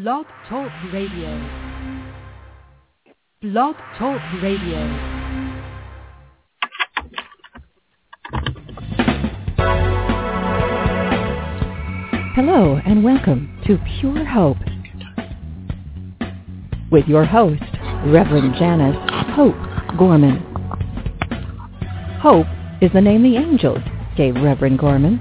Blog 0.00 0.26
Talk 0.48 0.70
Radio. 0.92 1.28
Blog 3.42 3.74
Talk 3.98 4.20
Radio. 4.40 4.78
Hello 12.36 12.80
and 12.86 13.02
welcome 13.02 13.60
to 13.66 13.76
Pure 13.98 14.24
Hope 14.26 14.58
with 16.92 17.08
your 17.08 17.24
host, 17.24 17.60
Reverend 18.06 18.54
Janice 18.54 18.94
Hope 19.34 19.56
Gorman. 19.98 20.38
Hope 22.20 22.46
is 22.80 22.92
the 22.92 23.00
name 23.00 23.24
the 23.24 23.36
angels 23.36 23.80
gave 24.16 24.36
Reverend 24.36 24.78
Gorman. 24.78 25.18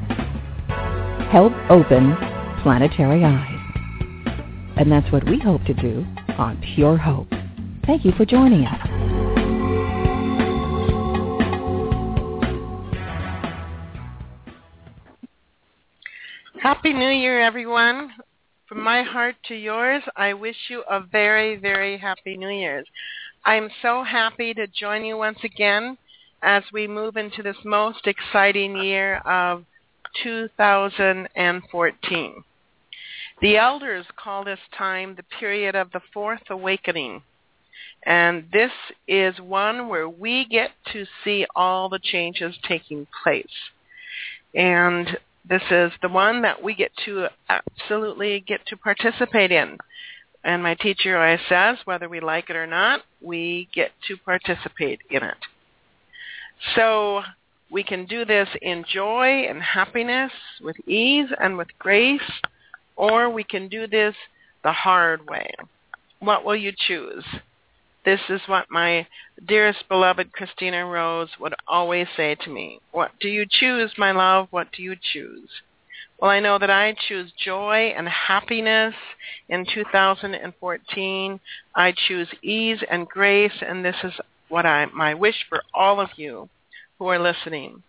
Help 1.32 1.54
open 1.72 2.16
planetary 2.62 3.24
eyes. 3.26 3.57
And 4.80 4.92
that's 4.92 5.12
what 5.12 5.28
we 5.28 5.40
hope 5.40 5.64
to 5.66 5.74
do 5.74 6.06
on 6.38 6.62
Pure 6.76 6.98
Hope. 6.98 7.30
Thank 7.88 8.06
you 8.06 8.12
for 8.12 8.26
joining 8.26 8.64
us. 8.66 8.80
Happy 16.62 16.94
New 16.94 17.10
Year, 17.10 17.42
everyone. 17.42 18.12
From 18.68 18.84
my 18.84 19.02
heart 19.02 19.36
to 19.48 19.56
yours, 19.56 20.04
I 20.16 20.34
wish 20.34 20.58
you 20.70 20.84
a 20.90 21.00
very, 21.00 21.56
very 21.56 21.98
happy 21.98 22.38
New 22.38 22.50
Year's. 22.50 22.86
I'm 23.46 23.70
so 23.82 24.04
happy 24.04 24.54
to 24.54 24.68
join 24.68 25.04
you 25.06 25.18
once 25.18 25.40
again 25.44 25.98
as 26.44 26.62
we 26.72 26.86
move 26.86 27.18
into 27.18 27.42
this 27.42 27.58
most 27.64 28.06
exciting 28.06 28.78
year 28.78 29.16
of 29.26 29.64
2014. 30.24 32.44
The 33.42 33.58
elders 33.58 34.06
call 34.16 34.44
this 34.44 34.60
time 34.78 35.16
the 35.16 35.24
period 35.40 35.76
of 35.76 35.92
the 35.92 36.02
fourth 36.14 36.42
awakening. 36.50 37.22
And 38.06 38.46
this 38.52 38.72
is 39.08 39.40
one 39.40 39.90
where 39.90 40.10
we 40.10 40.46
get 40.46 40.72
to 40.94 41.06
see 41.24 41.46
all 41.56 41.90
the 41.90 42.00
changes 42.02 42.56
taking 42.68 43.06
place. 43.24 43.46
And 44.56 45.18
this 45.48 45.62
is 45.70 45.92
the 46.02 46.10
one 46.10 46.42
that 46.42 46.62
we 46.62 46.74
get 46.74 46.92
to 47.06 47.28
absolutely 47.50 48.40
get 48.42 48.66
to 48.68 48.78
participate 48.78 49.52
in. 49.52 49.78
And 50.44 50.64
my 50.64 50.76
teacher 50.76 51.18
always 51.18 51.40
says, 51.50 51.78
whether 51.86 52.10
we 52.10 52.20
like 52.20 52.50
it 52.50 52.56
or 52.56 52.68
not, 52.68 53.02
we 53.22 53.68
get 53.74 53.92
to 54.08 54.18
participate 54.18 55.02
in 55.10 55.24
it. 55.24 55.38
So 56.76 57.22
we 57.70 57.84
can 57.84 58.06
do 58.06 58.26
this 58.26 58.48
in 58.62 58.86
joy 58.92 59.46
and 59.48 59.62
happiness, 59.62 60.32
with 60.62 60.78
ease 60.88 61.30
and 61.40 61.58
with 61.58 61.68
grace, 61.78 62.22
or 62.98 63.30
we 63.30 63.44
can 63.44 63.70
do 63.70 63.88
this 63.88 64.16
the 64.64 64.72
hard 64.72 65.30
way. 65.30 65.50
What 66.20 66.44
will 66.44 66.56
you 66.56 66.74
choose? 66.88 67.24
This 68.04 68.20
is 68.30 68.42
what 68.48 68.66
my 68.70 69.06
dearest 69.48 69.88
beloved 69.90 70.32
Christina 70.32 70.86
Rose 70.86 71.30
would 71.40 71.54
always 71.68 72.08
say 72.16 72.36
to 72.36 72.50
me. 72.50 72.80
What 72.92 73.12
do 73.20 73.28
you 73.28 73.46
choose, 73.50 73.92
my 73.98 74.12
love? 74.12 74.48
What 74.50 74.68
do 74.76 74.82
you 74.82 74.96
choose? 75.14 75.50
Well, 76.20 76.32
I 76.32 76.40
know 76.40 76.58
that 76.58 76.72
I 76.72 76.96
choose 77.08 77.32
joy 77.44 77.94
and 77.96 78.08
happiness 78.08 78.96
in 79.50 79.66
2014. 79.72 81.40
I 81.76 81.94
choose 82.08 82.28
ease 82.42 82.80
and 82.90 83.08
grace, 83.08 83.52
and 83.62 83.86
this 83.86 83.96
is 84.04 84.14
what 84.50 84.66
I 84.66 84.86
my 84.88 85.14
wish 85.14 85.36
for 85.48 85.62
all 85.74 86.00
of 86.00 86.10
you 86.16 86.50
who 86.98 87.08
are 87.08 87.20
listening. 87.20 87.84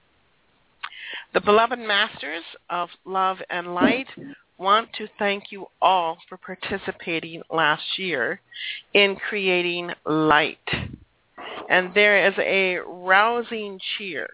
The 1.32 1.40
beloved 1.40 1.78
masters 1.78 2.44
of 2.68 2.90
love 3.06 3.38
and 3.48 3.74
light 3.74 4.08
want 4.58 4.92
to 4.94 5.08
thank 5.18 5.50
you 5.50 5.66
all 5.80 6.18
for 6.28 6.36
participating 6.36 7.42
last 7.50 7.98
year 7.98 8.40
in 8.92 9.16
creating 9.16 9.92
light. 10.04 10.58
And 11.70 11.94
there 11.94 12.26
is 12.26 12.34
a 12.38 12.78
rousing 12.78 13.78
cheer 13.96 14.28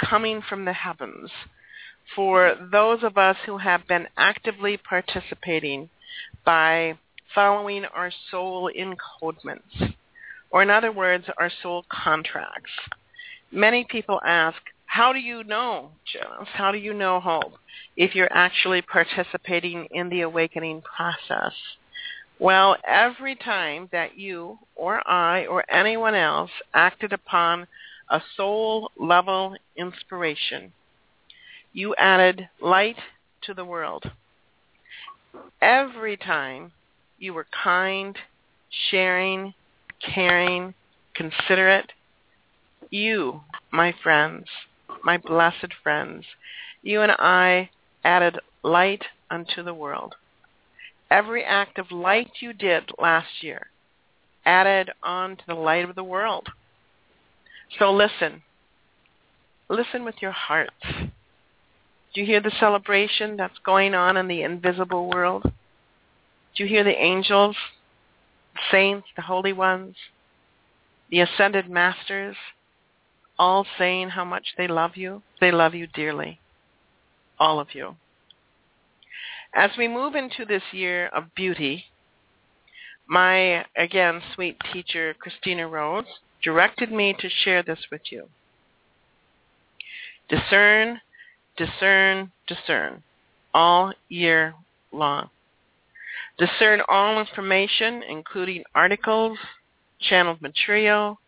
coming 0.00 0.42
from 0.48 0.64
the 0.64 0.72
heavens 0.72 1.30
for 2.14 2.54
those 2.72 3.02
of 3.02 3.18
us 3.18 3.36
who 3.46 3.58
have 3.58 3.86
been 3.86 4.06
actively 4.16 4.76
participating 4.76 5.88
by 6.44 6.98
following 7.34 7.84
our 7.84 8.10
soul 8.30 8.70
encodements, 8.76 9.94
or 10.50 10.62
in 10.62 10.70
other 10.70 10.90
words, 10.90 11.26
our 11.36 11.50
soul 11.62 11.84
contracts. 11.90 12.70
Many 13.52 13.84
people 13.84 14.20
ask, 14.24 14.56
how 14.88 15.12
do 15.12 15.20
you 15.20 15.44
know, 15.44 15.90
Janice? 16.10 16.48
How 16.54 16.72
do 16.72 16.78
you 16.78 16.94
know 16.94 17.20
hope 17.20 17.52
if 17.96 18.14
you're 18.14 18.32
actually 18.32 18.80
participating 18.80 19.86
in 19.90 20.08
the 20.08 20.22
awakening 20.22 20.82
process? 20.82 21.52
Well, 22.40 22.74
every 22.86 23.36
time 23.36 23.90
that 23.92 24.18
you 24.18 24.58
or 24.74 25.06
I 25.06 25.46
or 25.46 25.62
anyone 25.70 26.14
else 26.14 26.50
acted 26.72 27.12
upon 27.12 27.66
a 28.08 28.22
soul 28.34 28.90
level 28.98 29.54
inspiration, 29.76 30.72
you 31.74 31.94
added 31.96 32.48
light 32.60 32.96
to 33.42 33.52
the 33.52 33.66
world. 33.66 34.10
Every 35.60 36.16
time 36.16 36.72
you 37.18 37.34
were 37.34 37.46
kind, 37.62 38.16
sharing, 38.90 39.52
caring, 40.14 40.72
considerate, 41.14 41.92
you, 42.90 43.42
my 43.70 43.94
friends, 44.02 44.46
my 45.04 45.16
blessed 45.16 45.72
friends, 45.82 46.24
you 46.82 47.00
and 47.02 47.12
I 47.12 47.70
added 48.04 48.38
light 48.62 49.04
unto 49.30 49.62
the 49.62 49.74
world. 49.74 50.14
Every 51.10 51.44
act 51.44 51.78
of 51.78 51.90
light 51.90 52.30
you 52.40 52.52
did 52.52 52.90
last 52.98 53.42
year 53.42 53.68
added 54.44 54.90
on 55.02 55.36
to 55.36 55.42
the 55.46 55.54
light 55.54 55.88
of 55.88 55.94
the 55.94 56.04
world. 56.04 56.48
So 57.78 57.92
listen. 57.92 58.42
Listen 59.68 60.04
with 60.04 60.16
your 60.22 60.32
hearts. 60.32 60.72
Do 62.14 62.20
you 62.20 62.26
hear 62.26 62.40
the 62.40 62.52
celebration 62.58 63.36
that's 63.36 63.58
going 63.64 63.94
on 63.94 64.16
in 64.16 64.26
the 64.26 64.42
invisible 64.42 65.10
world? 65.10 65.42
Do 65.42 66.62
you 66.62 66.66
hear 66.66 66.82
the 66.82 66.98
angels, 66.98 67.56
the 68.54 68.60
saints, 68.70 69.06
the 69.14 69.22
holy 69.22 69.52
ones, 69.52 69.96
the 71.10 71.20
ascended 71.20 71.68
masters, 71.68 72.36
all 73.38 73.66
saying 73.78 74.10
how 74.10 74.24
much 74.24 74.54
they 74.56 74.66
love 74.66 74.96
you. 74.96 75.22
They 75.40 75.52
love 75.52 75.74
you 75.74 75.86
dearly. 75.86 76.40
All 77.38 77.60
of 77.60 77.74
you. 77.74 77.96
As 79.54 79.70
we 79.78 79.88
move 79.88 80.14
into 80.14 80.44
this 80.44 80.62
year 80.72 81.06
of 81.08 81.34
beauty, 81.34 81.84
my, 83.06 83.64
again, 83.76 84.20
sweet 84.34 84.56
teacher, 84.72 85.14
Christina 85.18 85.66
Rose, 85.66 86.04
directed 86.42 86.92
me 86.92 87.14
to 87.18 87.28
share 87.28 87.62
this 87.62 87.78
with 87.90 88.02
you. 88.10 88.28
Discern, 90.28 91.00
discern, 91.56 92.30
discern, 92.46 93.02
all 93.54 93.92
year 94.08 94.54
long. 94.92 95.30
Discern 96.38 96.82
all 96.88 97.18
information, 97.18 98.02
including 98.08 98.62
articles, 98.74 99.38
channeled 100.00 100.42
material, 100.42 101.18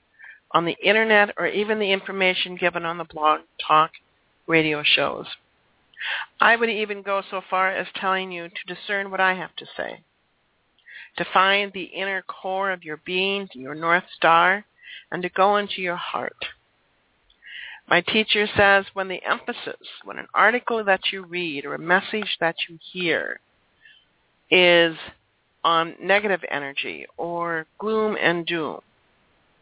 on 0.53 0.65
the 0.65 0.77
internet 0.83 1.35
or 1.39 1.47
even 1.47 1.79
the 1.79 1.93
information 1.93 2.57
given 2.57 2.85
on 2.85 2.99
the 2.99 3.05
blog 3.05 3.41
talk 3.67 3.93
radio 4.47 4.83
shows. 4.83 5.27
I 6.41 6.57
would 6.57 6.71
even 6.71 7.03
go 7.03 7.23
so 7.31 7.43
far 7.49 7.71
as 7.71 7.87
telling 7.95 8.33
you 8.33 8.49
to 8.49 8.75
discern 8.75 9.11
what 9.11 9.21
I 9.21 9.35
have 9.35 9.55
to 9.57 9.67
say, 9.77 10.01
to 11.19 11.27
find 11.33 11.73
the 11.73 11.85
inner 11.85 12.23
core 12.23 12.71
of 12.71 12.85
your 12.85 12.99
being, 13.05 13.49
your 13.53 13.75
North 13.75 14.05
Star, 14.17 14.65
and 15.13 15.23
to 15.23 15.29
go 15.29 15.57
into 15.57 15.83
your 15.83 15.97
heart. 15.97 16.37
My 17.89 18.01
teacher 18.01 18.47
says 18.57 18.87
when 18.95 19.09
the 19.09 19.23
emphasis, 19.29 19.87
when 20.05 20.19
an 20.19 20.29
article 20.33 20.83
that 20.85 21.13
you 21.13 21.25
read 21.25 21.65
or 21.65 21.75
a 21.75 21.79
message 21.79 22.37
that 22.41 22.57
you 22.69 22.79
hear 22.93 23.41
is 24.51 24.97
on 25.65 25.97
negative 26.01 26.41
energy 26.51 27.07
or 27.17 27.67
gloom 27.79 28.17
and 28.21 28.47
doom, 28.47 28.81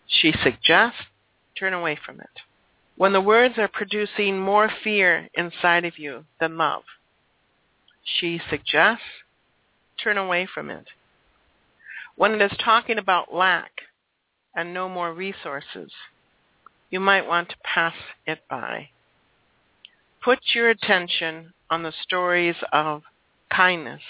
she 0.09 0.33
suggests 0.43 0.99
turn 1.59 1.75
away 1.75 1.99
from 2.05 2.21
it. 2.21 2.31
When 2.97 3.13
the 3.13 3.21
words 3.21 3.55
are 3.59 3.69
producing 3.69 4.41
more 4.41 4.71
fear 4.83 5.29
inside 5.35 5.85
of 5.85 5.99
you 5.99 6.25
than 6.41 6.57
love, 6.57 6.83
she 8.03 8.41
suggests, 8.51 9.05
turn 10.03 10.17
away 10.17 10.49
from 10.53 10.71
it. 10.71 10.87
When 12.17 12.33
it 12.33 12.43
is 12.43 12.57
talking 12.59 12.99
about 12.99 13.33
lack 13.33 13.71
and 14.55 14.75
no 14.75 14.89
more 14.89 15.13
resources, 15.13 15.93
you 16.91 17.01
might 17.01 17.27
want 17.27 17.51
to 17.51 17.57
pass 17.63 17.95
it 18.27 18.41
by. 18.49 18.89
Put 20.25 20.41
your 20.55 20.71
attention 20.71 21.53
on 21.71 21.83
the 21.83 21.93
stories 22.03 22.57
of 22.73 23.03
kindness, 23.51 24.03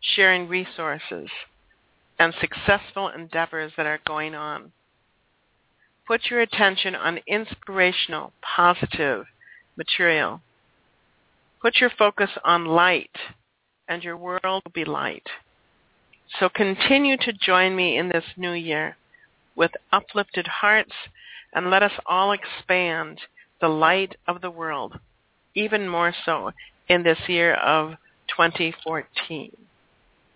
sharing 0.00 0.48
resources, 0.48 1.28
and 2.18 2.34
successful 2.40 3.08
endeavors 3.08 3.72
that 3.76 3.86
are 3.86 4.00
going 4.06 4.34
on. 4.34 4.72
Put 6.10 6.28
your 6.28 6.40
attention 6.40 6.96
on 6.96 7.20
inspirational, 7.28 8.32
positive 8.42 9.26
material. 9.76 10.40
Put 11.62 11.76
your 11.80 11.92
focus 11.96 12.30
on 12.44 12.64
light, 12.64 13.14
and 13.86 14.02
your 14.02 14.16
world 14.16 14.64
will 14.64 14.72
be 14.74 14.84
light. 14.84 15.28
So 16.40 16.48
continue 16.48 17.16
to 17.18 17.32
join 17.32 17.76
me 17.76 17.96
in 17.96 18.08
this 18.08 18.24
new 18.36 18.54
year 18.54 18.96
with 19.54 19.70
uplifted 19.92 20.48
hearts, 20.48 20.90
and 21.54 21.70
let 21.70 21.84
us 21.84 21.92
all 22.06 22.32
expand 22.32 23.20
the 23.60 23.68
light 23.68 24.16
of 24.26 24.40
the 24.40 24.50
world, 24.50 24.98
even 25.54 25.88
more 25.88 26.12
so 26.26 26.50
in 26.88 27.04
this 27.04 27.20
year 27.28 27.54
of 27.54 27.90
2014. 28.36 29.56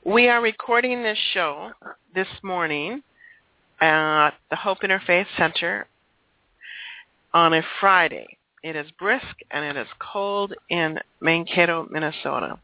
We 0.05 0.29
are 0.29 0.41
recording 0.41 1.03
this 1.03 1.19
show 1.33 1.73
this 2.15 2.29
morning 2.45 3.03
at 3.85 4.31
the 4.49 4.57
Hope 4.57 4.79
Interfaith 4.81 5.27
Center 5.37 5.87
on 7.35 7.53
a 7.53 7.61
Friday. 7.81 8.39
It 8.63 8.77
is 8.77 8.87
brisk 8.99 9.37
and 9.51 9.63
it 9.63 9.79
is 9.79 9.89
cold 9.99 10.55
in 10.71 10.99
Mankato, 11.21 11.87
Minnesota. 11.91 12.59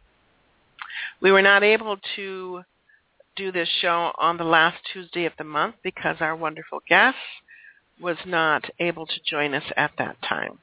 We 1.21 1.31
were 1.31 1.43
not 1.43 1.63
able 1.63 1.99
to 2.17 2.63
do 3.37 3.53
this 3.53 3.69
show 3.83 4.13
on 4.19 4.39
the 4.39 4.45
last 4.45 4.79
Tuesday 4.95 5.27
of 5.27 5.35
the 5.37 5.45
month 5.45 5.75
because 5.83 6.17
our 6.21 6.35
wonderful 6.35 6.81
guest 6.89 7.19
was 8.01 8.17
not 8.25 8.65
able 8.79 9.05
to 9.07 9.21
join 9.29 9.53
us 9.53 9.65
at 9.77 9.91
that 9.99 10.17
time. 10.27 10.59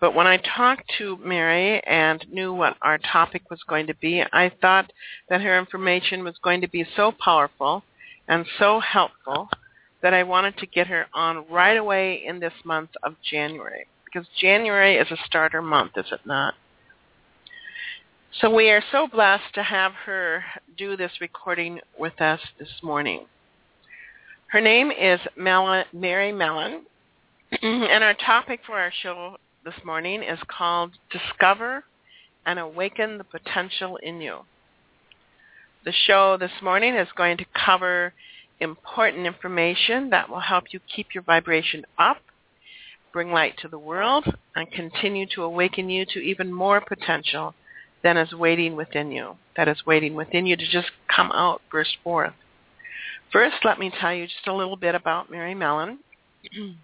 But 0.00 0.14
when 0.14 0.26
I 0.26 0.38
talked 0.38 0.90
to 0.96 1.18
Mary 1.18 1.80
and 1.84 2.24
knew 2.32 2.54
what 2.54 2.78
our 2.80 2.96
topic 2.96 3.50
was 3.50 3.60
going 3.68 3.86
to 3.88 3.94
be, 3.96 4.24
I 4.32 4.50
thought 4.62 4.90
that 5.28 5.42
her 5.42 5.58
information 5.58 6.24
was 6.24 6.36
going 6.42 6.62
to 6.62 6.68
be 6.68 6.86
so 6.96 7.12
powerful 7.22 7.84
and 8.32 8.46
so 8.58 8.80
helpful 8.80 9.46
that 10.00 10.14
I 10.14 10.22
wanted 10.22 10.56
to 10.56 10.66
get 10.66 10.86
her 10.86 11.04
on 11.12 11.44
right 11.50 11.76
away 11.76 12.24
in 12.26 12.40
this 12.40 12.54
month 12.64 12.88
of 13.02 13.14
January. 13.30 13.86
Because 14.06 14.26
January 14.40 14.96
is 14.96 15.10
a 15.10 15.18
starter 15.26 15.60
month, 15.60 15.92
is 15.98 16.06
it 16.10 16.20
not? 16.24 16.54
So 18.40 18.48
we 18.48 18.70
are 18.70 18.82
so 18.90 19.06
blessed 19.06 19.52
to 19.52 19.62
have 19.62 19.92
her 20.06 20.42
do 20.78 20.96
this 20.96 21.12
recording 21.20 21.80
with 21.98 22.18
us 22.22 22.40
this 22.58 22.70
morning. 22.82 23.26
Her 24.46 24.62
name 24.62 24.90
is 24.90 25.20
Mary 25.36 26.32
Mellen, 26.32 26.86
and 27.62 28.02
our 28.02 28.14
topic 28.14 28.60
for 28.66 28.78
our 28.78 28.92
show 29.02 29.36
this 29.62 29.74
morning 29.84 30.22
is 30.22 30.38
called 30.48 30.92
Discover 31.10 31.84
and 32.46 32.58
Awaken 32.58 33.18
the 33.18 33.24
Potential 33.24 33.98
in 34.02 34.22
You. 34.22 34.38
The 35.84 35.92
show 35.92 36.36
this 36.36 36.62
morning 36.62 36.94
is 36.94 37.08
going 37.16 37.38
to 37.38 37.44
cover 37.66 38.14
important 38.60 39.26
information 39.26 40.10
that 40.10 40.28
will 40.28 40.38
help 40.38 40.66
you 40.70 40.78
keep 40.78 41.08
your 41.12 41.24
vibration 41.24 41.84
up, 41.98 42.18
bring 43.12 43.32
light 43.32 43.56
to 43.58 43.68
the 43.68 43.80
world, 43.80 44.24
and 44.54 44.70
continue 44.70 45.26
to 45.34 45.42
awaken 45.42 45.90
you 45.90 46.06
to 46.06 46.20
even 46.20 46.52
more 46.52 46.80
potential 46.80 47.54
than 48.04 48.16
is 48.16 48.32
waiting 48.32 48.76
within 48.76 49.10
you, 49.10 49.36
that 49.56 49.66
is 49.66 49.84
waiting 49.84 50.14
within 50.14 50.46
you 50.46 50.56
to 50.56 50.68
just 50.68 50.92
come 51.08 51.32
out, 51.32 51.60
burst 51.68 51.96
forth. 52.04 52.34
First, 53.32 53.64
let 53.64 53.80
me 53.80 53.90
tell 53.90 54.14
you 54.14 54.26
just 54.26 54.46
a 54.46 54.54
little 54.54 54.76
bit 54.76 54.94
about 54.94 55.32
Mary 55.32 55.54
Mellen. 55.54 55.98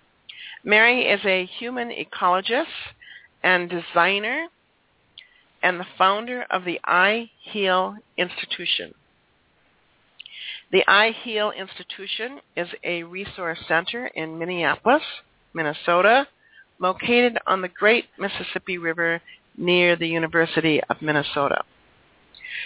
Mary 0.65 1.03
is 1.03 1.21
a 1.25 1.47
human 1.47 1.91
ecologist 1.91 2.67
and 3.45 3.71
designer 3.71 4.49
and 5.63 5.79
the 5.79 5.87
founder 5.97 6.45
of 6.51 6.65
the 6.65 6.81
I 6.85 7.31
Heal 7.41 7.97
Institution. 8.17 8.95
The 10.71 10.85
I 10.87 11.11
Heal 11.11 11.51
Institution 11.51 12.41
is 12.57 12.69
a 12.85 13.03
resource 13.03 13.59
center 13.67 14.07
in 14.09 14.39
Minneapolis, 14.39 15.03
Minnesota, 15.55 16.27
located 16.79 17.39
on 17.47 17.63
the 17.63 17.69
Great 17.69 18.07
Mississippi 18.19 18.79
River 18.79 19.21
near 19.57 19.97
the 19.97 20.07
University 20.07 20.81
of 20.89 21.03
Minnesota. 21.03 21.63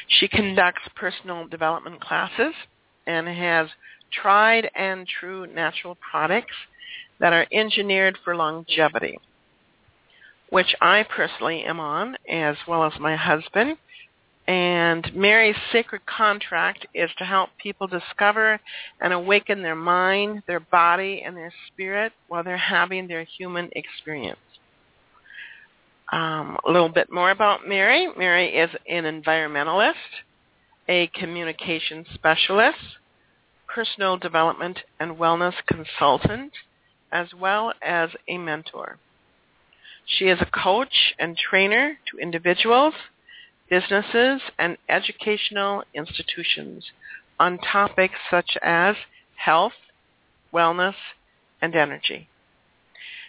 She 0.08 0.28
conducts 0.28 0.82
personal 0.94 1.46
development 1.46 2.00
classes 2.00 2.54
and 3.06 3.26
has 3.26 3.68
tried 4.12 4.70
and 4.74 5.06
true 5.06 5.46
natural 5.46 5.96
products 5.96 6.54
that 7.18 7.32
are 7.32 7.46
engineered 7.52 8.18
for 8.24 8.36
longevity, 8.36 9.18
which 10.52 10.76
I 10.82 11.02
personally 11.04 11.64
am 11.64 11.80
on, 11.80 12.14
as 12.28 12.56
well 12.68 12.84
as 12.84 12.92
my 13.00 13.16
husband. 13.16 13.78
And 14.46 15.10
Mary's 15.14 15.56
sacred 15.72 16.04
contract 16.04 16.86
is 16.92 17.08
to 17.16 17.24
help 17.24 17.48
people 17.56 17.86
discover 17.86 18.60
and 19.00 19.14
awaken 19.14 19.62
their 19.62 19.74
mind, 19.74 20.42
their 20.46 20.60
body, 20.60 21.22
and 21.24 21.34
their 21.34 21.54
spirit 21.68 22.12
while 22.28 22.44
they're 22.44 22.58
having 22.58 23.08
their 23.08 23.24
human 23.24 23.70
experience. 23.72 24.38
Um, 26.12 26.58
a 26.66 26.70
little 26.70 26.90
bit 26.90 27.10
more 27.10 27.30
about 27.30 27.66
Mary. 27.66 28.08
Mary 28.14 28.54
is 28.54 28.68
an 28.86 29.04
environmentalist, 29.04 29.94
a 30.86 31.06
communication 31.14 32.04
specialist, 32.12 32.76
personal 33.74 34.18
development 34.18 34.80
and 35.00 35.16
wellness 35.16 35.54
consultant, 35.66 36.52
as 37.10 37.28
well 37.40 37.72
as 37.80 38.10
a 38.28 38.36
mentor. 38.36 38.98
She 40.06 40.26
is 40.28 40.40
a 40.40 40.46
coach 40.46 41.14
and 41.18 41.36
trainer 41.36 41.98
to 42.10 42.18
individuals, 42.18 42.94
businesses, 43.70 44.40
and 44.58 44.76
educational 44.88 45.84
institutions 45.94 46.84
on 47.38 47.58
topics 47.58 48.18
such 48.30 48.56
as 48.62 48.96
health, 49.36 49.72
wellness, 50.52 50.94
and 51.60 51.74
energy. 51.74 52.28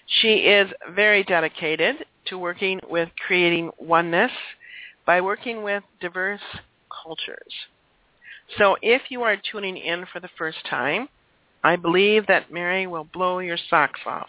She 0.05 0.47
is 0.47 0.69
very 0.93 1.23
dedicated 1.23 2.05
to 2.25 2.37
working 2.37 2.79
with 2.89 3.09
creating 3.25 3.71
oneness 3.77 4.31
by 5.05 5.21
working 5.21 5.63
with 5.63 5.83
diverse 6.01 6.41
cultures. 7.03 7.53
So 8.57 8.77
if 8.81 9.03
you 9.09 9.23
are 9.23 9.37
tuning 9.37 9.77
in 9.77 10.05
for 10.11 10.19
the 10.19 10.29
first 10.37 10.65
time, 10.69 11.07
I 11.63 11.77
believe 11.77 12.27
that 12.27 12.51
Mary 12.51 12.87
will 12.87 13.05
blow 13.05 13.39
your 13.39 13.57
socks 13.69 14.01
off 14.05 14.27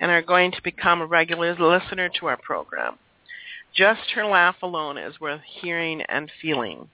and 0.00 0.10
are 0.10 0.22
going 0.22 0.52
to 0.52 0.62
become 0.62 1.00
a 1.00 1.06
regular 1.06 1.54
listener 1.54 2.08
to 2.20 2.26
our 2.26 2.36
program. 2.36 2.98
Just 3.74 4.10
her 4.14 4.26
laugh 4.26 4.56
alone 4.62 4.98
is 4.98 5.20
worth 5.20 5.40
hearing 5.60 6.02
and 6.02 6.30
feeling. 6.40 6.88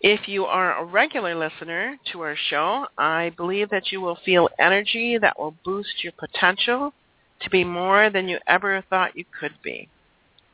If 0.00 0.28
you 0.28 0.44
are 0.44 0.78
a 0.78 0.84
regular 0.84 1.34
listener 1.34 1.96
to 2.12 2.20
our 2.20 2.36
show, 2.36 2.86
I 2.98 3.32
believe 3.36 3.70
that 3.70 3.90
you 3.90 4.00
will 4.00 4.18
feel 4.24 4.48
energy 4.58 5.18
that 5.18 5.38
will 5.38 5.54
boost 5.64 6.04
your 6.04 6.12
potential 6.12 6.92
to 7.40 7.50
be 7.50 7.64
more 7.64 8.10
than 8.10 8.28
you 8.28 8.38
ever 8.46 8.84
thought 8.88 9.16
you 9.16 9.24
could 9.40 9.54
be. 9.62 9.88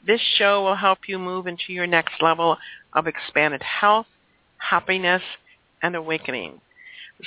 This 0.07 0.21
show 0.37 0.62
will 0.62 0.76
help 0.76 1.00
you 1.07 1.19
move 1.19 1.47
into 1.47 1.73
your 1.73 1.87
next 1.87 2.23
level 2.23 2.57
of 2.92 3.07
expanded 3.07 3.62
health, 3.62 4.07
happiness, 4.59 5.23
and 5.83 5.95
awakening. 5.97 6.61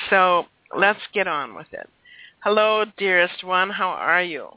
So 0.10 0.46
let's 0.76 1.00
get 1.14 1.28
on 1.28 1.56
with 1.56 1.68
it. 1.72 1.90
Hello, 2.46 2.86
dearest 3.00 3.44
one. 3.44 3.72
How 3.72 3.88
are 3.88 4.22
you? 4.22 4.50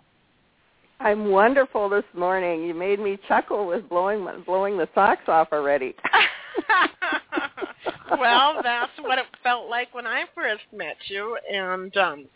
I'm 1.00 1.30
wonderful 1.30 1.88
this 1.88 2.04
morning. 2.14 2.64
You 2.64 2.75
made 2.75 3.00
me 3.00 3.18
chuckle 3.26 3.66
with 3.66 3.88
blowing 3.88 4.28
blowing 4.45 4.76
the 4.76 4.87
socks 4.95 5.26
off 5.26 5.49
already. 5.52 5.95
well, 8.21 8.61
that's 8.62 8.92
what 9.00 9.18
it 9.18 9.25
felt 9.42 9.71
like 9.71 9.95
when 9.95 10.07
I 10.07 10.25
first 10.35 10.64
met 10.71 10.97
you, 11.07 11.38
and 11.50 11.97
um, 11.97 12.26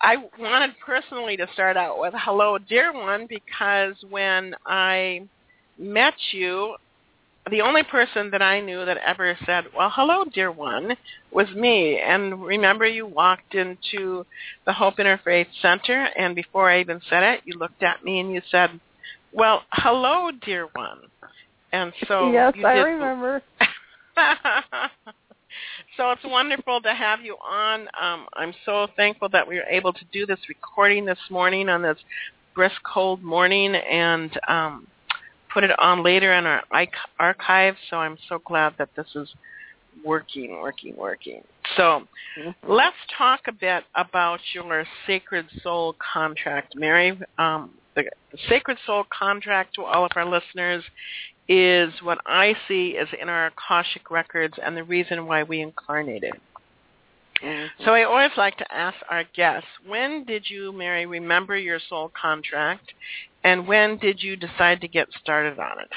I 0.00 0.16
wanted 0.38 0.70
personally 0.82 1.36
to 1.36 1.46
start 1.52 1.76
out 1.76 2.00
with 2.00 2.14
"Hello, 2.16 2.56
dear 2.56 2.94
one," 2.94 3.26
because 3.28 3.96
when 4.08 4.54
I 4.64 5.28
met 5.76 6.14
you, 6.32 6.76
the 7.50 7.60
only 7.60 7.82
person 7.82 8.30
that 8.30 8.40
I 8.40 8.60
knew 8.60 8.84
that 8.84 8.96
ever 8.98 9.36
said, 9.44 9.64
well, 9.76 9.90
hello, 9.94 10.24
dear 10.24 10.50
one, 10.50 10.96
was 11.30 11.48
me. 11.50 11.98
And 11.98 12.42
remember 12.42 12.86
you 12.86 13.06
walked 13.06 13.54
into 13.54 14.24
the 14.64 14.72
Hope 14.72 14.96
Interfaith 14.96 15.48
Center, 15.60 16.08
and 16.16 16.34
before 16.34 16.70
I 16.70 16.80
even 16.80 17.00
said 17.10 17.22
it, 17.22 17.42
you 17.44 17.58
looked 17.58 17.82
at 17.82 18.02
me 18.02 18.20
and 18.20 18.32
you 18.32 18.40
said, 18.50 18.80
well, 19.32 19.62
hello, 19.72 20.30
dear 20.44 20.68
one. 20.74 21.00
And 21.72 21.92
so 22.06 22.32
Yes, 22.32 22.54
you 22.56 22.66
I 22.66 22.76
did... 22.76 22.82
remember. 22.82 23.42
so 25.96 26.12
it's 26.12 26.24
wonderful 26.24 26.80
to 26.80 26.94
have 26.94 27.20
you 27.20 27.36
on. 27.44 27.88
Um, 28.00 28.26
I'm 28.34 28.54
so 28.64 28.86
thankful 28.96 29.28
that 29.30 29.46
we 29.46 29.56
were 29.56 29.66
able 29.68 29.92
to 29.92 30.04
do 30.12 30.24
this 30.24 30.38
recording 30.48 31.04
this 31.04 31.18
morning 31.30 31.68
on 31.68 31.82
this 31.82 31.98
brisk, 32.54 32.76
cold 32.90 33.22
morning, 33.22 33.74
and 33.74 34.30
um, 34.48 34.86
put 35.54 35.64
it 35.64 35.78
on 35.78 36.02
later 36.02 36.34
in 36.34 36.44
our 36.44 36.62
archive. 37.18 37.76
So 37.88 37.96
I'm 37.96 38.18
so 38.28 38.40
glad 38.44 38.74
that 38.78 38.90
this 38.96 39.06
is 39.14 39.32
working, 40.04 40.60
working, 40.60 40.96
working. 40.96 41.42
So 41.76 42.02
mm-hmm. 42.38 42.70
let's 42.70 42.96
talk 43.16 43.42
a 43.46 43.52
bit 43.52 43.84
about 43.94 44.40
your 44.52 44.84
Sacred 45.06 45.46
Soul 45.62 45.94
contract, 46.14 46.74
Mary. 46.76 47.18
Um, 47.38 47.70
the, 47.94 48.04
the 48.32 48.38
Sacred 48.48 48.76
Soul 48.84 49.04
contract 49.16 49.76
to 49.76 49.82
all 49.82 50.04
of 50.04 50.10
our 50.16 50.26
listeners 50.26 50.82
is 51.48 51.92
what 52.02 52.18
I 52.26 52.54
see 52.66 52.88
is 52.90 53.08
in 53.20 53.28
our 53.28 53.46
Akashic 53.46 54.10
records 54.10 54.54
and 54.62 54.76
the 54.76 54.82
reason 54.82 55.26
why 55.26 55.44
we 55.44 55.60
incarnated. 55.60 56.32
Mm-hmm. 57.42 57.84
So 57.84 57.92
I 57.92 58.04
always 58.04 58.30
like 58.36 58.56
to 58.58 58.74
ask 58.74 58.96
our 59.10 59.24
guests, 59.34 59.68
when 59.86 60.24
did 60.24 60.48
you, 60.48 60.72
Mary, 60.72 61.06
remember 61.06 61.56
your 61.56 61.78
soul 61.88 62.10
contract, 62.20 62.92
and 63.44 63.68
when 63.68 63.98
did 63.98 64.22
you 64.22 64.36
decide 64.36 64.80
to 64.80 64.88
get 64.88 65.06
started 65.20 65.58
on 65.58 65.76
it? 65.80 65.88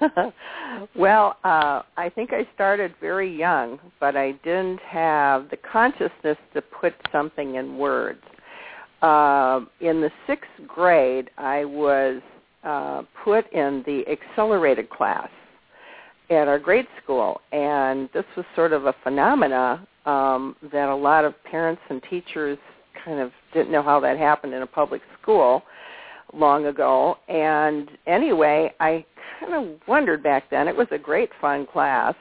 well, 0.96 1.36
uh, 1.44 1.82
I 1.96 2.10
think 2.14 2.32
I 2.32 2.46
started 2.54 2.94
very 3.00 3.34
young, 3.34 3.78
but 3.98 4.16
I 4.16 4.32
didn't 4.44 4.80
have 4.80 5.48
the 5.50 5.56
consciousness 5.56 6.36
to 6.54 6.62
put 6.62 6.94
something 7.10 7.56
in 7.56 7.78
words. 7.78 8.22
Uh, 9.00 9.60
in 9.80 10.00
the 10.00 10.10
sixth 10.26 10.50
grade, 10.66 11.30
I 11.38 11.64
was 11.64 12.20
uh, 12.62 13.02
put 13.24 13.50
in 13.52 13.82
the 13.86 14.04
accelerated 14.08 14.90
class 14.90 15.28
at 16.30 16.48
our 16.48 16.58
grade 16.58 16.86
school, 17.02 17.40
and 17.52 18.08
this 18.14 18.24
was 18.36 18.46
sort 18.54 18.72
of 18.72 18.86
a 18.86 18.94
phenomena 19.02 19.86
um, 20.06 20.56
that 20.72 20.88
a 20.88 20.94
lot 20.94 21.24
of 21.24 21.34
parents 21.44 21.82
and 21.90 22.02
teachers 22.08 22.58
kind 23.04 23.18
of 23.18 23.32
didn't 23.52 23.72
know 23.72 23.82
how 23.82 23.98
that 24.00 24.18
happened 24.18 24.54
in 24.54 24.62
a 24.62 24.66
public 24.66 25.02
school 25.20 25.62
long 26.34 26.66
ago. 26.66 27.16
And 27.28 27.90
anyway, 28.06 28.72
I 28.80 29.04
kind 29.40 29.54
of 29.54 29.78
wondered 29.86 30.22
back 30.22 30.50
then. 30.50 30.68
It 30.68 30.76
was 30.76 30.88
a 30.90 30.98
great 30.98 31.30
fun 31.40 31.66
class, 31.66 32.14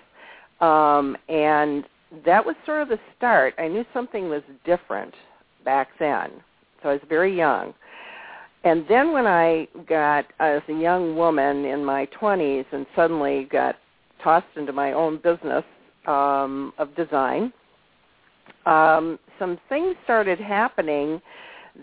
um, 0.59 1.15
and 1.29 1.85
that 2.25 2.45
was 2.45 2.55
sort 2.65 2.81
of 2.81 2.89
the 2.89 2.99
start. 3.17 3.53
I 3.57 3.67
knew 3.67 3.85
something 3.93 4.29
was 4.29 4.43
different 4.65 5.13
back 5.63 5.89
then, 5.99 6.31
so 6.81 6.89
I 6.89 6.93
was 6.93 7.01
very 7.07 7.35
young. 7.35 7.73
And 8.63 8.85
then 8.87 9.11
when 9.11 9.25
I 9.25 9.67
got 9.87 10.25
as 10.39 10.61
a 10.67 10.73
young 10.73 11.15
woman 11.15 11.65
in 11.65 11.83
my 11.83 12.07
20s 12.21 12.65
and 12.71 12.85
suddenly 12.95 13.47
got 13.51 13.75
tossed 14.23 14.45
into 14.55 14.71
my 14.71 14.93
own 14.93 15.17
business 15.17 15.63
um, 16.05 16.73
of 16.77 16.95
design, 16.95 17.51
um, 18.67 19.17
some 19.39 19.57
things 19.67 19.95
started 20.03 20.39
happening 20.39 21.19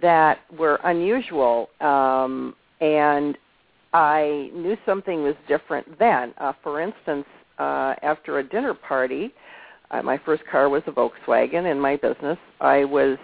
that 0.00 0.38
were 0.58 0.78
unusual, 0.84 1.68
um, 1.80 2.54
and 2.80 3.36
I 3.92 4.50
knew 4.54 4.76
something 4.84 5.22
was 5.22 5.34
different 5.46 5.98
then. 5.98 6.34
Uh, 6.38 6.52
for 6.62 6.80
instance, 6.80 7.26
uh, 7.58 7.94
after 8.02 8.38
a 8.38 8.48
dinner 8.48 8.74
party, 8.74 9.32
uh, 9.90 10.02
my 10.02 10.18
first 10.24 10.42
car 10.50 10.68
was 10.68 10.82
a 10.86 10.90
Volkswagen 10.90 11.70
in 11.70 11.80
my 11.80 11.96
business. 11.96 12.38
I 12.60 12.84
was 12.84 13.18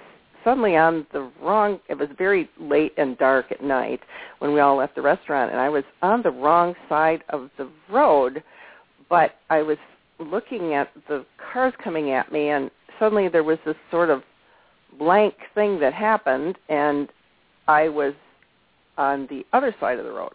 suddenly 0.44 0.76
on 0.76 1.06
the 1.12 1.30
wrong 1.42 1.80
it 1.88 1.98
was 1.98 2.08
very 2.18 2.48
late 2.60 2.92
and 2.98 3.16
dark 3.18 3.50
at 3.50 3.62
night 3.62 4.00
when 4.38 4.52
we 4.52 4.60
all 4.60 4.76
left 4.76 4.94
the 4.94 5.02
restaurant 5.02 5.50
and 5.50 5.58
I 5.58 5.70
was 5.70 5.84
on 6.02 6.22
the 6.22 6.30
wrong 6.30 6.74
side 6.88 7.24
of 7.30 7.48
the 7.56 7.68
road 7.90 8.42
but 9.08 9.36
I 9.48 9.62
was 9.62 9.78
looking 10.18 10.74
at 10.74 10.90
the 11.08 11.24
cars 11.52 11.72
coming 11.82 12.10
at 12.10 12.30
me 12.30 12.50
and 12.50 12.70
suddenly 12.98 13.28
there 13.28 13.42
was 13.42 13.58
this 13.64 13.76
sort 13.90 14.10
of 14.10 14.22
blank 14.98 15.34
thing 15.54 15.78
that 15.80 15.92
happened 15.92 16.56
and 16.68 17.08
I 17.66 17.88
was 17.88 18.14
on 18.96 19.26
the 19.28 19.44
other 19.52 19.74
side 19.80 19.98
of 19.98 20.04
the 20.04 20.12
road. 20.12 20.32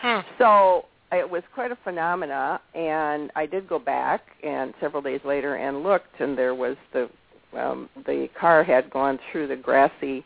Hmm. 0.00 0.20
So 0.38 0.86
it 1.12 1.28
was 1.28 1.42
quite 1.54 1.70
a 1.70 1.78
phenomena 1.84 2.60
and 2.74 3.30
I 3.36 3.46
did 3.46 3.68
go 3.68 3.78
back 3.78 4.22
and 4.42 4.74
several 4.80 5.00
days 5.00 5.20
later 5.24 5.56
and 5.56 5.82
looked 5.82 6.20
and 6.20 6.36
there 6.36 6.54
was 6.54 6.76
the 6.92 7.08
um 7.56 7.88
the 8.06 8.28
car 8.38 8.64
had 8.64 8.90
gone 8.90 9.18
through 9.30 9.46
the 9.48 9.56
grassy 9.56 10.24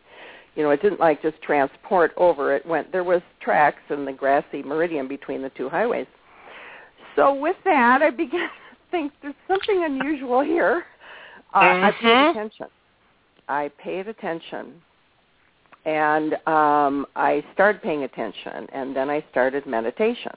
you 0.57 0.65
know, 0.65 0.71
it 0.71 0.83
didn't 0.83 0.99
like 0.99 1.23
just 1.23 1.41
transport 1.41 2.11
over. 2.17 2.53
It 2.57 2.67
went 2.67 2.91
there 2.91 3.05
was 3.05 3.23
tracks 3.41 3.83
in 3.91 4.05
the 4.05 4.13
grassy 4.13 4.63
meridian 4.63 5.07
between 5.07 5.43
the 5.43 5.51
two 5.51 5.69
highways. 5.69 6.09
So 7.15 7.35
with 7.35 7.57
that 7.65 8.03
I 8.03 8.11
began 8.11 8.41
to 8.49 8.77
think 8.91 9.13
there's 9.23 9.35
something 9.47 9.85
unusual 9.85 10.43
here. 10.43 10.85
Uh, 11.55 11.61
mm-hmm. 11.61 11.85
I 11.85 11.93
paid 11.93 12.31
attention. 12.31 12.67
I 13.49 13.71
paid 13.83 14.09
attention. 14.09 14.75
And 15.85 16.35
um, 16.47 17.07
I 17.17 17.43
started 17.55 17.83
paying 17.83 18.03
attention, 18.03 18.67
and 18.73 18.95
then 18.95 19.09
I 19.09 19.25
started 19.31 19.67
meditation. 19.67 20.33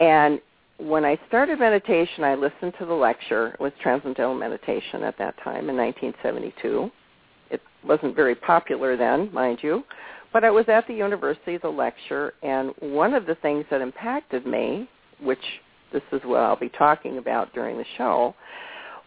And 0.00 0.40
when 0.78 1.04
I 1.04 1.18
started 1.28 1.58
meditation, 1.58 2.24
I 2.24 2.34
listened 2.34 2.74
to 2.78 2.86
the 2.86 2.94
lecture. 2.94 3.48
It 3.48 3.60
was 3.60 3.72
Transcendental 3.82 4.34
Meditation 4.34 5.02
at 5.02 5.16
that 5.18 5.34
time 5.42 5.70
in 5.70 5.76
1972. 5.76 6.90
It 7.50 7.60
wasn't 7.84 8.14
very 8.14 8.34
popular 8.34 8.96
then, 8.96 9.32
mind 9.32 9.58
you, 9.62 9.82
but 10.32 10.44
I 10.44 10.50
was 10.50 10.66
at 10.68 10.86
the 10.86 10.94
university, 10.94 11.56
the 11.56 11.68
lecture, 11.68 12.34
and 12.42 12.72
one 12.80 13.14
of 13.14 13.26
the 13.26 13.34
things 13.36 13.64
that 13.70 13.80
impacted 13.80 14.46
me, 14.46 14.88
which 15.22 15.38
this 15.92 16.02
is 16.12 16.20
what 16.24 16.40
I'll 16.40 16.58
be 16.58 16.68
talking 16.68 17.18
about 17.18 17.52
during 17.54 17.78
the 17.78 17.84
show, 17.96 18.34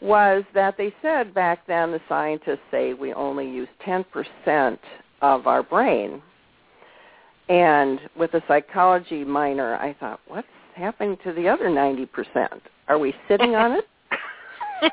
was 0.02 0.44
that 0.54 0.78
they 0.78 0.94
said 1.02 1.34
back 1.34 1.66
then 1.68 1.92
the 1.92 2.02
scientists 2.10 2.60
say 2.72 2.94
we 2.94 3.14
only 3.14 3.48
use 3.48 3.68
10% 3.86 4.78
of 5.22 5.48
our 5.48 5.64
brain. 5.64 6.22
And 7.50 8.00
with 8.18 8.34
a 8.34 8.42
psychology 8.48 9.24
minor, 9.24 9.76
I 9.76 9.96
thought, 10.00 10.20
what's 10.28 10.48
happening 10.76 11.18
to 11.24 11.34
the 11.34 11.48
other 11.48 11.66
90%? 11.66 12.08
Are 12.88 12.98
we 12.98 13.14
sitting 13.28 13.56
on 13.56 13.74
it? 13.74 13.86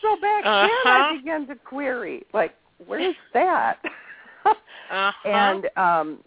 so 0.00 0.16
back 0.20 0.44
uh-huh. 0.44 0.68
then 0.84 0.92
I 0.92 1.16
began 1.16 1.46
to 1.48 1.56
query, 1.56 2.24
like, 2.32 2.54
where's 2.86 3.16
that? 3.34 3.78
uh-huh. 4.44 5.12
And 5.24 5.68
um 5.76 6.18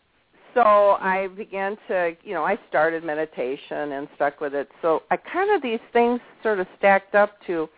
so 0.53 0.61
I 0.61 1.27
began 1.35 1.77
to, 1.87 2.15
you 2.23 2.33
know, 2.33 2.43
I 2.43 2.57
started 2.69 3.03
meditation 3.03 3.93
and 3.93 4.07
stuck 4.15 4.41
with 4.41 4.53
it. 4.53 4.67
So 4.81 5.03
I 5.09 5.17
kind 5.17 5.55
of 5.55 5.61
these 5.61 5.79
things 5.93 6.19
sort 6.43 6.59
of 6.59 6.67
stacked 6.77 7.15
up 7.15 7.35
to 7.47 7.69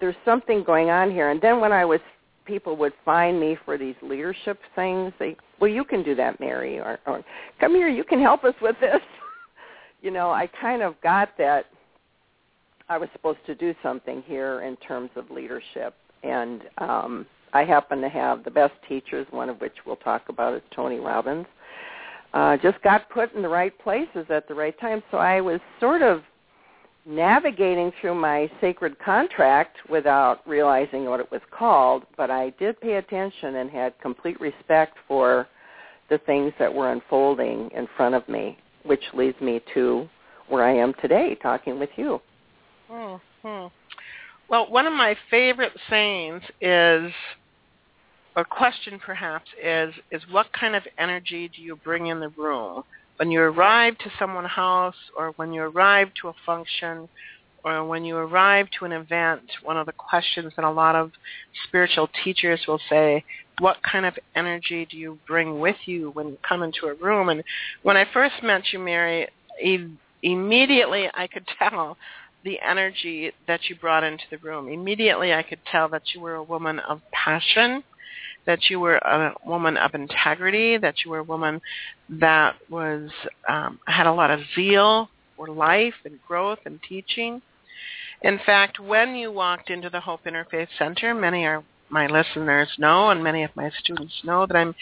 there's 0.00 0.16
something 0.24 0.62
going 0.62 0.90
on 0.90 1.10
here. 1.10 1.30
And 1.30 1.40
then 1.40 1.60
when 1.60 1.72
I 1.72 1.84
was 1.84 2.00
people 2.44 2.76
would 2.76 2.94
find 3.04 3.38
me 3.38 3.58
for 3.64 3.76
these 3.76 3.94
leadership 4.00 4.58
things, 4.74 5.12
they, 5.18 5.36
well, 5.60 5.70
you 5.70 5.84
can 5.84 6.02
do 6.02 6.14
that, 6.14 6.40
Mary, 6.40 6.78
or, 6.78 6.98
or 7.06 7.22
come 7.60 7.74
here, 7.74 7.88
you 7.88 8.04
can 8.04 8.20
help 8.20 8.42
us 8.42 8.54
with 8.62 8.76
this. 8.80 9.00
you 10.02 10.10
know, 10.10 10.30
I 10.30 10.48
kind 10.60 10.82
of 10.82 10.94
got 11.02 11.36
that 11.36 11.66
I 12.88 12.96
was 12.96 13.10
supposed 13.12 13.40
to 13.46 13.54
do 13.54 13.74
something 13.82 14.22
here 14.26 14.62
in 14.62 14.76
terms 14.76 15.10
of 15.14 15.30
leadership, 15.30 15.94
and 16.22 16.62
um, 16.78 17.26
I 17.52 17.64
happen 17.64 18.00
to 18.00 18.08
have 18.08 18.44
the 18.44 18.50
best 18.50 18.72
teachers, 18.88 19.26
one 19.30 19.50
of 19.50 19.60
which 19.60 19.74
we'll 19.84 19.96
talk 19.96 20.30
about 20.30 20.54
is 20.54 20.62
Tony 20.74 21.00
Robbins 21.00 21.46
uh, 22.38 22.56
just 22.58 22.80
got 22.82 23.10
put 23.10 23.34
in 23.34 23.42
the 23.42 23.48
right 23.48 23.76
places 23.80 24.24
at 24.28 24.46
the 24.46 24.54
right 24.54 24.78
time. 24.78 25.02
So 25.10 25.16
I 25.16 25.40
was 25.40 25.60
sort 25.80 26.02
of 26.02 26.22
navigating 27.04 27.90
through 28.00 28.14
my 28.14 28.48
sacred 28.60 28.96
contract 29.00 29.78
without 29.90 30.46
realizing 30.46 31.06
what 31.06 31.18
it 31.18 31.28
was 31.32 31.40
called, 31.50 32.04
but 32.16 32.30
I 32.30 32.50
did 32.50 32.80
pay 32.80 32.94
attention 32.94 33.56
and 33.56 33.68
had 33.68 33.98
complete 34.00 34.40
respect 34.40 34.98
for 35.08 35.48
the 36.10 36.18
things 36.18 36.52
that 36.60 36.72
were 36.72 36.92
unfolding 36.92 37.70
in 37.74 37.88
front 37.96 38.14
of 38.14 38.28
me, 38.28 38.56
which 38.84 39.02
leads 39.14 39.40
me 39.40 39.60
to 39.74 40.08
where 40.48 40.62
I 40.62 40.76
am 40.76 40.94
today 41.00 41.36
talking 41.42 41.76
with 41.80 41.90
you. 41.96 42.20
Mm-hmm. 42.88 43.66
Well, 44.48 44.70
one 44.70 44.86
of 44.86 44.92
my 44.92 45.16
favorite 45.28 45.76
sayings 45.90 46.42
is 46.60 47.10
or 48.38 48.44
question 48.44 49.00
perhaps 49.04 49.50
is 49.60 49.92
is 50.12 50.22
what 50.30 50.46
kind 50.52 50.76
of 50.76 50.84
energy 50.96 51.50
do 51.54 51.60
you 51.60 51.74
bring 51.74 52.06
in 52.06 52.20
the 52.20 52.28
room? 52.28 52.84
When 53.16 53.32
you 53.32 53.40
arrive 53.40 53.98
to 53.98 54.10
someone's 54.16 54.50
house 54.50 54.94
or 55.16 55.32
when 55.32 55.52
you 55.52 55.62
arrive 55.62 56.10
to 56.22 56.28
a 56.28 56.32
function 56.46 57.08
or 57.64 57.84
when 57.84 58.04
you 58.04 58.16
arrive 58.16 58.68
to 58.78 58.84
an 58.84 58.92
event 58.92 59.42
one 59.64 59.76
of 59.76 59.86
the 59.86 59.92
questions 59.92 60.52
that 60.54 60.64
a 60.64 60.70
lot 60.70 60.94
of 60.94 61.10
spiritual 61.66 62.08
teachers 62.22 62.60
will 62.68 62.80
say 62.88 63.24
what 63.58 63.78
kind 63.82 64.06
of 64.06 64.14
energy 64.36 64.86
do 64.88 64.96
you 64.96 65.18
bring 65.26 65.58
with 65.58 65.76
you 65.86 66.10
when 66.10 66.28
you 66.28 66.38
come 66.48 66.62
into 66.62 66.86
a 66.86 66.94
room? 66.94 67.30
And 67.30 67.42
when 67.82 67.96
i 67.96 68.04
first 68.14 68.36
met 68.44 68.72
you 68.72 68.78
mary 68.78 69.26
immediately 70.22 71.08
i 71.12 71.26
could 71.26 71.44
tell 71.58 71.96
the 72.44 72.60
energy 72.60 73.32
that 73.48 73.62
you 73.68 73.74
brought 73.74 74.04
into 74.04 74.22
the 74.30 74.38
room. 74.38 74.68
Immediately 74.68 75.34
i 75.34 75.42
could 75.42 75.58
tell 75.72 75.88
that 75.88 76.14
you 76.14 76.20
were 76.20 76.36
a 76.36 76.42
woman 76.44 76.78
of 76.78 77.00
passion 77.10 77.82
that 78.48 78.70
you 78.70 78.80
were 78.80 78.96
a 78.96 79.34
woman 79.44 79.76
of 79.76 79.94
integrity, 79.94 80.78
that 80.78 81.04
you 81.04 81.10
were 81.10 81.18
a 81.18 81.22
woman 81.22 81.60
that 82.08 82.56
was 82.70 83.10
um, 83.46 83.78
had 83.86 84.06
a 84.06 84.12
lot 84.12 84.30
of 84.30 84.40
zeal 84.56 85.10
for 85.36 85.48
life 85.48 85.92
and 86.06 86.18
growth 86.26 86.58
and 86.64 86.80
teaching. 86.88 87.42
In 88.22 88.40
fact, 88.46 88.80
when 88.80 89.14
you 89.14 89.30
walked 89.30 89.68
into 89.68 89.90
the 89.90 90.00
Hope 90.00 90.24
Interfaith 90.24 90.68
Center, 90.78 91.14
many 91.14 91.46
of 91.46 91.62
my 91.90 92.06
listeners 92.06 92.68
know 92.78 93.10
and 93.10 93.22
many 93.22 93.44
of 93.44 93.54
my 93.54 93.70
students 93.80 94.14
know 94.24 94.46
that 94.46 94.56
I'm 94.56 94.74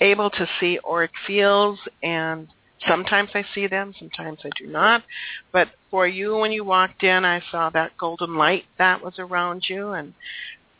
able 0.00 0.28
to 0.28 0.46
see 0.60 0.78
auric 0.86 1.12
fields 1.26 1.80
and 2.02 2.46
sometimes 2.86 3.30
I 3.32 3.42
see 3.54 3.66
them, 3.66 3.94
sometimes 3.98 4.40
I 4.44 4.50
do 4.58 4.66
not. 4.66 5.02
But 5.50 5.68
for 5.90 6.06
you, 6.06 6.36
when 6.36 6.52
you 6.52 6.62
walked 6.62 7.02
in, 7.02 7.24
I 7.24 7.42
saw 7.50 7.70
that 7.70 7.96
golden 7.96 8.36
light 8.36 8.64
that 8.76 9.02
was 9.02 9.14
around 9.18 9.64
you 9.66 9.92
and 9.92 10.12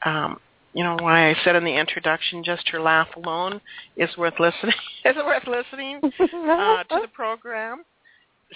um, 0.04 0.38
you 0.74 0.82
know 0.82 0.96
why 1.00 1.30
I 1.30 1.36
said 1.44 1.54
in 1.54 1.64
the 1.64 1.74
introduction, 1.74 2.42
just 2.42 2.68
her 2.70 2.80
laugh 2.80 3.08
alone 3.16 3.60
is 3.96 4.10
worth 4.18 4.34
listening. 4.40 4.74
is 5.04 5.16
worth 5.16 5.46
listening 5.46 6.00
uh, 6.02 6.82
to 6.82 7.00
the 7.00 7.08
program. 7.12 7.84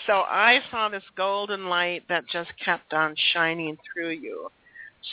So 0.07 0.13
I 0.13 0.61
saw 0.71 0.89
this 0.89 1.03
golden 1.17 1.69
light 1.69 2.03
that 2.09 2.25
just 2.31 2.51
kept 2.63 2.93
on 2.93 3.15
shining 3.33 3.79
through 3.93 4.11
you. 4.11 4.51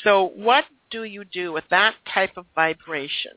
So 0.04 0.32
what 0.36 0.66
do 0.90 1.04
you 1.04 1.24
do 1.26 1.54
with 1.54 1.64
that 1.70 1.94
type 2.12 2.38
of 2.38 2.46
vibration? 2.56 3.34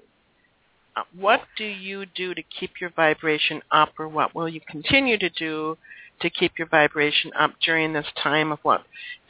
Uh, 0.96 1.02
what 1.18 1.42
do 1.56 1.64
you 1.64 2.06
do 2.16 2.34
to 2.34 2.42
keep 2.42 2.72
your 2.80 2.90
vibration 2.90 3.60
up, 3.70 3.90
or 3.98 4.08
what 4.08 4.34
will 4.34 4.48
you 4.48 4.60
continue 4.68 5.18
to 5.18 5.28
do 5.30 5.76
to 6.20 6.30
keep 6.30 6.52
your 6.58 6.68
vibration 6.68 7.30
up 7.38 7.52
during 7.64 7.92
this 7.92 8.06
time 8.20 8.50
of 8.50 8.58
what 8.62 8.82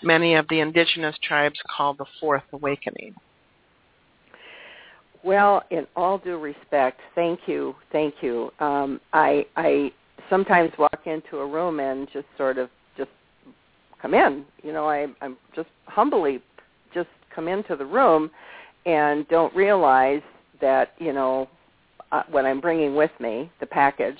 many 0.02 0.34
of 0.34 0.46
the 0.48 0.60
indigenous 0.60 1.16
tribes 1.22 1.58
call 1.76 1.92
the 1.92 2.06
fourth 2.20 2.44
awakening? 2.52 3.14
Well, 5.24 5.62
in 5.70 5.86
all 5.96 6.18
due 6.18 6.38
respect, 6.38 7.00
thank 7.14 7.40
you, 7.46 7.74
thank 7.92 8.14
you. 8.22 8.50
Um, 8.60 9.00
I 9.12 9.46
I 9.56 9.92
sometimes 10.30 10.72
walk 10.78 11.00
into 11.06 11.38
a 11.38 11.46
room 11.46 11.80
and 11.80 12.08
just 12.12 12.26
sort 12.36 12.58
of 12.58 12.70
just 12.96 13.10
come 14.00 14.14
in. 14.14 14.44
You 14.62 14.72
know, 14.72 14.88
I 14.88 15.06
I'm 15.20 15.36
just 15.54 15.68
humbly 15.86 16.40
just 16.94 17.08
come 17.34 17.48
into 17.48 17.76
the 17.76 17.84
room 17.84 18.30
and 18.86 19.26
don't 19.28 19.54
realize 19.54 20.22
that 20.60 20.92
you 20.98 21.12
know 21.12 21.48
uh, 22.12 22.22
what 22.30 22.46
I'm 22.46 22.60
bringing 22.60 22.94
with 22.94 23.10
me, 23.20 23.50
the 23.60 23.66
package. 23.66 24.18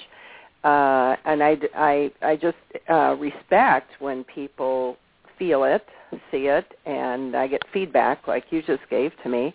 Uh, 0.64 1.14
and 1.24 1.42
I, 1.42 1.56
I, 1.76 2.12
I 2.20 2.36
just 2.36 2.56
uh, 2.90 3.16
respect 3.18 3.90
when 4.00 4.24
people 4.24 4.96
feel 5.38 5.64
it, 5.64 5.84
see 6.30 6.48
it, 6.48 6.66
and 6.84 7.36
I 7.36 7.46
get 7.46 7.62
feedback 7.72 8.26
like 8.26 8.44
you 8.50 8.62
just 8.62 8.82
gave 8.90 9.12
to 9.22 9.28
me. 9.28 9.54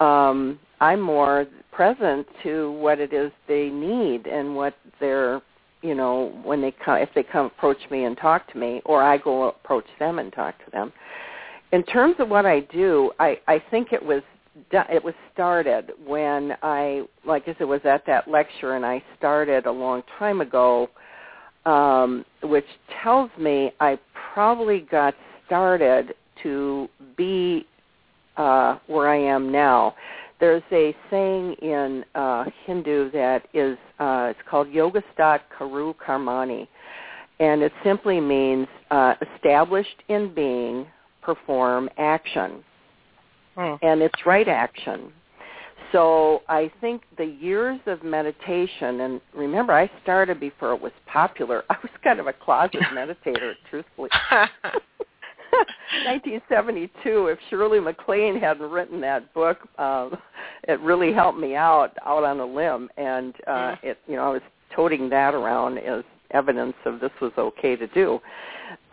Um, 0.00 0.58
I'm 0.82 1.00
more 1.00 1.46
present 1.70 2.26
to 2.42 2.72
what 2.72 2.98
it 2.98 3.12
is 3.12 3.30
they 3.46 3.68
need 3.68 4.26
and 4.26 4.56
what 4.56 4.74
they're, 4.98 5.40
you 5.80 5.94
know, 5.94 6.36
when 6.42 6.60
they 6.60 6.72
come, 6.84 6.96
if 6.96 7.08
they 7.14 7.22
come 7.22 7.46
approach 7.46 7.78
me 7.88 8.02
and 8.04 8.16
talk 8.16 8.50
to 8.50 8.58
me, 8.58 8.82
or 8.84 9.00
I 9.00 9.16
go 9.16 9.44
approach 9.44 9.86
them 10.00 10.18
and 10.18 10.32
talk 10.32 10.56
to 10.64 10.70
them. 10.72 10.92
In 11.70 11.84
terms 11.84 12.16
of 12.18 12.28
what 12.28 12.46
I 12.46 12.60
do, 12.72 13.12
I, 13.20 13.38
I 13.46 13.62
think 13.70 13.92
it 13.92 14.04
was 14.04 14.22
it 14.72 15.02
was 15.02 15.14
started 15.32 15.92
when 16.04 16.54
I, 16.62 17.02
like 17.24 17.44
I 17.46 17.54
said, 17.58 17.68
was 17.68 17.80
at 17.84 18.04
that 18.06 18.28
lecture, 18.28 18.74
and 18.74 18.84
I 18.84 19.02
started 19.16 19.66
a 19.66 19.72
long 19.72 20.02
time 20.18 20.40
ago, 20.40 20.90
um, 21.64 22.24
which 22.42 22.66
tells 23.02 23.30
me 23.38 23.70
I 23.80 23.98
probably 24.34 24.80
got 24.80 25.14
started 25.46 26.14
to 26.42 26.88
be 27.16 27.66
uh, 28.36 28.78
where 28.88 29.08
I 29.08 29.16
am 29.16 29.52
now. 29.52 29.94
There's 30.42 30.62
a 30.72 30.94
saying 31.08 31.54
in 31.62 32.04
uh, 32.14 32.44
Hindu 32.66 33.12
that 33.12 33.46
is 33.54 33.78
uh, 33.98 34.26
it's 34.30 34.40
called 34.50 34.66
Yogastha 34.66 35.40
Kuru 35.56 35.94
Karmani, 35.94 36.66
and 37.40 37.62
it 37.62 37.72
simply 37.84 38.20
means 38.20 38.66
uh, 38.90 39.14
established 39.34 40.02
in 40.08 40.34
being, 40.34 40.86
perform 41.22 41.88
action 41.96 42.64
Hmm. 43.56 43.74
and 43.82 44.00
it's 44.00 44.26
right 44.26 44.48
action. 44.48 45.12
So 45.90 46.42
I 46.48 46.72
think 46.80 47.02
the 47.18 47.26
years 47.26 47.78
of 47.86 48.02
meditation, 48.02 49.00
and 49.00 49.20
remember, 49.34 49.74
I 49.74 49.90
started 50.02 50.40
before 50.40 50.72
it 50.72 50.80
was 50.80 50.92
popular. 51.06 51.64
I 51.70 51.76
was 51.82 51.90
kind 52.02 52.18
of 52.18 52.26
a 52.26 52.32
closet 52.32 52.80
meditator, 52.94 53.54
truthfully. 53.68 54.08
1972. 56.06 57.26
If 57.28 57.38
Shirley 57.50 57.80
MacLaine 57.80 58.38
hadn't 58.38 58.70
written 58.70 59.00
that 59.02 59.32
book, 59.34 59.58
um, 59.78 60.16
it 60.64 60.80
really 60.80 61.12
helped 61.12 61.38
me 61.38 61.54
out 61.54 61.96
out 62.04 62.24
on 62.24 62.40
a 62.40 62.46
limb, 62.46 62.88
and 62.96 63.34
uh, 63.46 63.76
it, 63.82 63.98
you 64.06 64.16
know, 64.16 64.24
I 64.24 64.30
was 64.30 64.42
toting 64.74 65.08
that 65.10 65.34
around 65.34 65.78
as 65.78 66.04
evidence 66.30 66.74
of 66.86 67.00
this 67.00 67.10
was 67.20 67.32
okay 67.36 67.76
to 67.76 67.86
do. 67.88 68.20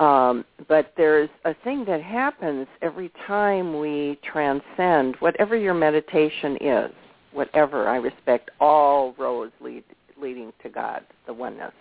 Um, 0.04 0.45
but 0.67 0.93
there's 0.98 1.30
a 1.45 1.54
thing 1.63 1.86
that 1.86 2.02
happens 2.02 2.67
every 2.82 3.12
time 3.26 3.80
we 3.80 4.19
transcend 4.30 5.15
whatever 5.19 5.56
your 5.56 5.74
meditation 5.74 6.58
is, 6.60 6.91
whatever. 7.32 7.88
I 7.88 7.98
respect 7.98 8.52
all 8.60 9.13
roads 9.17 9.54
lead, 9.62 9.84
leading 10.22 10.52
to 10.63 10.69
God, 10.69 11.06
the 11.28 11.34
oneness. 11.34 11.72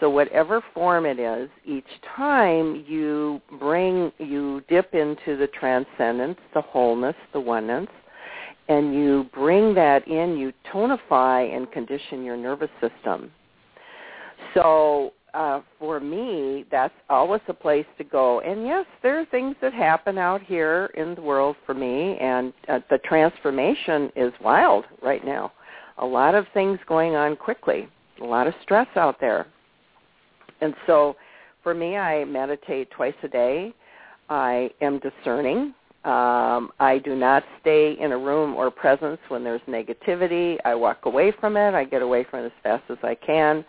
So 0.00 0.08
whatever 0.08 0.62
form 0.72 1.04
it 1.04 1.18
is, 1.18 1.50
each 1.66 1.84
time 2.16 2.84
you 2.88 3.40
bring, 3.58 4.10
you 4.18 4.62
dip 4.68 4.94
into 4.94 5.36
the 5.36 5.46
transcendence, 5.48 6.38
the 6.54 6.62
wholeness, 6.62 7.16
the 7.34 7.40
oneness, 7.40 7.86
and 8.68 8.94
you 8.94 9.26
bring 9.34 9.74
that 9.74 10.08
in, 10.08 10.38
you 10.38 10.52
tonify 10.72 11.54
and 11.54 11.70
condition 11.70 12.24
your 12.24 12.36
nervous 12.36 12.70
system. 12.80 13.30
So 14.54 15.12
uh, 15.34 15.60
for 15.78 16.00
me, 16.00 16.64
that's 16.70 16.94
always 17.10 17.42
a 17.48 17.54
place 17.54 17.86
to 17.98 18.04
go. 18.04 18.40
And 18.40 18.64
yes, 18.64 18.86
there 19.02 19.20
are 19.20 19.26
things 19.26 19.54
that 19.60 19.74
happen 19.74 20.16
out 20.16 20.40
here 20.40 20.90
in 20.94 21.14
the 21.14 21.20
world 21.20 21.56
for 21.66 21.74
me, 21.74 22.16
and 22.18 22.52
uh, 22.68 22.80
the 22.88 22.98
transformation 22.98 24.10
is 24.16 24.32
wild 24.42 24.86
right 25.02 25.24
now. 25.24 25.52
A 25.98 26.06
lot 26.06 26.34
of 26.34 26.46
things 26.54 26.78
going 26.88 27.14
on 27.14 27.36
quickly, 27.36 27.88
a 28.22 28.24
lot 28.24 28.46
of 28.46 28.54
stress 28.62 28.88
out 28.96 29.20
there. 29.20 29.46
And 30.60 30.74
so 30.86 31.16
for 31.62 31.74
me, 31.74 31.96
I 31.96 32.24
meditate 32.24 32.90
twice 32.90 33.14
a 33.22 33.28
day. 33.28 33.72
I 34.28 34.70
am 34.80 35.00
discerning. 35.00 35.74
Um, 36.04 36.70
I 36.80 37.00
do 37.04 37.14
not 37.14 37.44
stay 37.60 37.96
in 38.00 38.12
a 38.12 38.18
room 38.18 38.54
or 38.54 38.70
presence 38.70 39.18
when 39.28 39.44
there's 39.44 39.60
negativity. 39.68 40.56
I 40.64 40.74
walk 40.74 41.04
away 41.04 41.32
from 41.38 41.56
it. 41.58 41.74
I 41.74 41.84
get 41.84 42.00
away 42.00 42.24
from 42.30 42.40
it 42.40 42.46
as 42.46 42.52
fast 42.62 42.84
as 42.88 42.96
I 43.02 43.14
can. 43.14 43.64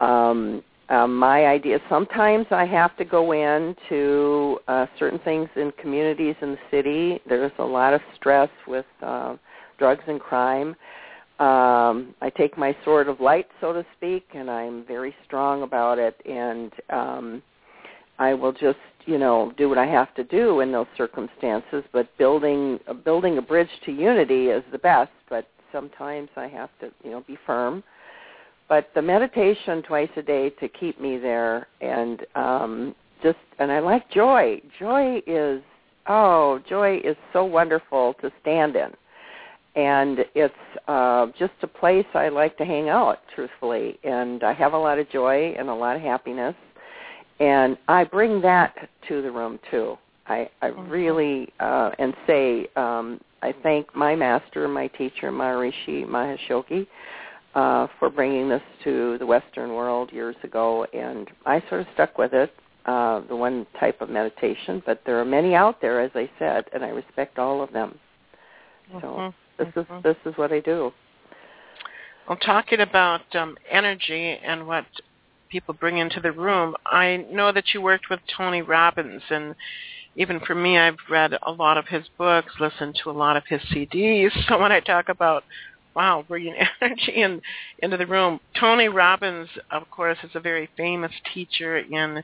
Um, 0.00 0.62
um, 0.88 1.16
my 1.16 1.46
idea 1.46 1.78
sometimes 1.88 2.46
I 2.50 2.64
have 2.64 2.96
to 2.96 3.04
go 3.04 3.32
in 3.32 3.76
to 3.88 4.58
uh, 4.66 4.86
certain 4.98 5.20
things 5.20 5.48
in 5.54 5.70
communities 5.80 6.34
in 6.42 6.52
the 6.52 6.58
city. 6.70 7.20
There's 7.28 7.52
a 7.58 7.64
lot 7.64 7.92
of 7.94 8.00
stress 8.16 8.48
with 8.66 8.86
uh, 9.02 9.36
drugs 9.78 10.02
and 10.08 10.18
crime. 10.18 10.74
Um, 11.40 12.14
I 12.20 12.30
take 12.36 12.58
my 12.58 12.76
sword 12.84 13.08
of 13.08 13.20
light, 13.20 13.46
so 13.60 13.72
to 13.72 13.84
speak, 13.96 14.26
and 14.34 14.50
I'm 14.50 14.84
very 14.86 15.14
strong 15.24 15.62
about 15.62 15.98
it. 15.98 16.20
And 16.26 16.72
um, 16.90 17.42
I 18.18 18.34
will 18.34 18.52
just, 18.52 18.78
you 19.06 19.16
know, 19.16 19.52
do 19.56 19.68
what 19.68 19.78
I 19.78 19.86
have 19.86 20.14
to 20.16 20.24
do 20.24 20.60
in 20.60 20.70
those 20.70 20.86
circumstances. 20.96 21.82
But 21.92 22.16
building 22.18 22.78
uh, 22.86 22.92
building 22.92 23.38
a 23.38 23.42
bridge 23.42 23.70
to 23.86 23.92
unity 23.92 24.48
is 24.48 24.62
the 24.70 24.78
best. 24.78 25.12
But 25.28 25.46
sometimes 25.72 26.28
I 26.36 26.46
have 26.48 26.70
to, 26.80 26.90
you 27.02 27.10
know, 27.10 27.24
be 27.26 27.38
firm 27.46 27.82
but 28.68 28.88
the 28.94 29.02
meditation 29.02 29.82
twice 29.82 30.08
a 30.16 30.22
day 30.22 30.48
to 30.48 30.68
keep 30.68 31.00
me 31.00 31.18
there 31.18 31.66
and 31.80 32.24
um 32.36 32.94
just 33.22 33.38
and 33.58 33.70
I 33.70 33.80
like 33.80 34.10
joy. 34.10 34.60
Joy 34.78 35.20
is 35.26 35.62
oh, 36.08 36.60
joy 36.68 37.00
is 37.04 37.16
so 37.32 37.44
wonderful 37.44 38.14
to 38.20 38.30
stand 38.40 38.76
in. 38.76 38.90
And 39.76 40.24
it's 40.34 40.54
uh 40.88 41.26
just 41.38 41.52
a 41.62 41.66
place 41.66 42.06
I 42.14 42.28
like 42.28 42.56
to 42.58 42.64
hang 42.64 42.88
out, 42.88 43.18
truthfully. 43.34 43.98
And 44.04 44.42
I 44.42 44.52
have 44.52 44.72
a 44.72 44.78
lot 44.78 44.98
of 44.98 45.08
joy 45.10 45.54
and 45.58 45.68
a 45.68 45.74
lot 45.74 45.96
of 45.96 46.02
happiness. 46.02 46.54
And 47.38 47.78
I 47.88 48.04
bring 48.04 48.40
that 48.42 48.74
to 49.08 49.22
the 49.22 49.30
room 49.30 49.58
too. 49.70 49.96
I, 50.26 50.50
I 50.60 50.66
really 50.66 51.52
uh 51.60 51.90
and 51.98 52.14
say 52.26 52.66
um 52.76 53.20
I 53.42 53.54
thank 53.62 53.94
my 53.96 54.14
master, 54.14 54.68
my 54.68 54.88
teacher, 54.88 55.30
Maharishi 55.30 56.04
Mahesh 56.06 56.48
Yogi, 56.48 56.86
uh, 57.54 57.86
for 57.98 58.10
bringing 58.10 58.48
this 58.48 58.62
to 58.84 59.18
the 59.18 59.26
Western 59.26 59.72
world 59.74 60.12
years 60.12 60.36
ago, 60.44 60.86
and 60.92 61.28
I 61.46 61.62
sort 61.68 61.80
of 61.82 61.86
stuck 61.94 62.18
with 62.18 62.32
it, 62.32 62.52
uh, 62.86 63.20
the 63.28 63.36
one 63.36 63.66
type 63.78 64.00
of 64.00 64.10
meditation. 64.10 64.82
But 64.84 65.00
there 65.06 65.18
are 65.18 65.24
many 65.24 65.54
out 65.54 65.80
there, 65.80 66.00
as 66.00 66.10
I 66.14 66.30
said, 66.38 66.66
and 66.72 66.84
I 66.84 66.88
respect 66.88 67.38
all 67.38 67.62
of 67.62 67.72
them. 67.72 67.98
So 69.00 69.06
Mhm, 69.06 69.34
this 69.60 69.84
mhm. 69.86 69.98
is 69.98 70.02
this 70.02 70.16
is 70.26 70.38
what 70.38 70.52
I 70.52 70.60
do. 70.60 70.92
Well, 72.28 72.38
talking 72.38 72.80
about 72.80 73.22
um, 73.34 73.56
energy 73.70 74.38
and 74.44 74.66
what 74.66 74.84
people 75.50 75.74
bring 75.74 75.98
into 75.98 76.20
the 76.20 76.32
room, 76.32 76.76
I 76.86 77.26
know 77.30 77.50
that 77.52 77.74
you 77.74 77.80
worked 77.80 78.08
with 78.08 78.20
Tony 78.36 78.62
Robbins, 78.62 79.22
and 79.30 79.54
even 80.16 80.40
for 80.40 80.54
me, 80.54 80.78
I've 80.78 80.96
read 81.08 81.36
a 81.42 81.50
lot 81.50 81.76
of 81.76 81.86
his 81.86 82.04
books, 82.18 82.52
listened 82.60 82.98
to 83.02 83.10
a 83.10 83.12
lot 83.12 83.36
of 83.36 83.44
his 83.48 83.60
CDs. 83.72 84.30
So 84.48 84.58
when 84.58 84.72
I 84.72 84.80
talk 84.80 85.08
about 85.08 85.44
wow, 85.94 86.24
bringing 86.26 86.54
energy 86.80 87.12
in, 87.12 87.40
into 87.80 87.96
the 87.96 88.06
room, 88.06 88.40
Tony 88.58 88.88
Robbins, 88.88 89.48
of 89.70 89.90
course, 89.90 90.18
is 90.22 90.30
a 90.34 90.40
very 90.40 90.68
famous 90.76 91.12
teacher 91.34 91.78
in 91.78 92.22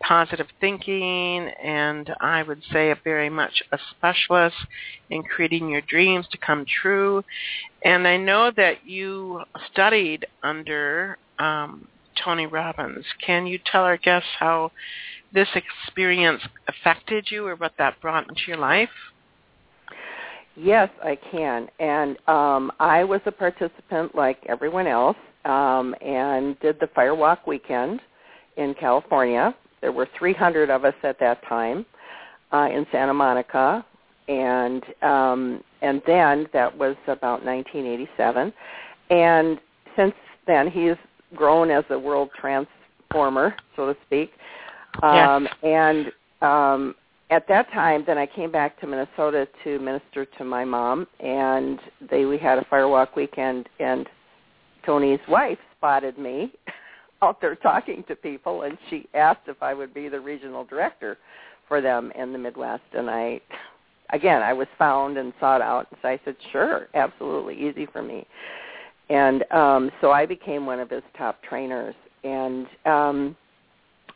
positive 0.00 0.46
thinking, 0.60 1.48
and 1.62 2.14
I 2.20 2.42
would 2.42 2.62
say 2.72 2.90
a 2.90 2.98
very 3.02 3.30
much 3.30 3.62
a 3.72 3.78
specialist 3.90 4.56
in 5.10 5.22
creating 5.22 5.68
your 5.70 5.80
dreams 5.82 6.26
to 6.32 6.38
come 6.38 6.64
true. 6.82 7.22
And 7.84 8.06
I 8.06 8.16
know 8.16 8.50
that 8.56 8.86
you 8.86 9.42
studied 9.72 10.26
under 10.42 11.18
um, 11.38 11.88
Tony 12.22 12.46
Robbins. 12.46 13.04
Can 13.24 13.46
you 13.46 13.58
tell 13.70 13.82
our 13.82 13.96
guests 13.96 14.28
how 14.38 14.72
this 15.32 15.48
experience 15.54 16.42
affected 16.68 17.28
you 17.30 17.46
or 17.46 17.56
what 17.56 17.72
that 17.78 18.00
brought 18.00 18.28
into 18.28 18.42
your 18.48 18.56
life? 18.56 18.88
Yes, 20.56 20.88
I 21.04 21.18
can. 21.30 21.68
And 21.78 22.16
um, 22.28 22.72
I 22.80 23.04
was 23.04 23.20
a 23.26 23.32
participant 23.32 24.14
like 24.14 24.38
everyone 24.48 24.86
else 24.86 25.16
um, 25.44 25.94
and 26.00 26.58
did 26.60 26.80
the 26.80 26.86
Firewalk 26.86 27.46
weekend 27.46 28.00
in 28.56 28.74
California. 28.74 29.54
There 29.80 29.92
were 29.92 30.08
300 30.18 30.70
of 30.70 30.84
us 30.84 30.94
at 31.02 31.18
that 31.20 31.42
time 31.46 31.86
uh, 32.52 32.68
in 32.72 32.86
Santa 32.92 33.14
Monica, 33.14 33.84
and 34.28 34.82
um, 35.02 35.62
and 35.82 36.02
then 36.06 36.46
that 36.52 36.76
was 36.76 36.96
about 37.06 37.44
1987. 37.44 38.52
And 39.10 39.58
since 39.96 40.14
then, 40.46 40.70
he's 40.70 40.96
grown 41.34 41.70
as 41.70 41.84
a 41.90 41.98
world 41.98 42.30
transformer, 42.38 43.54
so 43.76 43.92
to 43.92 43.98
speak. 44.06 44.32
Um, 45.02 45.44
yes. 45.44 45.54
And 45.62 46.12
um, 46.42 46.94
at 47.30 47.46
that 47.48 47.70
time, 47.72 48.04
then 48.06 48.18
I 48.18 48.26
came 48.26 48.50
back 48.50 48.78
to 48.80 48.86
Minnesota 48.86 49.46
to 49.64 49.78
minister 49.78 50.24
to 50.24 50.44
my 50.44 50.64
mom, 50.64 51.06
and 51.20 51.78
they 52.10 52.24
we 52.24 52.38
had 52.38 52.58
a 52.58 52.64
firewalk 52.64 53.16
weekend, 53.16 53.68
and 53.80 54.08
Tony's 54.84 55.20
wife 55.28 55.58
spotted 55.76 56.18
me 56.18 56.52
out 57.22 57.40
there 57.40 57.54
talking 57.56 58.04
to 58.08 58.16
people, 58.16 58.62
and 58.62 58.76
she 58.90 59.06
asked 59.14 59.42
if 59.46 59.62
I 59.62 59.74
would 59.74 59.94
be 59.94 60.08
the 60.08 60.20
regional 60.20 60.64
director 60.64 61.18
for 61.68 61.80
them 61.80 62.12
in 62.16 62.32
the 62.32 62.38
Midwest, 62.38 62.82
and 62.92 63.10
I, 63.10 63.40
again, 64.10 64.42
I 64.42 64.52
was 64.52 64.68
found 64.78 65.16
and 65.18 65.32
sought 65.40 65.62
out, 65.62 65.88
so 66.02 66.08
I 66.08 66.20
said, 66.24 66.36
sure, 66.52 66.88
absolutely, 66.94 67.54
easy 67.54 67.86
for 67.86 68.02
me, 68.02 68.26
and 69.08 69.50
um, 69.52 69.90
so 70.00 70.10
I 70.12 70.26
became 70.26 70.66
one 70.66 70.80
of 70.80 70.90
his 70.90 71.02
top 71.16 71.42
trainers, 71.42 71.94
and 72.24 72.66
um, 72.84 73.36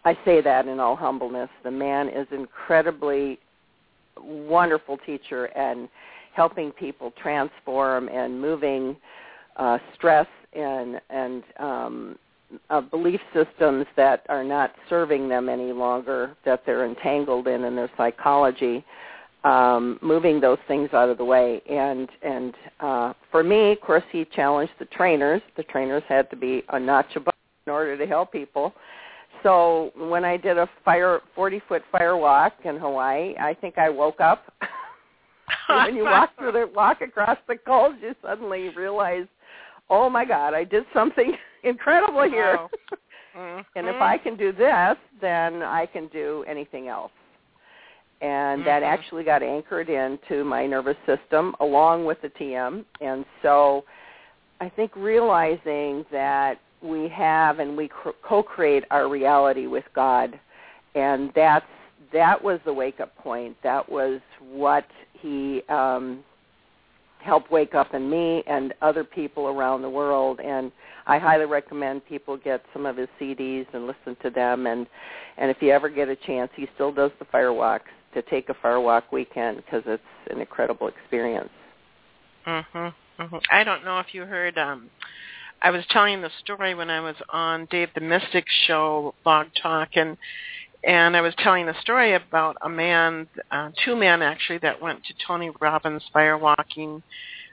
I 0.05 0.17
say 0.25 0.41
that 0.41 0.67
in 0.67 0.81
all 0.81 0.97
humbleness. 0.97 1.51
The 1.63 1.71
man 1.71 2.09
is 2.09 2.27
incredibly 2.33 3.39
wonderful 4.19 4.99
teacher 5.05 5.47
and 5.47 5.89
helping 6.35 6.71
people 6.73 7.13
transform 7.23 8.09
and 8.09 8.41
moving 8.41 8.97
uh, 9.57 9.79
stress 9.95 10.27
and 10.53 11.01
and 11.11 11.43
um, 11.59 12.19
uh, 12.71 12.81
belief 12.81 13.21
systems 13.35 13.87
that 13.97 14.25
are 14.29 14.45
not 14.45 14.73
serving 14.89 15.29
them 15.29 15.49
any 15.49 15.73
longer, 15.73 16.37
that 16.45 16.63
they're 16.67 16.85
entangled 16.85 17.47
in 17.47 17.65
in 17.65 17.77
their 17.77 17.91
psychology, 17.97 18.85
um, 19.45 19.99
moving 20.03 20.41
those 20.41 20.59
things 20.69 20.91
out 20.93 21.09
of 21.09 21.19
the 21.19 21.25
way. 21.25 21.63
And 21.69 22.09
and 22.23 22.55
uh, 22.81 23.13
for 23.31 23.43
me, 23.43 23.73
of 23.73 23.81
course, 23.81 24.05
he 24.11 24.25
challenged 24.35 24.73
the 24.79 24.87
trainers. 24.87 25.43
The 25.57 25.63
trainers 25.65 26.03
had 26.09 26.29
to 26.31 26.37
be 26.37 26.63
a 26.71 26.81
notch 26.81 27.17
above 27.17 27.35
in 27.67 27.73
order 27.73 27.97
to 27.97 28.07
help 28.07 28.33
people. 28.33 28.75
So 29.43 29.93
when 29.97 30.25
I 30.25 30.37
did 30.37 30.59
a 30.59 30.69
fire 30.85 31.21
40 31.35 31.63
foot 31.69 31.83
fire 31.91 32.17
walk 32.17 32.55
in 32.65 32.77
Hawaii, 32.77 33.35
I 33.39 33.55
think 33.55 33.79
I 33.79 33.89
woke 33.89 34.21
up. 34.21 34.53
when 35.69 35.97
you 35.97 36.05
walk 36.05 36.31
through 36.39 36.53
the 36.53 36.71
walk 36.75 37.01
across 37.01 37.39
the 37.49 37.57
coals, 37.57 37.95
you 38.03 38.15
suddenly 38.23 38.69
realize, 38.71 39.27
oh 39.89 40.11
my 40.11 40.25
God, 40.25 40.53
I 40.53 40.65
did 40.65 40.85
something 40.93 41.37
incredible 41.62 42.23
here. 42.23 42.57
Wow. 42.57 42.70
Mhm. 43.37 43.64
and 43.77 43.87
if 43.87 44.03
I 44.03 44.18
can 44.18 44.37
do 44.37 44.51
this, 44.51 44.96
then 45.20 45.62
I 45.62 45.87
can 45.87 46.09
do 46.09 46.44
anything 46.49 46.88
else. 46.88 47.12
And 48.20 48.64
that 48.64 48.83
Mhm. 48.83 48.87
actually 48.87 49.23
got 49.23 49.42
anchored 49.42 49.88
into 49.88 50.42
my 50.44 50.66
nervous 50.66 50.96
system 51.07 51.55
along 51.61 52.05
with 52.05 52.20
the 52.23 52.31
TM. 52.31 52.85
And 53.01 53.25
so 53.40 53.85
I 54.61 54.68
think 54.68 54.94
realizing 54.96 56.05
that 56.11 56.59
we 56.83 57.09
have 57.09 57.61
and 57.61 57.77
we 57.77 57.88
co-create 58.23 58.85
our 58.90 59.09
reality 59.09 59.66
with 59.66 59.85
God, 59.94 60.38
and 60.94 61.33
that's 61.35 61.66
that 62.12 62.42
was 62.42 62.61
the 62.64 62.73
wake-up 62.73 63.14
point. 63.16 63.57
That 63.62 63.88
was 63.88 64.20
what 64.40 64.87
he 65.12 65.62
um, 65.68 66.25
helped 67.23 67.51
wake 67.51 67.75
up 67.75 67.95
in 67.95 68.09
me 68.09 68.43
and 68.47 68.75
other 68.83 69.05
people 69.05 69.49
around 69.49 69.83
the 69.83 69.91
world. 69.91 70.41
And 70.41 70.73
I 71.07 71.19
highly 71.19 71.47
recommend 71.47 72.07
people 72.07 72.37
get 72.37 72.63
some 72.73 72.87
of 72.87 72.97
his 72.97 73.09
CDs 73.21 73.67
and 73.73 73.87
listen 73.87 74.17
to 74.23 74.31
them. 74.31 74.67
And 74.67 74.87
and 75.39 75.51
if 75.51 75.59
you 75.61 75.71
ever 75.71 75.89
get 75.89 76.09
a 76.09 76.17
chance, 76.17 76.51
he 76.55 76.69
still 76.75 76.93
does 76.93 77.11
the 77.19 77.25
firewalks 77.27 77.91
to 78.15 78.23
take 78.23 78.49
a 78.49 78.55
firewalk 78.55 79.05
weekend 79.13 79.57
because 79.59 79.83
it's 79.87 80.03
an 80.31 80.41
incredible 80.41 80.89
experience. 80.89 81.51
Mhm. 82.47 82.95
Mhm. 83.19 83.43
I 83.51 83.65
don't 83.65 83.85
know 83.85 83.99
if 84.01 84.15
you 84.15 84.25
heard. 84.25 84.59
um 84.59 84.91
I 85.63 85.71
was 85.71 85.85
telling 85.89 86.23
the 86.23 86.31
story 86.39 86.75
when 86.75 86.89
I 86.89 87.01
was 87.01 87.17
on 87.29 87.67
Dave 87.67 87.93
the 87.95 88.01
Mystic 88.01 88.47
show, 88.67 89.15
Blog 89.25 89.49
Talk, 89.61 89.91
and 89.95 90.17
and 90.85 91.16
I 91.16 91.21
was 91.21 91.35
telling 91.38 91.66
the 91.66 91.81
story 91.81 92.14
about 92.14 92.57
a 92.62 92.69
man, 92.69 93.29
uh, 93.51 93.71
two 93.85 93.97
men 93.97 94.23
actually, 94.23 94.59
that 94.59 94.81
went 94.81 95.05
to 95.05 95.14
Tony 95.27 95.51
Robbins' 95.61 96.03
firewalking 96.14 97.03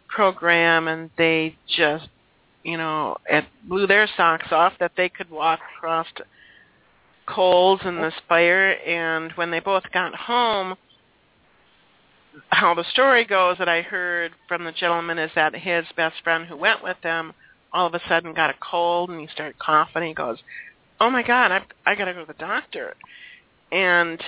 program, 0.07 0.87
and 0.87 1.09
they 1.17 1.55
just, 1.75 2.07
you 2.63 2.77
know, 2.77 3.17
it 3.29 3.45
blew 3.67 3.85
their 3.87 4.07
socks 4.15 4.47
off 4.51 4.73
that 4.79 4.93
they 4.95 5.09
could 5.09 5.29
walk 5.29 5.59
across 5.77 6.07
coals 7.27 7.81
in 7.83 7.97
this 7.97 8.13
fire. 8.29 8.71
And 8.71 9.31
when 9.33 9.51
they 9.51 9.59
both 9.59 9.83
got 9.91 10.15
home, 10.15 10.75
how 12.49 12.73
the 12.73 12.85
story 12.91 13.25
goes 13.25 13.57
that 13.57 13.67
I 13.67 13.81
heard 13.81 14.31
from 14.47 14.63
the 14.63 14.71
gentleman 14.71 15.17
is 15.17 15.31
that 15.35 15.53
his 15.55 15.85
best 15.95 16.15
friend 16.23 16.45
who 16.45 16.55
went 16.55 16.83
with 16.83 16.97
them 17.03 17.33
all 17.73 17.87
of 17.87 17.93
a 17.93 18.01
sudden 18.07 18.33
got 18.33 18.49
a 18.49 18.55
cold 18.59 19.09
and 19.09 19.19
he 19.19 19.27
started 19.27 19.59
coughing. 19.59 20.03
He 20.03 20.13
goes, 20.13 20.37
"Oh 20.99 21.09
my 21.09 21.23
God, 21.23 21.51
I 21.51 21.61
I 21.85 21.95
got 21.95 22.05
to 22.05 22.13
go 22.13 22.21
to 22.21 22.25
the 22.25 22.33
doctor." 22.33 22.95
And 23.71 24.21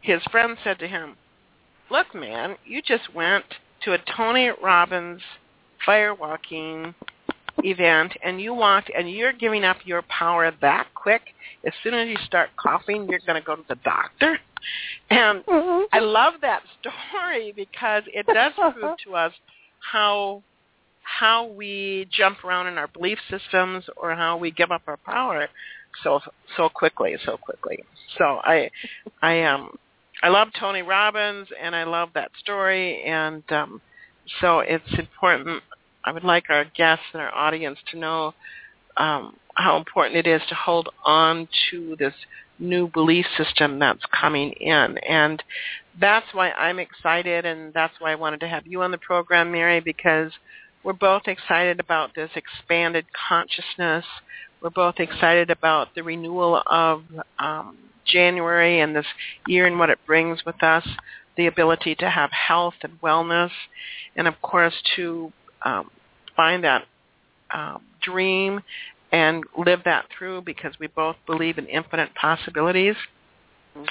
his 0.00 0.22
friend 0.30 0.56
said 0.64 0.78
to 0.80 0.88
him, 0.88 1.16
"Look, 1.90 2.14
man, 2.14 2.56
you 2.64 2.82
just 2.82 3.14
went 3.14 3.44
to 3.84 3.94
a 3.94 3.98
Tony 4.16 4.50
Robbins 4.62 5.22
firewalking 5.86 6.94
event 7.64 8.12
and 8.22 8.40
you 8.40 8.54
walked 8.54 8.90
and 8.96 9.10
you're 9.10 9.32
giving 9.32 9.64
up 9.64 9.76
your 9.84 10.02
power 10.02 10.50
that 10.60 10.86
quick. 10.94 11.22
As 11.66 11.72
soon 11.82 11.94
as 11.94 12.08
you 12.08 12.16
start 12.24 12.50
coughing, 12.56 13.08
you're 13.08 13.20
going 13.26 13.40
to 13.40 13.46
go 13.46 13.56
to 13.56 13.64
the 13.68 13.76
doctor." 13.76 14.38
And 15.10 15.44
mm-hmm. 15.44 15.84
I 15.92 15.98
love 15.98 16.34
that 16.42 16.62
story 16.80 17.52
because 17.54 18.04
it 18.06 18.26
does 18.26 18.52
prove 18.72 18.96
to 19.04 19.14
us 19.14 19.32
how 19.80 20.42
how 21.02 21.46
we 21.46 22.08
jump 22.10 22.44
around 22.44 22.68
in 22.68 22.78
our 22.78 22.86
belief 22.86 23.18
systems 23.28 23.84
or 23.96 24.14
how 24.14 24.36
we 24.36 24.50
give 24.50 24.70
up 24.70 24.82
our 24.86 24.96
power 24.96 25.48
so 26.02 26.20
so 26.56 26.68
quickly, 26.68 27.16
so 27.24 27.36
quickly. 27.36 27.84
So 28.18 28.40
I 28.42 28.70
I 29.20 29.42
um 29.44 29.76
I 30.22 30.28
love 30.28 30.48
Tony 30.58 30.82
Robbins 30.82 31.48
and 31.60 31.74
I 31.74 31.84
love 31.84 32.10
that 32.14 32.30
story 32.38 33.02
and 33.04 33.42
um 33.50 33.80
so 34.40 34.60
it's 34.60 34.98
important 34.98 35.62
I 36.04 36.12
would 36.12 36.24
like 36.24 36.44
our 36.48 36.64
guests 36.76 37.04
and 37.12 37.22
our 37.22 37.34
audience 37.34 37.78
to 37.90 37.98
know 37.98 38.34
um 38.96 39.36
how 39.54 39.76
important 39.76 40.16
it 40.16 40.26
is 40.26 40.40
to 40.48 40.54
hold 40.54 40.88
on 41.04 41.48
to 41.70 41.96
this 41.98 42.14
new 42.58 42.88
belief 42.88 43.26
system 43.36 43.78
that's 43.78 44.02
coming 44.18 44.52
in. 44.52 44.98
And 44.98 45.42
that's 46.00 46.26
why 46.32 46.52
I'm 46.52 46.78
excited 46.78 47.44
and 47.44 47.74
that's 47.74 47.94
why 47.98 48.12
I 48.12 48.16
wanted 48.16 48.40
to 48.40 48.48
have 48.48 48.66
you 48.66 48.82
on 48.82 48.90
the 48.90 48.98
program, 48.98 49.52
Mary, 49.52 49.80
because 49.80 50.32
we're 50.84 50.92
both 50.94 51.22
excited 51.26 51.80
about 51.80 52.14
this 52.14 52.30
expanded 52.34 53.04
consciousness. 53.28 54.04
We're 54.62 54.70
both 54.70 54.96
excited 54.98 55.50
about 55.50 55.88
the 55.94 56.02
renewal 56.02 56.62
of 56.66 57.02
um, 57.38 57.76
January 58.06 58.80
and 58.80 58.94
this 58.94 59.06
year 59.46 59.66
and 59.66 59.78
what 59.78 59.90
it 59.90 59.98
brings 60.06 60.44
with 60.44 60.62
us, 60.62 60.86
the 61.36 61.46
ability 61.46 61.96
to 61.96 62.08
have 62.08 62.30
health 62.30 62.74
and 62.82 63.00
wellness, 63.00 63.50
and 64.14 64.28
of 64.28 64.40
course 64.40 64.74
to 64.96 65.32
um, 65.64 65.90
find 66.36 66.62
that 66.62 66.84
um, 67.52 67.82
dream 68.02 68.60
and 69.10 69.44
live 69.58 69.80
that 69.84 70.06
through 70.16 70.42
because 70.42 70.74
we 70.78 70.86
both 70.86 71.16
believe 71.26 71.58
in 71.58 71.66
infinite 71.66 72.14
possibilities. 72.14 72.96
Mm-hmm. 73.76 73.86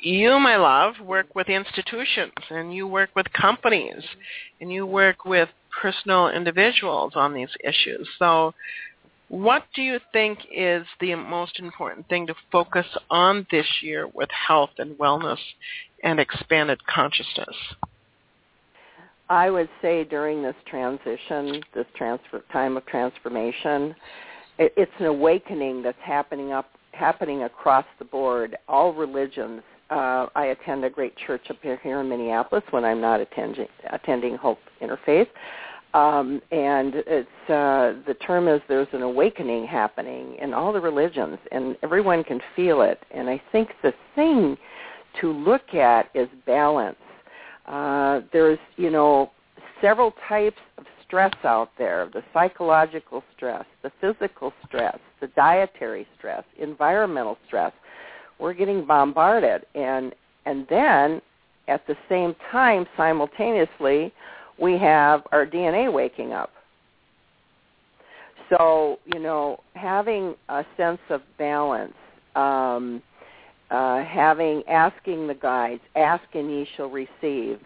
You, 0.00 0.38
my 0.38 0.56
love, 0.56 0.94
work 1.00 1.34
with 1.34 1.48
institutions 1.48 2.32
and 2.50 2.74
you 2.74 2.86
work 2.86 3.10
with 3.14 3.32
companies 3.32 4.02
and 4.60 4.72
you 4.72 4.86
work 4.86 5.24
with 5.24 5.48
personal 5.80 6.28
individuals 6.28 7.12
on 7.14 7.34
these 7.34 7.48
issues. 7.64 8.08
So 8.18 8.54
what 9.30 9.62
do 9.76 9.82
you 9.82 10.00
think 10.12 10.40
is 10.52 10.84
the 11.00 11.14
most 11.14 11.60
important 11.60 12.08
thing 12.08 12.26
to 12.26 12.34
focus 12.50 12.86
on 13.10 13.46
this 13.52 13.66
year 13.80 14.08
with 14.12 14.28
health 14.30 14.70
and 14.78 14.98
wellness 14.98 15.38
and 16.02 16.18
expanded 16.18 16.84
consciousness? 16.86 17.54
I 19.28 19.48
would 19.48 19.68
say 19.80 20.02
during 20.02 20.42
this 20.42 20.56
transition, 20.66 21.62
this 21.72 21.86
transfer 21.96 22.42
time 22.52 22.76
of 22.76 22.84
transformation, 22.86 23.94
it, 24.58 24.74
it's 24.76 24.90
an 24.98 25.06
awakening 25.06 25.84
that's 25.84 25.96
happening 26.02 26.50
up 26.50 26.66
happening 26.90 27.44
across 27.44 27.84
the 28.00 28.04
board, 28.04 28.56
all 28.68 28.92
religions. 28.92 29.62
Uh, 29.90 30.26
I 30.34 30.46
attend 30.46 30.84
a 30.84 30.90
great 30.90 31.14
church 31.24 31.42
up 31.50 31.58
here, 31.62 32.00
in 32.00 32.08
Minneapolis 32.08 32.64
when 32.70 32.84
I'm 32.84 33.00
not 33.00 33.20
attending 33.20 33.68
attending 33.92 34.36
Hope 34.36 34.58
Interfaith. 34.82 35.28
Um, 35.92 36.40
and 36.52 36.94
it's 36.94 37.28
uh, 37.48 37.98
the 38.06 38.14
term 38.24 38.46
is 38.46 38.60
there's 38.68 38.88
an 38.92 39.02
awakening 39.02 39.66
happening 39.66 40.36
in 40.40 40.54
all 40.54 40.72
the 40.72 40.80
religions, 40.80 41.38
and 41.50 41.76
everyone 41.82 42.22
can 42.22 42.40
feel 42.54 42.82
it. 42.82 43.00
And 43.10 43.28
I 43.28 43.42
think 43.50 43.70
the 43.82 43.92
thing 44.14 44.56
to 45.20 45.32
look 45.32 45.74
at 45.74 46.08
is 46.14 46.28
balance. 46.46 46.96
Uh, 47.66 48.20
there's 48.32 48.58
you 48.76 48.90
know 48.90 49.32
several 49.80 50.14
types 50.28 50.58
of 50.78 50.84
stress 51.04 51.34
out 51.42 51.70
there: 51.76 52.08
the 52.12 52.22
psychological 52.32 53.24
stress, 53.36 53.64
the 53.82 53.90
physical 54.00 54.52
stress, 54.68 54.98
the 55.20 55.26
dietary 55.28 56.06
stress, 56.16 56.44
environmental 56.60 57.36
stress. 57.48 57.72
We're 58.38 58.54
getting 58.54 58.86
bombarded, 58.86 59.66
and 59.74 60.14
and 60.46 60.68
then 60.70 61.20
at 61.66 61.84
the 61.88 61.96
same 62.08 62.36
time, 62.52 62.86
simultaneously 62.96 64.12
we 64.60 64.76
have 64.78 65.22
our 65.32 65.46
DNA 65.46 65.92
waking 65.92 66.32
up. 66.32 66.50
So, 68.50 68.98
you 69.06 69.20
know, 69.20 69.60
having 69.74 70.34
a 70.48 70.64
sense 70.76 70.98
of 71.08 71.22
balance, 71.38 71.94
um, 72.34 73.02
uh, 73.70 74.02
having, 74.02 74.62
asking 74.68 75.28
the 75.28 75.34
guides, 75.34 75.80
ask 75.94 76.24
and 76.34 76.50
ye 76.50 76.66
shall 76.76 76.90
receive. 76.90 77.60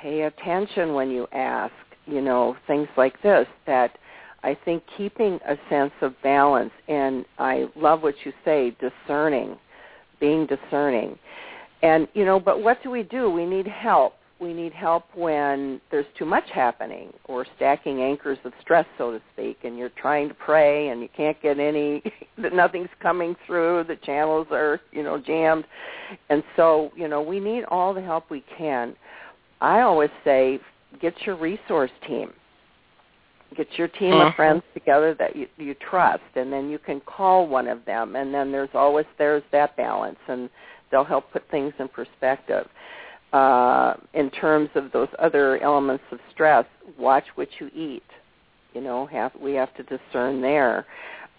Pay 0.00 0.22
attention 0.22 0.94
when 0.94 1.10
you 1.10 1.26
ask, 1.32 1.74
you 2.06 2.20
know, 2.20 2.56
things 2.66 2.88
like 2.96 3.20
this 3.22 3.46
that 3.66 3.98
I 4.42 4.56
think 4.64 4.82
keeping 4.96 5.38
a 5.46 5.56
sense 5.68 5.92
of 6.00 6.14
balance, 6.22 6.72
and 6.88 7.26
I 7.38 7.66
love 7.76 8.02
what 8.02 8.14
you 8.24 8.32
say, 8.44 8.74
discerning, 8.80 9.58
being 10.20 10.46
discerning. 10.46 11.18
And, 11.82 12.08
you 12.14 12.24
know, 12.24 12.38
but 12.38 12.62
what 12.62 12.82
do 12.82 12.90
we 12.90 13.02
do? 13.02 13.28
We 13.28 13.44
need 13.44 13.66
help 13.66 14.14
we 14.40 14.54
need 14.54 14.72
help 14.72 15.04
when 15.14 15.80
there's 15.90 16.06
too 16.18 16.24
much 16.24 16.44
happening 16.52 17.12
or 17.24 17.46
stacking 17.56 18.00
anchors 18.00 18.38
of 18.44 18.52
stress, 18.60 18.86
so 18.96 19.12
to 19.12 19.20
speak, 19.32 19.58
and 19.64 19.76
you're 19.76 19.90
trying 19.90 20.28
to 20.28 20.34
pray 20.34 20.88
and 20.88 21.02
you 21.02 21.08
can't 21.14 21.40
get 21.42 21.58
any, 21.58 22.02
nothing's 22.52 22.88
coming 23.02 23.36
through, 23.46 23.84
the 23.86 23.96
channels 23.96 24.46
are, 24.50 24.80
you 24.92 25.02
know, 25.02 25.18
jammed. 25.18 25.64
And 26.30 26.42
so, 26.56 26.90
you 26.96 27.06
know, 27.06 27.20
we 27.20 27.38
need 27.38 27.64
all 27.64 27.92
the 27.92 28.00
help 28.00 28.30
we 28.30 28.42
can. 28.56 28.96
I 29.60 29.80
always 29.82 30.10
say, 30.24 30.58
get 31.00 31.14
your 31.26 31.36
resource 31.36 31.90
team. 32.06 32.32
Get 33.56 33.66
your 33.76 33.88
team 33.88 34.14
uh-huh. 34.14 34.28
of 34.28 34.34
friends 34.36 34.62
together 34.74 35.14
that 35.18 35.36
you, 35.36 35.48
you 35.56 35.74
trust, 35.90 36.22
and 36.36 36.52
then 36.52 36.70
you 36.70 36.78
can 36.78 37.00
call 37.00 37.46
one 37.46 37.66
of 37.66 37.84
them, 37.84 38.14
and 38.14 38.32
then 38.32 38.52
there's 38.52 38.70
always 38.74 39.06
there's 39.18 39.42
that 39.50 39.76
balance, 39.76 40.18
and 40.28 40.48
they'll 40.90 41.04
help 41.04 41.32
put 41.32 41.42
things 41.50 41.72
in 41.80 41.88
perspective 41.88 42.68
uh, 43.32 43.94
in 44.14 44.30
terms 44.30 44.68
of 44.74 44.90
those 44.92 45.08
other 45.18 45.62
elements 45.62 46.04
of 46.10 46.18
stress, 46.32 46.64
watch 46.98 47.24
what 47.36 47.48
you 47.58 47.68
eat. 47.74 48.02
You 48.74 48.80
know, 48.80 49.06
have 49.06 49.32
we 49.40 49.52
have 49.54 49.74
to 49.76 49.82
discern 49.82 50.40
there. 50.40 50.86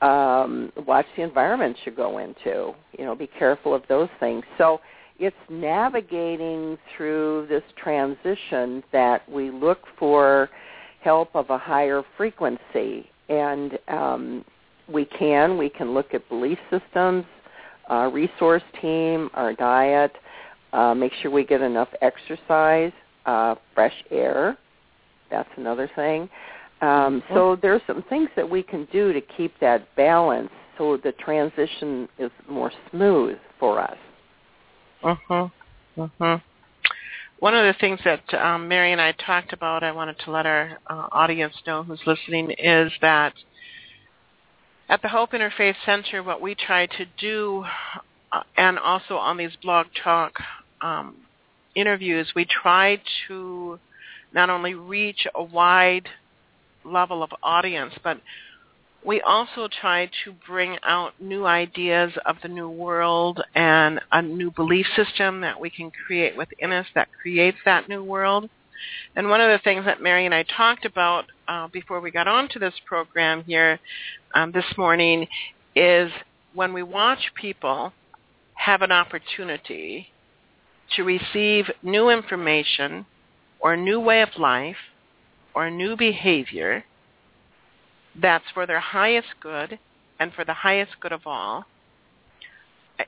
Um, 0.02 0.72
watch 0.88 1.06
the 1.16 1.24
environment 1.24 1.78
you 1.86 1.92
go 1.92 2.18
into. 2.18 2.74
You 2.98 3.06
know, 3.06 3.16
be 3.16 3.28
careful 3.28 3.74
of 3.74 3.84
those 3.88 4.10
things. 4.20 4.44
So 4.58 4.82
it's 5.20 5.36
navigating 5.50 6.78
through 6.96 7.46
this 7.48 7.64
transition 7.82 8.84
that 8.92 9.28
we 9.30 9.52
look 9.52 9.80
for 10.00 10.50
help 11.02 11.30
of 11.36 11.50
a 11.50 11.58
higher 11.58 12.04
frequency, 12.18 13.10
and 13.30 13.78
um, 13.88 14.46
we 14.92 15.06
can 15.06 15.58
we 15.58 15.70
can 15.70 15.94
look 15.94 16.14
at 16.14 16.28
belief 16.30 16.58
systems, 16.70 17.26
our 17.88 18.10
resource 18.10 18.64
team, 18.82 19.30
our 19.34 19.54
diet 19.54 20.12
uh, 20.74 20.94
make 20.94 21.12
sure 21.22 21.32
we 21.32 21.44
get 21.44 21.62
enough 21.62 21.90
exercise, 22.02 22.92
uh, 23.26 23.56
fresh 23.74 23.94
air. 24.10 24.58
That's 25.30 25.50
another 25.58 25.90
thing. 25.96 26.30
Um, 26.82 27.22
so 27.30 27.36
mm-hmm. 27.36 27.62
there's 27.62 27.82
some 27.86 28.04
things 28.10 28.30
that 28.36 28.50
we 28.50 28.64
can 28.64 28.88
do 28.92 29.14
to 29.14 29.22
keep 29.22 29.54
that 29.60 29.96
balance 29.96 30.50
so 30.78 30.98
the 30.98 31.12
transition 31.14 32.10
is 32.18 32.32
more 32.50 32.72
smooth 32.90 33.38
for 33.60 33.80
us. 33.80 33.98
Mhm. 35.04 35.52
Mhm. 35.98 36.42
One 37.40 37.56
of 37.56 37.66
the 37.66 37.74
things 37.80 38.00
that 38.04 38.34
um, 38.34 38.68
Mary 38.68 38.92
and 38.92 39.02
I 39.02 39.12
talked 39.14 39.54
about, 39.54 39.84
I 39.84 39.92
wanted 39.92 40.18
to 40.20 40.32
let 40.32 40.46
our 40.46 40.80
uh, 40.88 41.08
audience 41.12 41.56
know 41.68 41.84
who's 41.84 42.02
listening, 42.06 42.52
is 42.52 42.92
that 43.02 43.34
at 44.90 45.02
the 45.02 45.08
Hope 45.08 45.32
Interfaith 45.32 45.76
Center, 45.86 46.24
what 46.24 46.42
we 46.42 46.56
try 46.56 46.86
to 46.86 47.06
do, 47.18 47.66
uh, 48.32 48.44
and 48.58 48.78
also 48.80 49.18
on 49.18 49.38
these 49.38 49.56
blog 49.62 49.88
talk 50.04 50.34
um, 50.82 51.16
interviews, 51.76 52.32
we 52.36 52.46
try 52.46 53.02
to 53.28 53.80
not 54.34 54.50
only 54.50 54.74
reach 54.74 55.28
a 55.36 55.44
wide 55.44 56.08
level 56.84 57.24
of 57.24 57.32
audience, 57.44 57.94
but 58.04 58.20
we 59.04 59.20
also 59.22 59.68
try 59.68 60.10
to 60.24 60.34
bring 60.48 60.78
out 60.84 61.14
new 61.20 61.46
ideas 61.46 62.12
of 62.26 62.36
the 62.44 62.48
new 62.48 62.70
world 62.70 63.42
and 63.56 64.00
a 64.12 64.22
new 64.22 64.52
belief 64.52 64.86
system 64.96 65.42
that 65.42 65.60
we 65.60 65.70
can 65.70 65.92
create 66.06 66.38
within 66.38 66.72
us 66.72 66.86
that 66.94 67.08
creates 67.22 67.58
that 67.66 67.90
new 67.90 68.04
world. 68.04 68.50
And 69.16 69.30
one 69.30 69.42
of 69.42 69.50
the 69.50 69.64
things 69.64 69.86
that 69.86 70.02
Mary 70.02 70.26
and 70.26 70.36
I 70.36 70.44
talked 70.44 70.86
about 70.86 71.26
uh, 71.48 71.68
before 71.68 72.00
we 72.00 72.12
got 72.12 72.28
onto 72.28 72.60
this 72.60 72.74
program 72.86 73.44
here 73.44 73.80
um, 74.36 74.52
this 74.52 74.66
morning 74.78 75.28
is 75.76 76.12
when 76.54 76.74
we 76.74 76.84
watch 76.84 77.20
people 77.36 77.94
have 78.54 78.82
an 78.82 78.92
opportunity 78.92 80.11
to 80.96 81.04
receive 81.04 81.66
new 81.84 82.10
information 82.10 83.06
or 83.60 83.74
a 83.74 83.78
new 83.78 84.00
way 84.00 84.22
of 84.22 84.30
life 84.38 84.76
or 85.54 85.68
a 85.68 85.72
new 85.72 85.96
behavior 85.96 86.84
that's 88.20 88.46
for 88.54 88.66
their 88.66 88.80
highest 88.80 89.28
good 89.42 89.80
and 90.20 90.34
for 90.34 90.44
the 90.44 90.54
highest 90.54 90.92
good 91.00 91.12
of 91.12 91.22
all. 91.26 91.66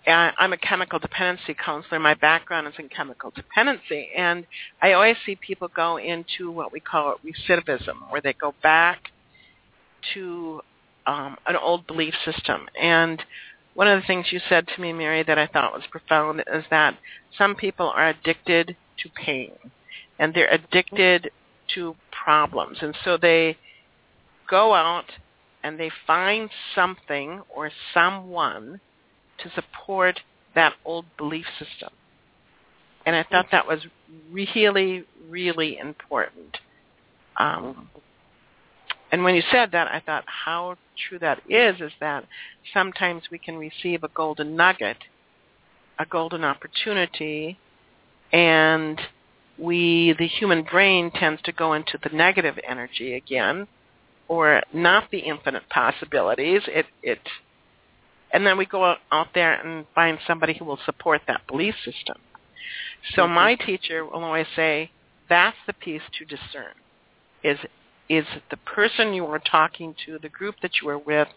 I'm 0.08 0.54
a 0.54 0.58
chemical 0.58 0.98
dependency 0.98 1.54
counselor. 1.54 2.00
My 2.00 2.16
background 2.16 2.68
is 2.68 2.74
in 2.80 2.90
chemical 2.90 3.32
dependency. 3.36 4.10
And 4.16 4.46
I 4.82 4.94
always 4.94 5.18
see 5.26 5.36
people 5.36 5.70
go 5.76 5.98
into 5.98 6.50
what 6.52 6.72
we 6.72 6.80
call 6.80 7.16
recidivism, 7.24 8.10
where 8.10 8.22
they 8.22 8.34
go 8.34 8.56
back 8.64 9.12
to 10.14 10.62
um, 11.06 11.38
an 11.46 11.56
old 11.56 11.86
belief 11.86 12.14
system. 12.26 12.68
And 12.82 13.22
one 13.74 13.88
of 13.88 14.00
the 14.00 14.08
things 14.08 14.28
you 14.32 14.40
said 14.50 14.68
to 14.68 14.82
me, 14.82 14.94
Mary, 14.94 15.24
that 15.24 15.40
I 15.40 15.48
thought 15.48 15.74
was 15.74 15.84
profound 15.90 16.44
is 16.54 16.64
that 16.70 16.98
some 17.38 17.56
people 17.56 17.90
are 17.96 18.10
addicted 18.10 18.76
to 19.00 19.10
pain 19.10 19.52
and 20.20 20.34
they're 20.34 20.52
addicted 20.52 21.32
to 21.76 21.96
problems. 22.12 22.78
And 22.82 22.96
so 23.04 23.18
they 23.18 23.58
go 24.50 24.74
out 24.74 25.06
and 25.64 25.80
they 25.80 25.90
find 26.06 26.50
something 26.76 27.42
or 27.54 27.72
someone 27.94 28.80
to 29.40 29.52
support 29.56 30.20
that 30.56 30.74
old 30.86 31.06
belief 31.18 31.46
system. 31.58 31.90
And 33.06 33.16
I 33.16 33.24
thought 33.24 33.48
that 33.52 33.68
was 33.68 33.80
really, 34.32 35.06
really 35.28 35.78
important. 35.78 36.58
Um, 37.38 37.90
and 39.14 39.24
when 39.24 39.36
you 39.36 39.44
said 39.52 39.70
that, 39.74 39.88
I 39.88 40.00
thought 40.04 40.24
how 40.26 40.76
true 41.08 41.20
that 41.20 41.40
is, 41.48 41.80
is 41.80 41.92
that 42.00 42.26
sometimes 42.74 43.22
we 43.30 43.38
can 43.38 43.58
receive 43.58 44.04
a 44.04 44.08
golden 44.08 44.56
nugget, 44.56 44.98
a 46.00 46.06
golden 46.08 46.44
opportunity, 46.44 47.60
and 48.32 49.00
we, 49.60 50.16
the 50.18 50.26
human 50.26 50.64
brain 50.64 51.12
tends 51.12 51.44
to 51.44 51.52
go 51.52 51.74
into 51.74 52.00
the 52.02 52.10
negative 52.10 52.58
energy 52.68 53.14
again, 53.14 53.68
or 54.28 54.64
not 54.74 55.12
the 55.12 55.20
infinite 55.20 55.70
possibilities. 55.70 56.64
It, 56.66 56.88
it, 57.04 57.20
and 58.32 58.48
then 58.48 58.58
we 58.58 58.66
go 58.66 58.96
out 59.12 59.28
there 59.36 59.54
and 59.62 59.86
find 59.94 60.18
somebody 60.26 60.56
who 60.58 60.66
will 60.66 60.80
support 60.88 61.22
that 61.28 61.46
belief 61.46 61.76
system. 61.86 62.18
So 63.14 63.22
mm-hmm. 63.22 63.36
my 63.36 63.56
teacher 63.58 64.06
will 64.06 64.24
always 64.24 64.48
say, 64.56 64.90
that's 65.30 65.58
the 65.68 65.74
piece 65.74 66.02
to 66.18 66.26
discern, 66.26 66.74
is 67.44 67.60
is 68.10 68.26
the 68.52 68.58
person 68.58 69.14
you 69.14 69.26
are 69.26 69.40
talking 69.40 69.96
to, 70.06 70.20
the 70.20 70.30
group 70.30 70.56
that 70.62 70.72
you 70.82 70.90
are 70.90 70.98
with, 70.98 71.28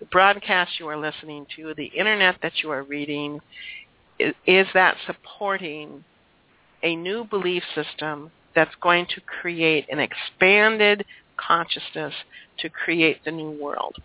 the 0.00 0.06
broadcast 0.06 0.72
you 0.78 0.88
are 0.88 0.96
listening 0.96 1.46
to, 1.56 1.74
the 1.74 1.86
internet 1.86 2.36
that 2.42 2.52
you 2.62 2.70
are 2.70 2.82
reading, 2.82 3.40
is, 4.18 4.66
that 4.74 4.96
supporting 5.06 6.04
a 6.82 6.96
new 6.96 7.24
belief 7.24 7.62
system 7.74 8.30
that's 8.54 8.74
going 8.80 9.06
to 9.06 9.20
create 9.20 9.86
an 9.90 9.98
expanded 9.98 11.04
consciousness 11.36 12.14
to 12.58 12.68
create 12.68 13.18
the 13.24 13.30
new 13.30 13.50
world. 13.62 13.96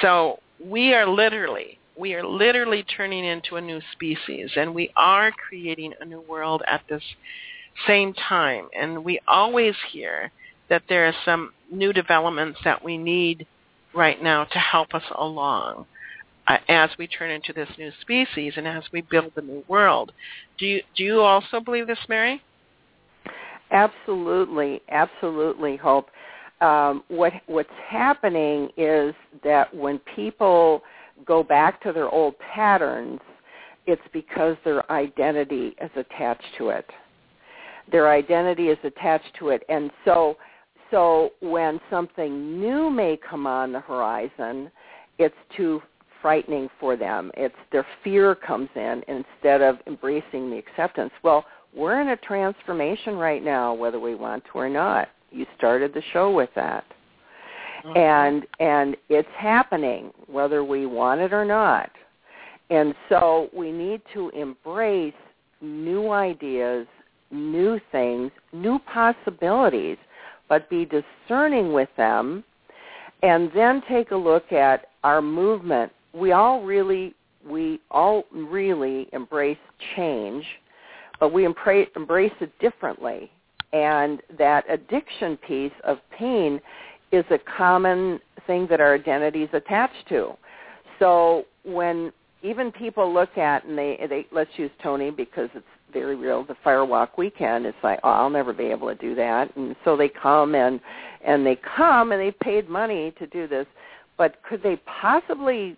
So 0.00 0.40
we 0.64 0.94
are 0.94 1.06
literally, 1.06 1.78
we 1.96 2.14
are 2.14 2.26
literally 2.26 2.82
turning 2.84 3.24
into 3.24 3.56
a 3.56 3.60
new 3.60 3.80
species 3.92 4.50
and 4.56 4.74
we 4.74 4.90
are 4.96 5.30
creating 5.32 5.92
a 6.00 6.04
new 6.04 6.22
world 6.22 6.62
at 6.66 6.82
this 6.88 7.02
same 7.86 8.14
time. 8.14 8.68
And 8.78 9.04
we 9.04 9.20
always 9.28 9.74
hear 9.92 10.32
that 10.70 10.82
there 10.88 11.06
are 11.06 11.14
some 11.24 11.52
new 11.70 11.92
developments 11.92 12.58
that 12.64 12.82
we 12.82 12.96
need 12.96 13.46
right 13.94 14.22
now 14.22 14.44
to 14.44 14.58
help 14.58 14.94
us 14.94 15.02
along. 15.18 15.86
uh, 16.50 16.58
as 16.68 16.90
we 16.98 17.06
turn 17.06 17.30
into 17.30 17.52
this 17.52 17.68
new 17.78 17.90
species 18.00 18.54
and 18.56 18.66
as 18.66 18.82
we 18.92 19.02
build 19.02 19.30
the 19.36 19.42
new 19.42 19.62
world. 19.68 20.12
Do 20.58 20.66
you 20.66 20.82
do 20.96 21.04
you 21.04 21.20
also 21.20 21.60
believe 21.60 21.86
this, 21.86 21.98
Mary? 22.08 22.42
Absolutely, 23.70 24.80
absolutely, 24.90 25.76
Hope. 25.76 26.08
Um, 26.60 27.04
what 27.08 27.32
what's 27.46 27.68
happening 27.88 28.68
is 28.76 29.14
that 29.44 29.74
when 29.74 29.98
people 30.16 30.82
go 31.24 31.42
back 31.42 31.80
to 31.82 31.92
their 31.92 32.08
old 32.08 32.34
patterns, 32.38 33.20
it's 33.86 34.02
because 34.12 34.56
their 34.64 34.90
identity 34.90 35.76
is 35.80 35.90
attached 35.96 36.44
to 36.58 36.70
it. 36.70 36.88
Their 37.90 38.10
identity 38.10 38.68
is 38.68 38.78
attached 38.84 39.34
to 39.38 39.48
it, 39.50 39.62
and 39.68 39.90
so 40.04 40.36
so 40.90 41.30
when 41.40 41.80
something 41.90 42.60
new 42.60 42.90
may 42.90 43.18
come 43.28 43.46
on 43.46 43.72
the 43.72 43.80
horizon, 43.80 44.70
it's 45.18 45.34
too 45.56 45.82
frightening 46.22 46.68
for 46.78 46.96
them. 46.96 47.30
It's 47.36 47.54
their 47.72 47.86
fear 48.04 48.34
comes 48.34 48.68
in 48.74 49.02
instead 49.08 49.62
of 49.62 49.76
embracing 49.86 50.50
the 50.50 50.58
acceptance. 50.58 51.12
Well, 51.22 51.44
we're 51.74 52.00
in 52.00 52.08
a 52.08 52.16
transformation 52.16 53.14
right 53.14 53.42
now, 53.42 53.74
whether 53.74 54.00
we 54.00 54.14
want 54.14 54.44
to 54.44 54.50
or 54.58 54.68
not. 54.68 55.08
You 55.30 55.46
started 55.56 55.94
the 55.94 56.02
show 56.12 56.30
with 56.30 56.50
that. 56.56 56.84
Mm-hmm. 57.84 57.96
And 57.96 58.46
and 58.58 58.96
it's 59.08 59.28
happening 59.36 60.10
whether 60.26 60.64
we 60.64 60.86
want 60.86 61.20
it 61.20 61.32
or 61.32 61.44
not. 61.44 61.90
And 62.68 62.94
so 63.08 63.48
we 63.54 63.72
need 63.72 64.02
to 64.14 64.30
embrace 64.30 65.14
new 65.60 66.10
ideas, 66.10 66.86
new 67.30 67.80
things, 67.90 68.30
new 68.52 68.78
possibilities, 68.92 69.96
but 70.50 70.68
be 70.68 70.84
discerning 70.84 71.72
with 71.72 71.88
them 71.96 72.44
and 73.22 73.50
then 73.54 73.82
take 73.88 74.10
a 74.10 74.16
look 74.16 74.52
at 74.52 74.88
our 75.04 75.22
movement. 75.22 75.90
We 76.12 76.32
all 76.32 76.62
really 76.62 77.14
we 77.48 77.80
all 77.90 78.24
really 78.30 79.08
embrace 79.14 79.56
change, 79.96 80.44
but 81.18 81.32
we 81.32 81.46
embrace, 81.46 81.88
embrace 81.96 82.32
it 82.40 82.52
differently. 82.58 83.30
And 83.72 84.20
that 84.36 84.64
addiction 84.68 85.38
piece 85.38 85.72
of 85.84 85.98
pain 86.18 86.60
is 87.12 87.24
a 87.30 87.38
common 87.56 88.20
thing 88.46 88.66
that 88.68 88.78
our 88.78 88.94
identity 88.94 89.44
is 89.44 89.48
attached 89.54 90.06
to. 90.10 90.32
So 90.98 91.44
when 91.64 92.12
even 92.42 92.72
people 92.72 93.12
look 93.12 93.38
at 93.38 93.64
and 93.64 93.78
they, 93.78 94.06
they 94.08 94.26
let's 94.32 94.50
use 94.56 94.70
Tony 94.82 95.10
because 95.10 95.48
it's 95.54 95.64
very 95.92 96.16
real. 96.16 96.44
The 96.44 96.56
firewalk 96.64 97.18
weekend, 97.18 97.66
it's 97.66 97.76
like, 97.82 98.00
oh, 98.02 98.10
I'll 98.10 98.30
never 98.30 98.52
be 98.52 98.64
able 98.64 98.88
to 98.88 98.94
do 98.94 99.14
that. 99.14 99.54
And 99.56 99.76
so 99.84 99.96
they 99.96 100.08
come 100.08 100.54
and 100.54 100.80
and 101.24 101.44
they 101.44 101.58
come 101.76 102.12
and 102.12 102.20
they 102.20 102.30
paid 102.30 102.68
money 102.68 103.12
to 103.18 103.26
do 103.26 103.46
this, 103.46 103.66
but 104.16 104.42
could 104.42 104.62
they 104.62 104.80
possibly 105.00 105.76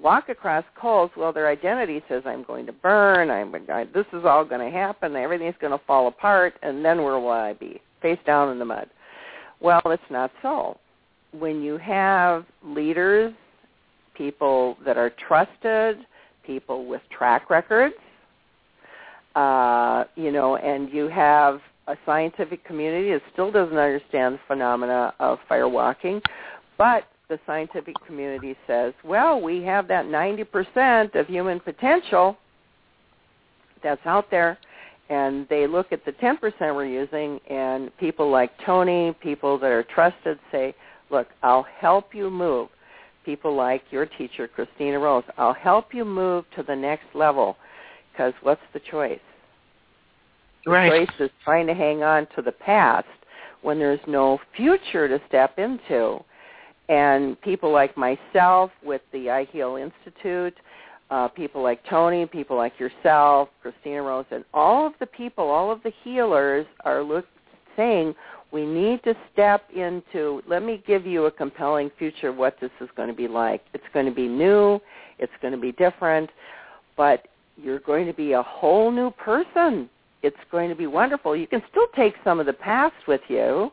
walk 0.00 0.28
across 0.28 0.64
coals? 0.80 1.10
Well, 1.16 1.32
their 1.32 1.48
identity 1.48 2.02
says, 2.08 2.22
I'm 2.26 2.44
going 2.44 2.66
to 2.66 2.72
burn. 2.72 3.30
I'm 3.30 3.54
I, 3.70 3.84
this 3.92 4.06
is 4.12 4.24
all 4.24 4.44
going 4.44 4.60
to 4.60 4.76
happen. 4.76 5.16
Everything's 5.16 5.56
going 5.60 5.76
to 5.76 5.84
fall 5.86 6.08
apart, 6.08 6.54
and 6.62 6.84
then 6.84 7.02
where 7.02 7.18
will 7.18 7.30
I 7.30 7.54
be? 7.54 7.80
Face 8.02 8.18
down 8.26 8.50
in 8.50 8.58
the 8.58 8.64
mud. 8.64 8.88
Well, 9.60 9.82
it's 9.86 10.02
not 10.10 10.30
so. 10.42 10.78
When 11.32 11.62
you 11.62 11.78
have 11.78 12.44
leaders, 12.64 13.32
people 14.14 14.76
that 14.84 14.96
are 14.96 15.10
trusted, 15.26 15.98
people 16.44 16.86
with 16.86 17.02
track 17.10 17.50
records, 17.50 17.94
uh, 19.36 20.04
you 20.16 20.32
know, 20.32 20.56
and 20.56 20.90
you 20.90 21.08
have 21.08 21.60
a 21.88 21.96
scientific 22.04 22.64
community 22.64 23.12
that 23.12 23.22
still 23.32 23.52
doesn't 23.52 23.76
understand 23.76 24.34
the 24.34 24.40
phenomena 24.48 25.14
of 25.20 25.38
firewalking, 25.48 26.20
but 26.78 27.04
the 27.28 27.38
scientific 27.46 27.94
community 28.06 28.56
says, 28.66 28.94
well, 29.04 29.40
we 29.40 29.62
have 29.62 29.86
that 29.88 30.06
90% 30.06 31.14
of 31.14 31.26
human 31.26 31.60
potential 31.60 32.36
that's 33.82 34.04
out 34.06 34.30
there, 34.30 34.58
and 35.10 35.46
they 35.48 35.66
look 35.66 35.92
at 35.92 36.04
the 36.04 36.12
10% 36.12 36.38
we're 36.74 36.86
using, 36.86 37.38
and 37.50 37.96
people 37.98 38.30
like 38.30 38.50
Tony, 38.64 39.14
people 39.22 39.58
that 39.58 39.70
are 39.70 39.84
trusted 39.84 40.38
say, 40.50 40.74
look, 41.10 41.28
I'll 41.42 41.66
help 41.78 42.14
you 42.14 42.30
move. 42.30 42.68
People 43.24 43.54
like 43.54 43.82
your 43.90 44.06
teacher, 44.06 44.48
Christina 44.48 44.98
Rose, 44.98 45.24
I'll 45.36 45.52
help 45.52 45.92
you 45.92 46.04
move 46.04 46.44
to 46.56 46.62
the 46.62 46.74
next 46.74 47.06
level 47.14 47.56
because 48.16 48.32
what's 48.42 48.60
the 48.72 48.80
choice? 48.90 49.20
The 50.64 50.70
right. 50.70 51.06
choice 51.06 51.16
is 51.20 51.30
trying 51.44 51.66
to 51.66 51.74
hang 51.74 52.02
on 52.02 52.26
to 52.34 52.42
the 52.42 52.52
past 52.52 53.06
when 53.62 53.78
there's 53.78 54.00
no 54.06 54.38
future 54.56 55.08
to 55.08 55.20
step 55.28 55.58
into. 55.58 56.18
And 56.88 57.40
people 57.40 57.72
like 57.72 57.96
myself 57.96 58.70
with 58.84 59.02
the 59.12 59.28
I 59.30 59.44
Heal 59.46 59.76
Institute, 59.76 60.54
uh, 61.10 61.28
people 61.28 61.62
like 61.62 61.80
Tony, 61.88 62.26
people 62.26 62.56
like 62.56 62.78
yourself, 62.78 63.48
Christina 63.60 64.02
Rose, 64.02 64.24
and 64.30 64.44
all 64.54 64.86
of 64.86 64.92
the 65.00 65.06
people, 65.06 65.44
all 65.44 65.70
of 65.70 65.82
the 65.82 65.92
healers 66.02 66.66
are 66.84 67.02
look, 67.02 67.26
saying 67.76 68.14
we 68.52 68.64
need 68.64 69.02
to 69.04 69.14
step 69.32 69.64
into, 69.74 70.42
let 70.48 70.62
me 70.62 70.82
give 70.86 71.04
you 71.04 71.26
a 71.26 71.30
compelling 71.30 71.90
future 71.98 72.28
of 72.28 72.36
what 72.36 72.56
this 72.60 72.70
is 72.80 72.88
going 72.96 73.08
to 73.08 73.14
be 73.14 73.28
like. 73.28 73.62
It's 73.74 73.84
going 73.92 74.06
to 74.06 74.12
be 74.12 74.28
new, 74.28 74.80
it's 75.18 75.32
going 75.42 75.52
to 75.52 75.60
be 75.60 75.72
different, 75.72 76.30
but 76.96 77.26
you're 77.56 77.80
going 77.80 78.06
to 78.06 78.12
be 78.12 78.32
a 78.32 78.42
whole 78.42 78.90
new 78.90 79.10
person. 79.10 79.88
It's 80.22 80.36
going 80.50 80.68
to 80.68 80.74
be 80.74 80.86
wonderful. 80.86 81.36
You 81.36 81.46
can 81.46 81.62
still 81.70 81.86
take 81.94 82.14
some 82.24 82.40
of 82.40 82.46
the 82.46 82.52
past 82.52 82.94
with 83.06 83.20
you, 83.28 83.70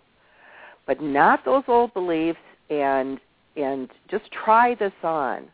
but 0.85 1.01
not 1.01 1.45
those 1.45 1.63
old 1.67 1.93
beliefs 1.93 2.39
and 2.69 3.19
and 3.55 3.89
just 4.09 4.25
try 4.31 4.75
this 4.75 4.93
on. 5.03 5.45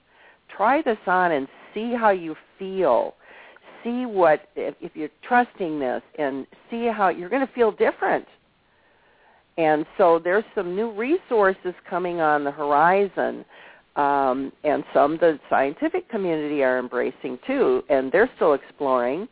Try 0.56 0.82
this 0.82 0.98
on 1.06 1.34
and 1.34 1.48
see 1.74 1.94
how 1.94 2.12
you 2.12 2.36
feel. 2.58 3.16
See 3.84 4.06
what 4.06 4.48
if, 4.56 4.76
if 4.80 4.96
you're 4.96 5.10
trusting 5.22 5.80
this 5.80 6.02
and 6.18 6.48
see 6.70 6.88
how 6.88 7.10
you're 7.10 7.30
going 7.30 7.46
to 7.46 7.54
feel 7.54 7.72
different. 7.72 8.26
And 9.58 9.86
so 9.98 10.20
there's 10.24 10.46
some 10.56 10.76
new 10.76 10.92
resources 10.92 11.74
coming 11.90 12.22
on 12.22 12.46
the 12.46 12.52
horizon 12.52 13.44
um, 13.96 14.52
and 14.64 14.84
some 14.94 15.18
the 15.18 15.40
scientific 15.50 16.10
community 16.10 16.64
are 16.64 16.80
embracing 16.80 17.38
too, 17.46 17.84
and 17.90 18.12
they're 18.12 18.30
still 18.36 18.54
exploring. 18.54 19.28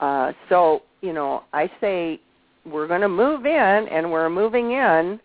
Uh, 0.00 0.32
so 0.48 0.82
you 1.00 1.12
know, 1.12 1.44
I 1.52 1.70
say 1.80 2.20
we're 2.66 2.88
going 2.88 3.00
to 3.00 3.08
move 3.08 3.46
in, 3.46 3.52
and 3.90 4.10
we're 4.10 4.30
moving 4.30 4.72
in. 4.72 5.20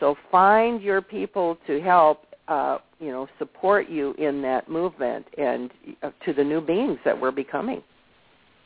So 0.00 0.16
find 0.30 0.82
your 0.82 1.00
people 1.00 1.56
to 1.66 1.80
help, 1.80 2.26
uh, 2.48 2.78
you 2.98 3.10
know, 3.10 3.28
support 3.38 3.88
you 3.88 4.12
in 4.18 4.42
that 4.42 4.68
movement 4.68 5.24
and 5.38 5.70
uh, 6.02 6.10
to 6.24 6.32
the 6.32 6.42
new 6.42 6.60
beings 6.60 6.98
that 7.04 7.18
we're 7.18 7.30
becoming. 7.30 7.82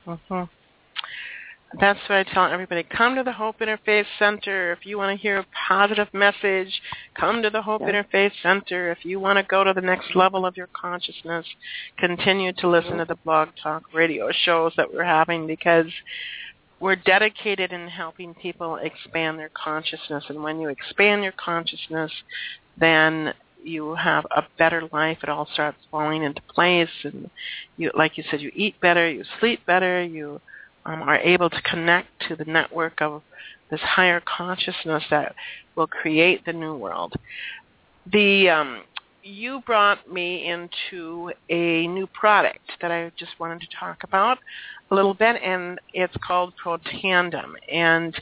Mm-hmm. 0.06 0.44
That's 1.74 2.00
what 2.08 2.18
I 2.18 2.22
tell 2.24 2.46
everybody. 2.46 2.82
Come 2.82 3.14
to 3.16 3.22
the 3.22 3.32
Hope 3.32 3.58
Interfaith 3.58 4.06
Center 4.18 4.72
if 4.72 4.86
you 4.86 4.96
want 4.96 5.16
to 5.16 5.22
hear 5.22 5.38
a 5.38 5.46
positive 5.68 6.08
message. 6.14 6.80
Come 7.14 7.42
to 7.42 7.50
the 7.50 7.60
Hope 7.60 7.82
yeah. 7.82 7.90
Interfaith 7.90 8.32
Center 8.42 8.90
if 8.90 9.04
you 9.04 9.20
want 9.20 9.36
to 9.36 9.42
go 9.42 9.64
to 9.64 9.74
the 9.74 9.82
next 9.82 10.16
level 10.16 10.46
of 10.46 10.56
your 10.56 10.68
consciousness. 10.68 11.44
Continue 11.98 12.54
to 12.54 12.68
listen 12.68 12.96
to 12.96 13.04
the 13.04 13.16
blog 13.16 13.50
talk 13.62 13.82
radio 13.92 14.30
shows 14.32 14.72
that 14.78 14.92
we're 14.92 15.04
having 15.04 15.46
because 15.46 15.86
we're 16.80 16.96
dedicated 16.96 17.72
in 17.72 17.86
helping 17.86 18.34
people 18.34 18.76
expand 18.76 19.38
their 19.38 19.50
consciousness. 19.50 20.24
And 20.28 20.42
when 20.42 20.60
you 20.60 20.68
expand 20.68 21.22
your 21.22 21.32
consciousness, 21.32 22.12
then 22.78 23.34
you 23.62 23.94
have 23.94 24.24
a 24.30 24.44
better 24.56 24.88
life. 24.90 25.18
It 25.22 25.28
all 25.28 25.48
starts 25.52 25.78
falling 25.90 26.22
into 26.22 26.40
place. 26.42 26.88
And 27.02 27.28
you, 27.76 27.90
like 27.94 28.16
you 28.16 28.24
said, 28.30 28.40
you 28.40 28.52
eat 28.54 28.80
better, 28.80 29.06
you 29.10 29.24
sleep 29.38 29.66
better, 29.66 30.02
you 30.02 30.40
um, 30.88 31.02
are 31.02 31.18
able 31.18 31.50
to 31.50 31.62
connect 31.62 32.08
to 32.28 32.36
the 32.36 32.44
network 32.44 33.00
of 33.02 33.22
this 33.70 33.80
higher 33.80 34.20
consciousness 34.20 35.04
that 35.10 35.34
will 35.76 35.86
create 35.86 36.44
the 36.46 36.52
new 36.52 36.74
world. 36.74 37.12
The 38.10 38.48
um, 38.48 38.82
you 39.22 39.60
brought 39.66 40.10
me 40.10 40.48
into 40.48 41.30
a 41.50 41.86
new 41.88 42.06
product 42.06 42.60
that 42.80 42.90
I 42.90 43.12
just 43.18 43.32
wanted 43.38 43.60
to 43.60 43.66
talk 43.78 44.02
about 44.02 44.38
a 44.90 44.94
little 44.94 45.12
bit, 45.12 45.36
and 45.42 45.78
it's 45.92 46.14
called 46.26 46.54
Protandim. 46.64 47.52
And 47.70 48.18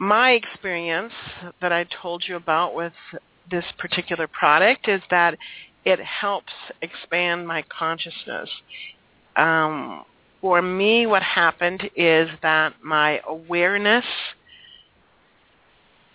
my 0.00 0.32
experience 0.32 1.12
that 1.60 1.72
I 1.72 1.86
told 2.02 2.24
you 2.26 2.34
about 2.34 2.74
with 2.74 2.92
this 3.48 3.64
particular 3.78 4.26
product 4.26 4.88
is 4.88 5.00
that 5.10 5.36
it 5.84 6.00
helps 6.00 6.52
expand 6.82 7.46
my 7.46 7.62
consciousness. 7.70 8.50
Um, 9.36 10.04
for 10.40 10.62
me, 10.62 11.06
what 11.06 11.22
happened 11.22 11.90
is 11.96 12.28
that 12.42 12.74
my 12.82 13.20
awareness 13.26 14.04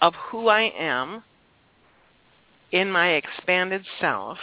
of 0.02 0.14
who 0.16 0.48
I 0.48 0.72
am 0.78 1.24
in 2.72 2.92
my 2.92 3.12
expanded 3.12 3.86
self 4.00 4.38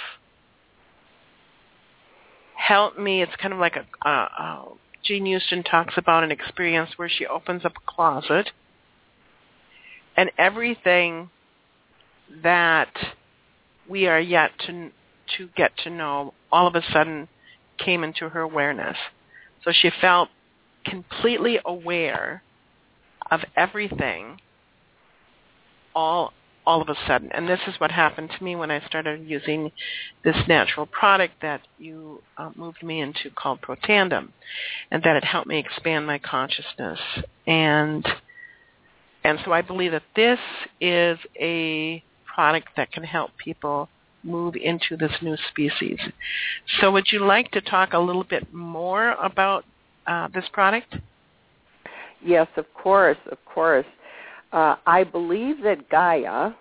helped 2.55 2.99
me. 2.99 3.23
It's 3.23 3.35
kind 3.37 3.53
of 3.55 3.61
like 3.61 3.77
a, 3.77 4.09
uh, 4.09 4.29
uh, 4.39 4.65
Jean 5.03 5.27
Houston 5.27 5.63
talks 5.63 5.95
about 5.97 6.25
an 6.25 6.31
experience 6.31 6.91
where 6.97 7.09
she 7.09 7.27
opens 7.27 7.65
up 7.65 7.73
a 7.77 7.91
closet 7.91 8.51
and 10.17 10.31
everything 10.39 11.31
that 12.43 12.93
we 13.89 14.07
are 14.07 14.21
yet 14.21 14.51
to 14.67 14.91
to 15.37 15.49
get 15.57 15.71
to 15.85 15.91
know 15.91 16.35
all 16.51 16.67
of 16.67 16.75
a 16.75 16.83
sudden 16.93 17.29
came 17.79 18.03
into 18.03 18.29
her 18.29 18.41
awareness. 18.41 18.97
So 19.65 19.73
she 19.73 19.91
felt 20.01 20.29
completely 20.85 21.59
aware 21.65 22.43
of 23.31 23.41
everything 23.57 24.41
all 25.95 26.33
all 26.67 26.83
of 26.83 26.89
a 26.89 26.95
sudden. 27.07 27.31
And 27.33 27.49
this 27.49 27.61
is 27.67 27.75
what 27.81 27.91
happened 27.91 28.31
to 28.37 28.45
me 28.45 28.55
when 28.55 28.71
I 28.71 28.85
started 28.87 29.27
using 29.27 29.73
this 30.23 30.37
natural 30.47 30.87
product 30.87 31.35
that 31.43 31.63
you 31.79 32.23
uh, 32.37 32.51
moved 32.55 32.83
me 32.83 33.01
into 33.01 33.31
called 33.35 33.61
Protandim, 33.63 34.29
and 34.91 35.03
that 35.03 35.17
it 35.17 35.25
helped 35.25 35.49
me 35.49 35.59
expand 35.59 36.07
my 36.07 36.19
consciousness. 36.19 37.01
And 37.47 38.07
and 39.25 39.39
so 39.45 39.53
I 39.53 39.63
believe 39.63 39.93
that 39.93 40.03
this 40.15 40.39
is 40.81 41.19
a 41.39 42.03
product 42.25 42.69
that 42.77 42.93
can 42.93 43.05
help 43.05 43.31
people 43.37 43.89
move 44.23 44.55
into 44.57 44.97
this 44.97 45.13
new 45.23 45.37
species. 45.51 45.99
So 46.81 46.91
would 46.91 47.07
you 47.11 47.25
like 47.25 47.51
to 47.53 47.61
talk 47.61 47.93
a 47.93 47.99
little 47.99 48.25
bit 48.25 48.53
more 48.53 49.13
about 49.13 49.65
uh, 50.07 50.29
this 50.35 50.45
product? 50.53 50.97
Yes, 52.25 52.49
of 52.57 52.67
course, 52.75 53.17
of 53.31 53.39
course. 53.47 53.87
Uh, 54.53 54.77
I 54.87 55.05
believe 55.05 55.63
that 55.63 55.89
Gaia, 55.89 56.53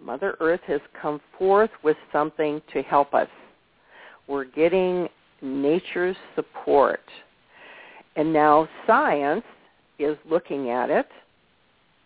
Mother 0.00 0.36
Earth, 0.40 0.60
has 0.66 0.80
come 1.00 1.20
forth 1.38 1.70
with 1.82 1.96
something 2.12 2.60
to 2.72 2.82
help 2.82 3.14
us. 3.14 3.28
We're 4.26 4.44
getting 4.44 5.08
nature's 5.42 6.16
support. 6.34 7.02
And 8.16 8.32
now 8.32 8.68
science 8.86 9.44
is 9.98 10.16
looking 10.28 10.70
at 10.70 10.90
it, 10.90 11.06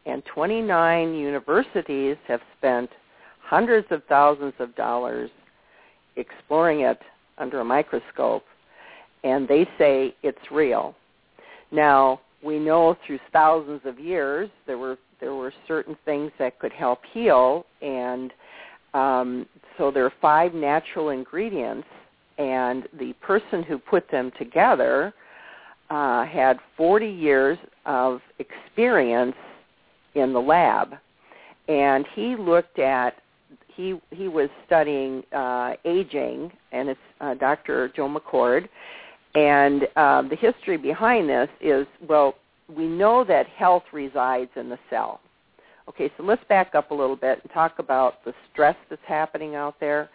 and 0.07 0.23
29 0.27 1.15
universities 1.15 2.17
have 2.27 2.41
spent 2.59 2.91
hundreds 3.51 3.89
of 3.91 4.01
thousands 4.09 4.55
of 4.61 4.75
dollars 4.77 5.29
exploring 6.15 6.83
it 6.83 7.01
under 7.39 7.59
a 7.59 7.65
microscope, 7.65 8.45
and 9.25 9.49
they 9.49 9.69
say 9.77 10.15
it's 10.23 10.53
real. 10.53 10.95
Now, 11.73 12.21
we 12.45 12.61
know 12.61 12.97
through 13.05 13.19
thousands 13.33 13.81
of 13.85 13.99
years 13.99 14.49
there 14.67 14.79
were 14.79 14.97
there 15.21 15.35
were 15.35 15.53
certain 15.69 15.97
things 16.07 16.31
that 16.39 16.59
could 16.61 16.73
help 16.73 17.01
heal 17.13 17.67
and 17.83 18.33
um, 18.95 19.47
so 19.77 19.91
there 19.91 20.07
are 20.07 20.13
five 20.23 20.55
natural 20.55 21.11
ingredients 21.11 21.87
and 22.39 22.85
the 22.99 23.13
person 23.21 23.63
who 23.63 23.77
put 23.77 24.11
them 24.11 24.33
together 24.39 25.13
uh, 25.91 26.25
had 26.25 26.57
40 26.79 27.07
years 27.07 27.59
of 27.85 28.21
experience 28.39 29.37
in 30.15 30.33
the 30.33 30.41
lab 30.41 30.95
and 31.69 32.07
he 32.15 32.35
looked 32.35 32.79
at 32.79 33.17
he 33.81 34.17
he 34.17 34.29
was 34.29 34.49
studying 34.67 35.23
uh, 35.33 35.75
aging 35.85 36.53
and 36.73 36.89
it's 36.89 37.01
uh, 37.21 37.35
Dr. 37.35 37.91
Joe 37.97 38.09
McCord 38.09 38.69
and 39.35 39.83
um, 39.97 40.29
the 40.29 40.37
history 40.37 40.77
behind 40.77 41.29
this 41.29 41.49
is, 41.61 41.87
well, 42.09 42.35
we 42.75 42.87
know 42.87 43.25
that 43.25 43.47
health 43.47 43.85
resides 43.93 44.51
in 44.57 44.69
the 44.69 44.79
cell. 44.89 45.21
Okay, 45.89 46.11
so 46.17 46.23
let's 46.23 46.43
back 46.49 46.75
up 46.75 46.91
a 46.91 46.95
little 46.95 47.17
bit 47.17 47.41
and 47.43 47.53
talk 47.53 47.79
about 47.79 48.25
the 48.25 48.33
stress 48.53 48.77
that's 48.89 49.03
happening 49.07 49.55
out 49.55 49.75
there. 49.81 50.09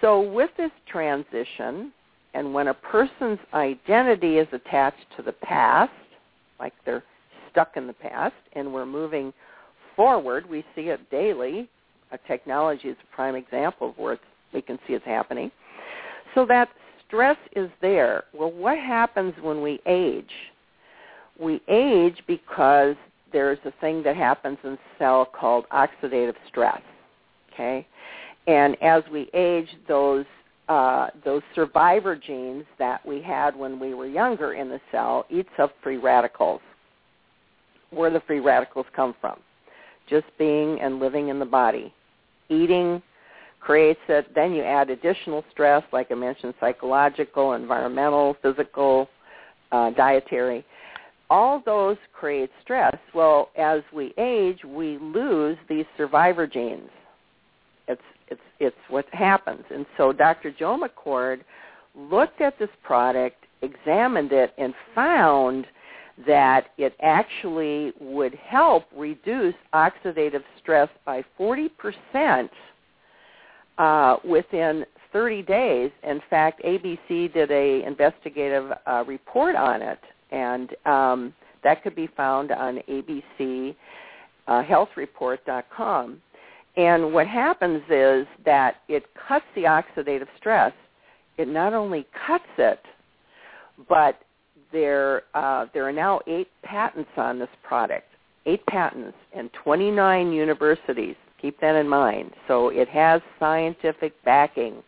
So 0.00 0.20
with 0.20 0.50
this 0.56 0.70
transition, 0.90 1.92
and 2.34 2.52
when 2.52 2.68
a 2.68 2.74
person's 2.74 3.38
identity 3.54 4.38
is 4.38 4.48
attached 4.52 5.06
to 5.16 5.22
the 5.22 5.32
past, 5.32 5.92
like 6.60 6.74
they're 6.84 7.04
stuck 7.50 7.76
in 7.76 7.86
the 7.86 7.94
past, 7.94 8.34
and 8.52 8.72
we're 8.72 8.86
moving 8.86 9.32
forward, 9.94 10.48
we 10.48 10.64
see 10.74 10.82
it 10.82 11.10
daily. 11.10 11.68
A 12.12 12.18
technology 12.26 12.88
is 12.88 12.96
a 13.02 13.14
prime 13.14 13.34
example 13.34 13.90
of 13.90 13.98
where 13.98 14.18
we 14.52 14.62
can 14.62 14.78
see 14.86 14.94
it's 14.94 15.04
happening. 15.04 15.50
So 16.34 16.46
that 16.46 16.68
stress 17.06 17.36
is 17.54 17.70
there. 17.80 18.24
Well, 18.32 18.52
what 18.52 18.78
happens 18.78 19.34
when 19.40 19.62
we 19.62 19.80
age? 19.86 20.30
We 21.38 21.60
age 21.68 22.22
because 22.26 22.96
there's 23.32 23.58
a 23.64 23.72
thing 23.80 24.02
that 24.04 24.16
happens 24.16 24.58
in 24.64 24.78
cell 24.98 25.26
called 25.26 25.66
oxidative 25.70 26.36
stress. 26.48 26.80
Okay, 27.52 27.86
and 28.46 28.76
as 28.82 29.02
we 29.10 29.28
age, 29.34 29.68
those 29.88 30.24
uh, 30.68 31.08
those 31.24 31.42
survivor 31.54 32.16
genes 32.16 32.64
that 32.78 33.04
we 33.06 33.22
had 33.22 33.54
when 33.56 33.78
we 33.78 33.94
were 33.94 34.06
younger 34.06 34.54
in 34.54 34.68
the 34.68 34.80
cell 34.90 35.24
eats 35.30 35.48
up 35.58 35.72
free 35.82 35.96
radicals. 35.96 36.60
Where 37.90 38.10
the 38.10 38.20
free 38.26 38.40
radicals 38.40 38.86
come 38.94 39.14
from? 39.20 39.38
Just 40.08 40.26
being 40.38 40.80
and 40.80 40.98
living 40.98 41.28
in 41.28 41.38
the 41.38 41.46
body, 41.46 41.92
eating, 42.48 43.02
creates 43.60 44.00
it. 44.08 44.32
Then 44.34 44.52
you 44.52 44.62
add 44.62 44.90
additional 44.90 45.44
stress, 45.50 45.82
like 45.92 46.12
I 46.12 46.14
mentioned, 46.14 46.54
psychological, 46.60 47.54
environmental, 47.54 48.36
physical, 48.40 49.08
uh, 49.72 49.90
dietary. 49.90 50.64
All 51.28 51.60
those 51.66 51.96
create 52.12 52.50
stress. 52.62 52.96
Well, 53.12 53.50
as 53.58 53.82
we 53.92 54.14
age, 54.16 54.60
we 54.64 54.98
lose 54.98 55.58
these 55.68 55.84
survivor 55.96 56.46
genes. 56.46 56.90
It's 57.88 58.02
it's 58.28 58.40
it's 58.60 58.76
what 58.88 59.06
happens. 59.12 59.64
And 59.70 59.86
so 59.96 60.12
Dr. 60.12 60.52
Joe 60.52 60.80
McCord 60.80 61.40
looked 61.96 62.40
at 62.40 62.58
this 62.58 62.68
product, 62.84 63.44
examined 63.62 64.32
it, 64.32 64.52
and 64.58 64.74
found 64.94 65.66
that 66.26 66.68
it 66.78 66.94
actually 67.02 67.92
would 68.00 68.34
help 68.34 68.84
reduce 68.96 69.54
oxidative 69.74 70.42
stress 70.60 70.88
by 71.04 71.22
40 71.36 71.68
percent 71.70 72.50
uh, 73.78 74.16
within 74.24 74.86
30 75.12 75.42
days. 75.42 75.90
In 76.02 76.20
fact, 76.28 76.62
ABC 76.64 77.32
did 77.32 77.50
a 77.50 77.84
investigative 77.86 78.70
uh, 78.86 79.04
report 79.06 79.56
on 79.56 79.82
it, 79.82 79.98
and 80.30 80.70
um, 80.86 81.34
that 81.62 81.82
could 81.82 81.94
be 81.96 82.08
found 82.16 82.52
on 82.52 82.78
abchealthreport.com. 82.88 83.74
uh, 86.10 86.80
And 86.80 87.12
what 87.12 87.26
happens 87.26 87.82
is 87.90 88.26
that 88.44 88.76
it 88.88 89.04
cuts 89.28 89.44
the 89.54 89.62
oxidative 89.62 90.28
stress. 90.38 90.72
It 91.38 91.48
not 91.48 91.74
only 91.74 92.06
cuts 92.26 92.44
it, 92.58 92.80
but 93.88 94.18
there 94.72 95.22
uh, 95.34 95.66
there 95.74 95.88
are 95.88 95.92
now 95.92 96.20
eight 96.26 96.48
patents 96.62 97.10
on 97.16 97.38
this 97.38 97.48
product, 97.62 98.06
eight 98.46 98.64
patents, 98.66 99.16
and 99.34 99.50
29 99.64 100.32
universities 100.32 101.16
Keep 101.40 101.60
that 101.60 101.76
in 101.76 101.88
mind. 101.88 102.32
So 102.48 102.68
it 102.70 102.88
has 102.88 103.20
scientific 103.38 104.12
backing. 104.24 104.82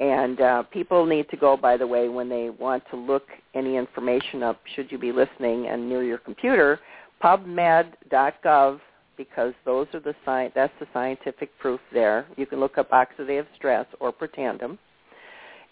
And 0.00 0.40
uh, 0.40 0.62
people 0.64 1.06
need 1.06 1.28
to 1.30 1.36
go, 1.36 1.56
by 1.56 1.76
the 1.76 1.86
way, 1.86 2.08
when 2.08 2.28
they 2.28 2.50
want 2.50 2.82
to 2.90 2.96
look 2.96 3.28
any 3.54 3.76
information 3.76 4.42
up, 4.42 4.60
should 4.74 4.90
you 4.90 4.98
be 4.98 5.12
listening 5.12 5.68
and 5.68 5.88
near 5.88 6.02
your 6.02 6.18
computer, 6.18 6.80
pubmed.gov, 7.22 8.80
because 9.16 9.54
those 9.64 9.86
are 9.94 10.00
the 10.00 10.14
sci- 10.26 10.52
that's 10.54 10.72
the 10.80 10.86
scientific 10.92 11.56
proof 11.60 11.80
there. 11.92 12.26
You 12.36 12.46
can 12.46 12.58
look 12.58 12.78
up 12.78 12.90
oxidative 12.90 13.46
stress 13.54 13.86
or 14.00 14.12
protandim, 14.12 14.76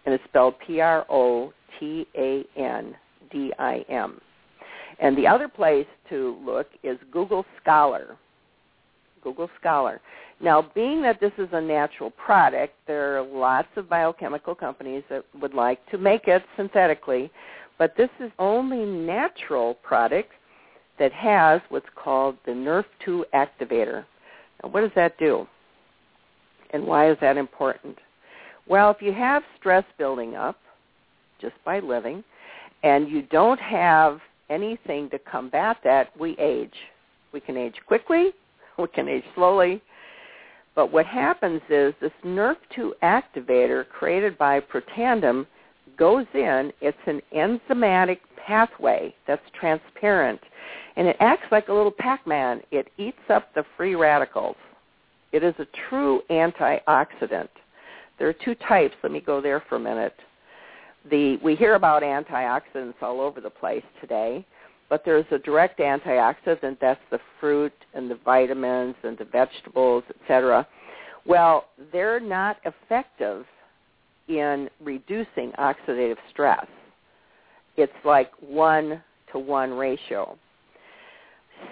and 0.07 0.15
it's 0.15 0.23
spelled 0.25 0.55
P-R-O-T-A-N-D-I-M. 3.31 4.21
And 4.99 5.17
the 5.17 5.27
other 5.27 5.49
place 5.49 5.87
to 6.11 6.37
look 6.45 6.69
is 6.83 6.99
Google 7.11 7.45
Scholar. 7.61 8.17
Google 9.23 9.51
Scholar. 9.59 10.01
Now, 10.41 10.71
being 10.75 11.03
that 11.03 11.21
this 11.21 11.33
is 11.39 11.49
a 11.53 11.61
natural 11.61 12.11
product, 12.11 12.75
there 12.87 13.19
are 13.19 13.23
lots 13.23 13.69
of 13.77 13.89
biochemical 13.89 14.55
companies 14.55 15.03
that 15.11 15.25
would 15.41 15.55
like 15.55 15.85
to 15.91 15.99
make 15.99 16.29
it 16.29 16.43
synthetically, 16.57 17.31
but 17.79 17.95
this 17.97 18.11
is 18.19 18.31
only 18.39 18.85
natural 18.85 19.75
product 19.83 20.33
that 20.99 21.13
has 21.13 21.61
what's 21.69 21.87
called 21.95 22.37
the 22.45 22.53
NRF2 22.53 23.23
activator. 23.35 24.05
Now, 24.63 24.71
what 24.71 24.81
does 24.83 24.91
that 24.97 25.19
do? 25.19 25.47
And 26.73 26.87
why 26.87 27.11
is 27.11 27.19
that 27.21 27.37
important? 27.37 27.99
Well, 28.67 28.91
if 28.91 29.03
you 29.03 29.13
have 29.13 29.43
stress 29.59 29.85
building 29.99 30.37
up 30.37 30.59
just 31.41 31.55
by 31.65 31.81
living, 31.81 32.23
and 32.83 33.09
you 33.09 33.23
don't 33.23 33.61
have 33.61 34.21
anything 34.49 35.09
to 35.11 35.19
combat 35.19 35.79
that, 35.85 36.09
we 36.19 36.37
age. 36.39 36.75
We 37.33 37.41
can 37.41 37.57
age 37.57 37.77
quickly 37.87 38.33
we 38.81 38.89
can 38.89 39.09
age 39.09 39.25
slowly. 39.35 39.83
But 40.75 40.93
what 40.93 41.07
happens 41.07 41.61
is 41.69 41.95
this 42.01 42.13
NRF2 42.25 42.93
activator 43.03 43.89
created 43.89 44.39
by 44.39 44.61
Protandim 44.61 45.47
goes 45.97 46.27
in. 46.35 46.73
It's 46.81 46.97
an 47.07 47.21
enzymatic 47.35 48.19
pathway 48.37 49.15
that's 49.27 49.43
transparent, 49.59 50.41
and 50.97 51.07
it 51.07 51.17
acts 51.21 51.47
like 51.51 51.69
a 51.69 51.73
little 51.73 51.91
Pac-Man. 51.91 52.63
It 52.71 52.89
eats 52.97 53.19
up 53.29 53.53
the 53.55 53.65
free 53.77 53.95
radicals. 53.95 54.57
It 55.33 55.43
is 55.43 55.55
a 55.59 55.67
true 55.89 56.23
antioxidant. 56.31 57.49
There 58.19 58.29
are 58.29 58.35
two 58.45 58.55
types. 58.55 58.95
Let 59.03 59.13
me 59.13 59.21
go 59.21 59.41
there 59.41 59.63
for 59.69 59.77
a 59.77 59.81
minute. 59.81 60.15
The, 61.09 61.39
we 61.43 61.57
hear 61.57 61.77
about 61.77 62.03
antioxidants 62.03 63.01
all 63.01 63.21
over 63.21 63.41
the 63.41 63.51
place 63.51 63.85
today 64.01 64.45
but 64.91 65.05
there's 65.05 65.25
a 65.31 65.39
direct 65.39 65.79
antioxidant 65.79 66.77
that's 66.81 67.01
the 67.11 67.21
fruit 67.39 67.73
and 67.95 68.11
the 68.11 68.19
vitamins 68.25 68.97
and 69.05 69.17
the 69.17 69.25
vegetables, 69.25 70.03
etc. 70.21 70.67
Well, 71.25 71.67
they're 71.93 72.21
not 72.21 72.57
effective 72.65 73.47
in 74.29 74.69
reducing 74.81 75.53
oxidative 75.59 76.17
stress. 76.31 76.67
It's 77.77 77.93
like 78.05 78.33
one 78.41 79.03
to 79.33 79.39
one 79.39 79.71
ratio. 79.71 80.37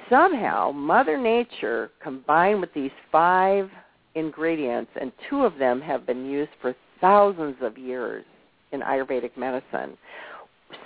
Somehow, 0.09 0.71
Mother 0.71 1.19
Nature 1.19 1.91
combined 2.01 2.61
with 2.61 2.73
these 2.73 2.91
five 3.11 3.69
ingredients, 4.15 4.93
and 5.01 5.11
two 5.29 5.43
of 5.45 5.59
them 5.59 5.81
have 5.81 6.07
been 6.07 6.25
used 6.27 6.51
for 6.63 6.75
thousands 7.01 7.57
of 7.63 7.77
years 7.77 8.25
in 8.73 8.81
Ayurvedic 8.81 9.37
medicine. 9.37 9.97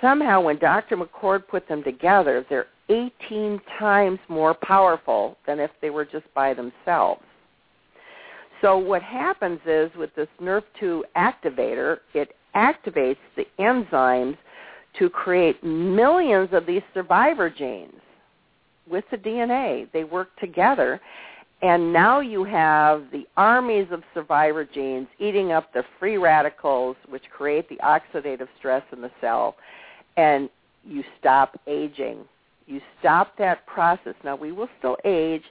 Somehow, 0.01 0.41
when 0.41 0.57
Dr. 0.59 0.97
McCord 0.97 1.47
put 1.47 1.67
them 1.67 1.83
together, 1.83 2.45
they're 2.49 2.67
18 2.89 3.59
times 3.79 4.19
more 4.29 4.53
powerful 4.53 5.37
than 5.45 5.59
if 5.59 5.71
they 5.81 5.89
were 5.89 6.05
just 6.05 6.25
by 6.33 6.53
themselves. 6.53 7.21
So 8.61 8.77
what 8.77 9.01
happens 9.01 9.59
is 9.65 9.91
with 9.97 10.15
this 10.15 10.27
NRF2 10.41 11.01
activator, 11.17 11.97
it 12.13 12.35
activates 12.55 13.17
the 13.35 13.45
enzymes 13.59 14.37
to 14.99 15.09
create 15.09 15.61
millions 15.63 16.49
of 16.53 16.65
these 16.65 16.81
survivor 16.93 17.49
genes 17.49 17.99
with 18.89 19.03
the 19.11 19.17
DNA. 19.17 19.91
They 19.91 20.03
work 20.03 20.29
together. 20.39 21.01
And 21.63 21.93
now 21.93 22.19
you 22.19 22.43
have 22.43 23.05
the 23.13 23.25
armies 23.37 23.87
of 23.89 24.03
survivor 24.13 24.65
genes 24.65 25.07
eating 25.17 25.53
up 25.53 25.71
the 25.71 25.83
free 25.97 26.17
radicals, 26.17 26.97
which 27.07 27.23
create 27.35 27.69
the 27.69 27.77
oxidative 27.77 28.49
stress 28.59 28.83
in 28.91 29.01
the 29.01 29.09
cell, 29.21 29.55
and 30.17 30.49
you 30.83 31.05
stop 31.21 31.57
aging. 31.65 32.25
You 32.67 32.81
stop 32.99 33.37
that 33.37 33.65
process. 33.65 34.13
Now, 34.25 34.35
we 34.35 34.51
will 34.51 34.67
still 34.79 34.97
age 35.05 35.43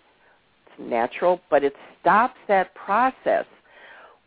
It's 0.66 0.90
natural, 0.90 1.40
but 1.48 1.64
it 1.64 1.72
stops 2.00 2.36
that 2.46 2.74
process. 2.74 3.46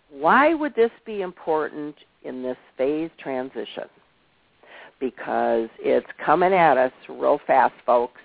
Why 0.09 0.55
would 0.55 0.73
this 0.75 0.91
be 1.05 1.21
important 1.21 1.95
in 2.23 2.41
this 2.41 2.57
phase 2.77 3.11
transition? 3.19 3.89
Because 4.99 5.69
it's 5.77 6.07
coming 6.25 6.53
at 6.53 6.77
us 6.77 6.91
real 7.07 7.39
fast, 7.45 7.75
folks. 7.85 8.21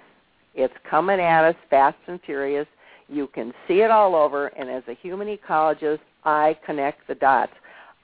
It's 0.55 0.75
coming 0.89 1.21
at 1.21 1.45
us 1.45 1.57
fast 1.69 1.99
and 2.07 2.19
furious. 2.25 2.67
You 3.11 3.27
can 3.29 3.53
see 3.67 3.81
it 3.81 3.91
all 3.91 4.15
over, 4.15 4.49
and 4.49 4.71
as 4.71 4.83
a 4.89 4.95
human 4.95 5.37
ecologist, 5.37 6.01
I 6.25 6.57
connect 6.65 7.09
the 7.09 7.15
dots. 7.15 7.53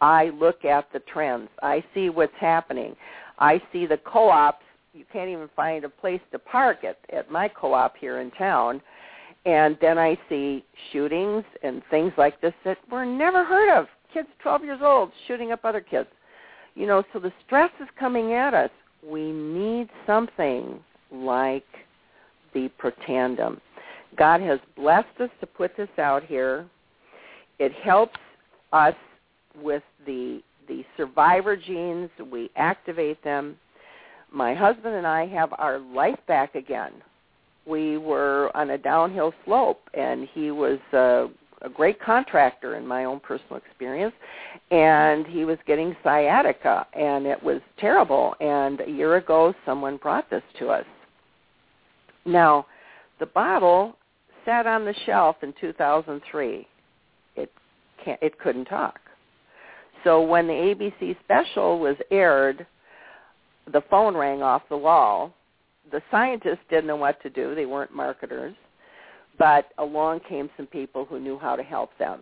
I 0.00 0.30
look 0.30 0.64
at 0.64 0.92
the 0.92 1.00
trends. 1.00 1.48
I 1.62 1.84
see 1.94 2.10
what's 2.10 2.32
happening. 2.38 2.96
I 3.38 3.62
see 3.72 3.86
the 3.86 3.98
co-ops. 3.98 4.64
You 4.92 5.04
can't 5.12 5.30
even 5.30 5.48
find 5.54 5.84
a 5.84 5.88
place 5.88 6.20
to 6.32 6.38
park 6.38 6.84
at, 6.84 6.98
at 7.12 7.30
my 7.30 7.48
co-op 7.48 7.96
here 7.96 8.20
in 8.20 8.30
town 8.32 8.80
and 9.46 9.78
then 9.80 9.96
I 9.96 10.18
see 10.28 10.64
shootings 10.92 11.44
and 11.62 11.80
things 11.88 12.12
like 12.18 12.40
this 12.40 12.52
that 12.64 12.78
were 12.90 13.06
never 13.06 13.44
heard 13.44 13.78
of. 13.78 13.86
Kids 14.12 14.28
12 14.42 14.64
years 14.64 14.80
old 14.82 15.12
shooting 15.26 15.52
up 15.52 15.64
other 15.64 15.80
kids. 15.80 16.08
You 16.74 16.86
know, 16.86 17.04
so 17.12 17.20
the 17.20 17.32
stress 17.46 17.70
is 17.80 17.88
coming 17.98 18.32
at 18.32 18.54
us. 18.54 18.70
We 19.06 19.30
need 19.30 19.88
something 20.04 20.80
like 21.12 21.64
the 22.54 22.68
Protandim. 22.80 23.60
God 24.16 24.40
has 24.40 24.58
blessed 24.76 25.20
us 25.20 25.30
to 25.40 25.46
put 25.46 25.76
this 25.76 25.88
out 25.98 26.24
here. 26.24 26.66
It 27.58 27.72
helps 27.72 28.18
us 28.72 28.94
with 29.60 29.82
the 30.06 30.42
the 30.68 30.84
survivor 30.96 31.56
genes. 31.56 32.10
We 32.30 32.50
activate 32.56 33.22
them. 33.22 33.56
My 34.32 34.52
husband 34.52 34.96
and 34.96 35.06
I 35.06 35.26
have 35.26 35.52
our 35.58 35.78
life 35.78 36.18
back 36.26 36.56
again 36.56 36.92
we 37.66 37.98
were 37.98 38.56
on 38.56 38.70
a 38.70 38.78
downhill 38.78 39.34
slope, 39.44 39.80
and 39.92 40.28
he 40.32 40.50
was 40.50 40.78
uh, 40.92 41.26
a 41.62 41.68
great 41.68 42.00
contractor 42.00 42.76
in 42.76 42.86
my 42.86 43.04
own 43.04 43.20
personal 43.20 43.56
experience, 43.56 44.14
and 44.70 45.26
he 45.26 45.44
was 45.44 45.58
getting 45.66 45.96
sciatica, 46.02 46.86
and 46.94 47.26
it 47.26 47.42
was 47.42 47.60
terrible. 47.78 48.34
And 48.40 48.80
a 48.80 48.90
year 48.90 49.16
ago, 49.16 49.52
someone 49.64 49.96
brought 49.96 50.30
this 50.30 50.42
to 50.60 50.68
us. 50.68 50.86
Now, 52.24 52.66
the 53.18 53.26
bottle 53.26 53.96
sat 54.46 54.66
on 54.66 54.86
the 54.86 54.94
shelf 55.04 55.36
in 55.42 55.52
2003. 55.60 56.66
It 57.36 57.52
can't, 58.02 58.22
it 58.22 58.38
couldn't 58.38 58.64
talk. 58.64 59.00
So 60.04 60.22
when 60.22 60.46
the 60.46 60.52
ABC 60.52 61.16
special 61.24 61.78
was 61.78 61.96
aired, 62.10 62.66
the 63.70 63.82
phone 63.90 64.16
rang 64.16 64.42
off 64.42 64.62
the 64.70 64.76
wall 64.76 65.34
the 65.90 66.02
scientists 66.10 66.64
didn't 66.68 66.86
know 66.86 66.96
what 66.96 67.22
to 67.22 67.30
do. 67.30 67.54
They 67.54 67.66
weren't 67.66 67.94
marketers. 67.94 68.54
But 69.38 69.66
along 69.78 70.20
came 70.28 70.48
some 70.56 70.66
people 70.66 71.04
who 71.04 71.20
knew 71.20 71.38
how 71.38 71.56
to 71.56 71.62
help 71.62 71.90
them. 71.98 72.20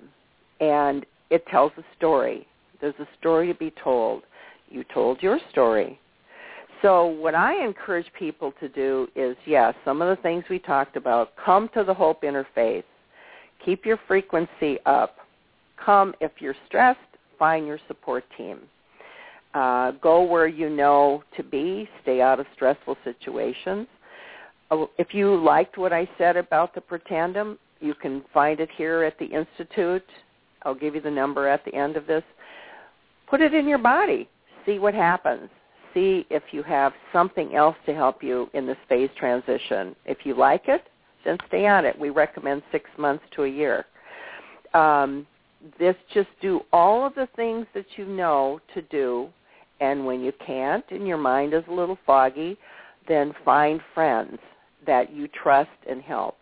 And 0.61 1.07
it 1.31 1.47
tells 1.47 1.72
a 1.79 1.85
story. 1.97 2.47
There's 2.81 2.95
a 2.99 3.09
story 3.18 3.53
to 3.53 3.59
be 3.59 3.72
told. 3.83 4.22
You 4.68 4.85
told 4.93 5.22
your 5.22 5.39
story. 5.51 5.99
So 6.85 7.07
what 7.07 7.35
I 7.35 7.64
encourage 7.64 8.05
people 8.18 8.53
to 8.61 8.68
do 8.68 9.09
is, 9.16 9.39
yes, 9.47 9.74
some 9.87 10.03
of 10.03 10.14
the 10.14 10.22
things 10.22 10.45
we 10.51 10.59
talked 10.59 10.97
about, 10.97 11.30
come 11.43 11.70
to 11.72 11.82
the 11.82 11.95
Hope 11.95 12.20
Interfaith. 12.20 12.85
Keep 13.64 13.87
your 13.87 13.99
frequency 14.07 14.76
up. 14.85 15.16
Come, 15.82 16.14
if 16.20 16.32
you're 16.41 16.55
stressed, 16.66 17.01
find 17.39 17.66
your 17.66 17.78
support 17.89 18.22
team. 18.37 18.59
Uh, 19.55 19.93
go 19.93 20.24
where 20.24 20.47
you 20.47 20.68
know 20.68 21.24
to 21.39 21.43
be. 21.43 21.89
Stay 22.03 22.20
out 22.20 22.39
of 22.39 22.45
stressful 22.55 22.99
situations. 23.03 23.87
Uh, 24.70 24.85
if 24.99 25.14
you 25.14 25.43
liked 25.43 25.78
what 25.78 25.95
I 25.95 26.07
said 26.18 26.37
about 26.37 26.74
the 26.74 26.82
Protandim, 26.82 27.57
you 27.80 27.95
can 27.95 28.22
find 28.35 28.61
it 28.61 28.68
here 28.76 29.05
at 29.05 29.18
the 29.18 29.24
Institute. 29.24 30.05
I'll 30.64 30.74
give 30.74 30.95
you 30.95 31.01
the 31.01 31.11
number 31.11 31.49
at 31.49 31.64
the 31.64 31.74
end 31.74 31.97
of 31.97 32.07
this. 32.07 32.24
Put 33.30 33.41
it 33.41 33.55
in 33.55 33.66
your 33.66 33.78
body. 33.78 34.28
See 34.66 34.78
what 34.78 34.93
happens. 34.93 35.49
See 35.95 36.26
if 36.28 36.42
you 36.51 36.62
have 36.64 36.92
something 37.12 37.55
else 37.55 37.76
to 37.86 37.95
help 37.95 38.22
you 38.22 38.51
in 38.53 38.66
this 38.66 38.76
phase 38.88 39.11
transition. 39.16 39.95
If 40.05 40.18
you 40.24 40.36
like 40.36 40.64
it, 40.66 40.82
then 41.24 41.38
stay 41.49 41.66
on 41.66 41.84
it. 41.84 41.99
We 41.99 42.11
recommend 42.11 42.62
six 42.72 42.90
months 42.99 43.24
to 43.36 43.45
a 43.45 43.49
year. 43.49 43.86
Um, 44.74 45.26
this 45.78 45.97
just 46.12 46.28
do 46.42 46.61
all 46.72 47.07
of 47.07 47.14
the 47.14 47.28
things 47.36 47.66
that 47.74 47.86
you 47.97 48.05
know 48.05 48.61
to 48.74 48.82
do 48.82 49.28
and 49.80 50.05
when 50.05 50.20
you 50.20 50.32
can't 50.45 50.84
and 50.90 51.07
your 51.07 51.16
mind 51.16 51.55
is 51.55 51.64
a 51.68 51.72
little 51.72 51.99
foggy, 52.07 52.57
then 53.09 53.34
find 53.45 53.80
friends 53.92 54.38
that 54.86 55.12
you 55.12 55.28
trust 55.28 55.70
and 55.88 56.03
help. 56.03 56.36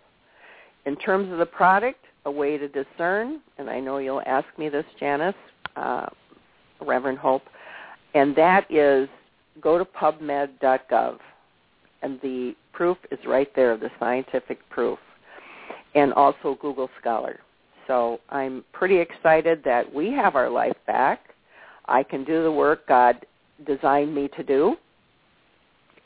In 0.87 0.97
terms 0.97 1.31
of 1.33 1.39
the 1.39 1.47
product, 1.47 2.05
a 2.25 2.31
way 2.31 2.59
to 2.59 2.69
discern, 2.69 3.41
and 3.59 3.69
I 3.69 3.81
know 3.81 3.99
you'll 3.99 4.23
ask 4.27 4.47
me 4.59 4.69
this, 4.69 4.85
Janice, 4.99 5.35
uh, 5.77 6.07
Reverend 6.81 7.19
Hope, 7.19 7.43
and 8.15 8.35
that 8.37 8.71
is 8.71 9.09
go 9.61 9.79
to 9.79 9.85
pubmed.gov, 9.85 11.19
and 12.03 12.21
the 12.23 12.55
proof 12.73 12.99
is 13.11 13.19
right 13.27 13.49
there, 13.55 13.77
the 13.77 13.91
scientific 13.99 14.59
proof, 14.71 14.99
and 15.95 16.13
also 16.15 16.57
Google 16.61 16.89
Scholar. 17.01 17.41
So 17.87 18.21
I'm 18.31 18.65
pretty 18.73 18.99
excited 18.99 19.63
that 19.65 19.93
we 19.93 20.11
have 20.13 20.37
our 20.37 20.49
life 20.49 20.77
back. 20.87 21.21
I 21.87 22.03
can 22.03 22.25
do 22.25 22.43
the 22.43 22.53
work 22.53 22.87
God 22.87 23.27
designed 23.67 24.15
me 24.15 24.29
to 24.37 24.43
do. 24.43 24.77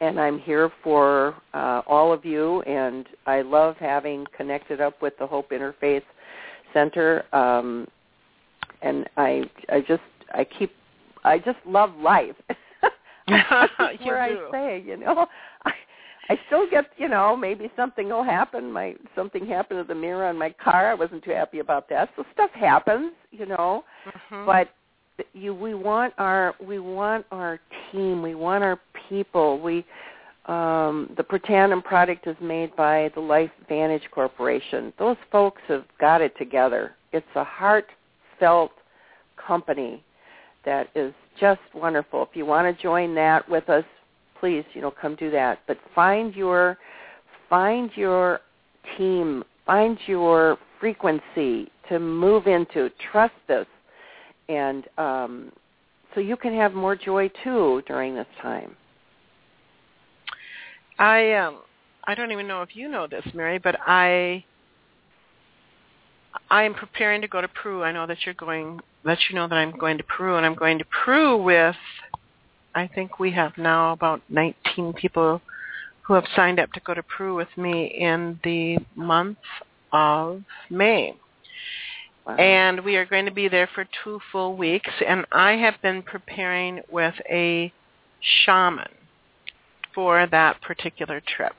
And 0.00 0.20
I'm 0.20 0.38
here 0.38 0.70
for 0.82 1.34
uh, 1.54 1.82
all 1.86 2.12
of 2.12 2.24
you, 2.24 2.60
and 2.62 3.06
I 3.26 3.40
love 3.40 3.76
having 3.78 4.26
connected 4.36 4.80
up 4.80 5.00
with 5.00 5.14
the 5.18 5.26
Hope 5.26 5.50
Interfaith 5.50 6.02
Center. 6.74 7.24
Um, 7.34 7.88
and 8.82 9.08
I, 9.16 9.44
I 9.70 9.80
just, 9.80 10.02
I 10.34 10.44
keep, 10.44 10.72
I 11.24 11.38
just 11.38 11.58
love 11.66 11.94
life. 11.96 12.36
where 14.04 14.20
I 14.20 14.50
say, 14.50 14.82
you 14.86 14.96
know, 14.96 15.26
I, 15.64 15.72
I 16.28 16.38
still 16.46 16.68
get, 16.68 16.86
you 16.96 17.08
know, 17.08 17.36
maybe 17.36 17.70
something 17.76 18.08
will 18.08 18.24
happen. 18.24 18.72
My 18.72 18.94
something 19.14 19.46
happened 19.46 19.80
to 19.80 19.84
the 19.86 19.98
mirror 19.98 20.26
on 20.26 20.36
my 20.36 20.50
car. 20.50 20.90
I 20.90 20.94
wasn't 20.94 21.24
too 21.24 21.30
happy 21.30 21.60
about 21.60 21.88
that. 21.90 22.10
So 22.16 22.24
stuff 22.32 22.50
happens, 22.52 23.12
you 23.30 23.46
know. 23.46 23.84
Mm-hmm. 24.06 24.46
But 24.46 24.68
you 25.32 25.54
we 25.54 25.74
want 25.74 26.12
our 26.18 26.54
we 26.64 26.78
want 26.78 27.24
our 27.30 27.58
team 27.90 28.22
we 28.22 28.34
want 28.34 28.62
our 28.62 28.78
people 29.08 29.60
we 29.60 29.84
um 30.46 31.12
the 31.16 31.22
Protandim 31.22 31.82
product 31.82 32.26
is 32.26 32.36
made 32.40 32.74
by 32.76 33.10
the 33.14 33.20
Life 33.20 33.50
Vantage 33.68 34.08
Corporation. 34.10 34.92
Those 34.98 35.16
folks 35.32 35.62
have 35.68 35.84
got 36.00 36.20
it 36.20 36.36
together. 36.36 36.94
It's 37.12 37.26
a 37.34 37.44
heartfelt 37.44 38.72
company 39.36 40.02
that 40.64 40.88
is 40.94 41.14
just 41.38 41.60
wonderful. 41.74 42.22
If 42.22 42.30
you 42.34 42.46
want 42.46 42.74
to 42.74 42.82
join 42.82 43.14
that 43.14 43.48
with 43.48 43.68
us, 43.68 43.84
please, 44.40 44.64
you 44.74 44.80
know, 44.80 44.90
come 44.90 45.14
do 45.16 45.30
that. 45.30 45.60
But 45.66 45.78
find 45.94 46.34
your 46.34 46.78
find 47.48 47.90
your 47.94 48.40
team, 48.98 49.44
find 49.64 49.98
your 50.06 50.58
frequency 50.80 51.70
to 51.88 51.98
move 51.98 52.46
into. 52.46 52.90
Trust 53.10 53.34
this 53.48 53.66
and 54.48 54.84
um, 54.98 55.52
so 56.14 56.20
you 56.20 56.36
can 56.36 56.54
have 56.54 56.72
more 56.72 56.96
joy 56.96 57.30
too 57.44 57.82
during 57.86 58.14
this 58.14 58.26
time. 58.40 58.74
I 60.98 61.34
um 61.34 61.58
I 62.04 62.14
don't 62.14 62.32
even 62.32 62.46
know 62.46 62.62
if 62.62 62.74
you 62.74 62.88
know 62.88 63.06
this, 63.06 63.24
Mary, 63.34 63.58
but 63.58 63.76
I 63.86 64.44
I 66.50 66.62
am 66.62 66.74
preparing 66.74 67.20
to 67.20 67.28
go 67.28 67.40
to 67.40 67.48
Peru. 67.48 67.82
I 67.82 67.92
know 67.92 68.06
that 68.06 68.18
you're 68.24 68.34
going. 68.34 68.80
Let 69.06 69.18
you 69.30 69.36
know 69.36 69.46
that 69.46 69.54
I'm 69.54 69.70
going 69.70 69.98
to 69.98 70.02
Peru, 70.02 70.36
and 70.36 70.44
I'm 70.44 70.56
going 70.56 70.78
to 70.80 70.84
Peru 70.84 71.40
with. 71.40 71.76
I 72.74 72.88
think 72.92 73.20
we 73.20 73.30
have 73.30 73.56
now 73.56 73.92
about 73.92 74.20
19 74.28 74.94
people 74.94 75.40
who 76.02 76.14
have 76.14 76.24
signed 76.34 76.58
up 76.58 76.72
to 76.72 76.80
go 76.80 76.92
to 76.92 77.04
Peru 77.04 77.36
with 77.36 77.46
me 77.56 77.86
in 77.86 78.40
the 78.42 78.78
month 78.96 79.38
of 79.92 80.42
May. 80.70 81.14
Wow. 82.26 82.34
And 82.34 82.80
we 82.84 82.96
are 82.96 83.06
going 83.06 83.26
to 83.26 83.30
be 83.30 83.46
there 83.46 83.68
for 83.72 83.86
two 84.02 84.18
full 84.32 84.56
weeks. 84.56 84.90
And 85.06 85.24
I 85.30 85.52
have 85.52 85.74
been 85.82 86.02
preparing 86.02 86.80
with 86.90 87.14
a 87.30 87.72
shaman 88.44 88.88
for 89.94 90.26
that 90.26 90.60
particular 90.62 91.22
trip. 91.36 91.54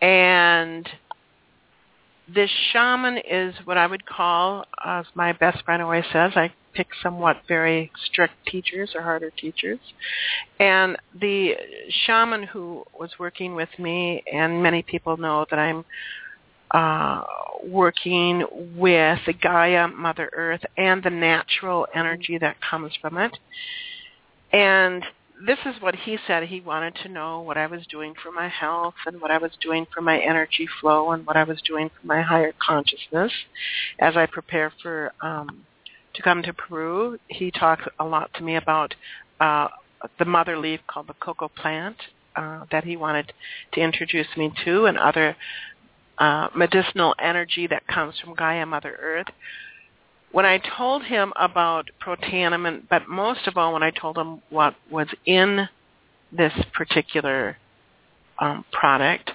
And 0.00 0.88
this 2.34 2.50
shaman 2.72 3.18
is 3.18 3.54
what 3.64 3.78
I 3.78 3.86
would 3.86 4.04
call, 4.06 4.64
as 4.84 5.06
my 5.14 5.32
best 5.32 5.64
friend 5.64 5.82
always 5.82 6.04
says, 6.12 6.32
I 6.36 6.52
pick 6.74 6.88
somewhat 7.02 7.38
very 7.48 7.90
strict 8.06 8.34
teachers 8.46 8.92
or 8.94 9.02
harder 9.02 9.30
teachers. 9.30 9.78
And 10.60 10.96
the 11.20 11.54
shaman 12.04 12.42
who 12.42 12.84
was 12.98 13.10
working 13.18 13.54
with 13.54 13.70
me, 13.78 14.22
and 14.32 14.62
many 14.62 14.82
people 14.82 15.16
know 15.16 15.46
that 15.50 15.58
I'm 15.58 15.84
uh, 16.70 17.24
working 17.66 18.44
with 18.76 19.18
the 19.26 19.32
Gaia, 19.32 19.88
Mother 19.88 20.30
Earth, 20.34 20.64
and 20.76 21.02
the 21.02 21.10
natural 21.10 21.86
energy 21.94 22.36
that 22.38 22.56
comes 22.60 22.92
from 23.00 23.16
it. 23.16 23.36
And 24.52 25.02
this 25.46 25.58
is 25.64 25.80
what 25.80 25.94
he 25.94 26.18
said. 26.26 26.44
He 26.44 26.60
wanted 26.60 26.94
to 27.02 27.08
know 27.08 27.40
what 27.40 27.56
I 27.56 27.66
was 27.66 27.86
doing 27.86 28.14
for 28.22 28.32
my 28.32 28.48
health 28.48 28.94
and 29.06 29.20
what 29.20 29.30
I 29.30 29.38
was 29.38 29.52
doing 29.60 29.86
for 29.92 30.00
my 30.00 30.18
energy 30.18 30.66
flow 30.80 31.12
and 31.12 31.26
what 31.26 31.36
I 31.36 31.44
was 31.44 31.60
doing 31.62 31.90
for 31.90 32.06
my 32.06 32.22
higher 32.22 32.52
consciousness 32.60 33.32
as 33.98 34.16
I 34.16 34.26
prepare 34.26 34.72
for 34.82 35.12
um, 35.20 35.64
to 36.14 36.22
come 36.22 36.42
to 36.42 36.52
Peru. 36.52 37.18
He 37.28 37.50
talked 37.50 37.88
a 37.98 38.04
lot 38.04 38.30
to 38.34 38.42
me 38.42 38.56
about 38.56 38.94
uh, 39.40 39.68
the 40.18 40.24
mother 40.24 40.58
leaf 40.58 40.80
called 40.86 41.06
the 41.06 41.14
cocoa 41.14 41.48
plant 41.48 41.96
uh, 42.36 42.64
that 42.70 42.84
he 42.84 42.96
wanted 42.96 43.32
to 43.72 43.80
introduce 43.80 44.28
me 44.36 44.52
to 44.64 44.86
and 44.86 44.98
other 44.98 45.36
uh, 46.18 46.48
medicinal 46.54 47.14
energy 47.20 47.66
that 47.68 47.86
comes 47.86 48.18
from 48.18 48.34
Gaia 48.34 48.66
Mother 48.66 48.98
Earth 49.00 49.28
when 50.32 50.44
I 50.44 50.60
told 50.76 51.04
him 51.04 51.32
about 51.36 51.90
protandim, 52.04 52.82
but 52.90 53.08
most 53.08 53.46
of 53.46 53.56
all 53.56 53.72
when 53.72 53.82
I 53.82 53.90
told 53.90 54.16
him 54.18 54.42
what 54.50 54.74
was 54.90 55.08
in 55.24 55.68
this 56.30 56.52
particular 56.74 57.56
um, 58.38 58.64
product, 58.70 59.30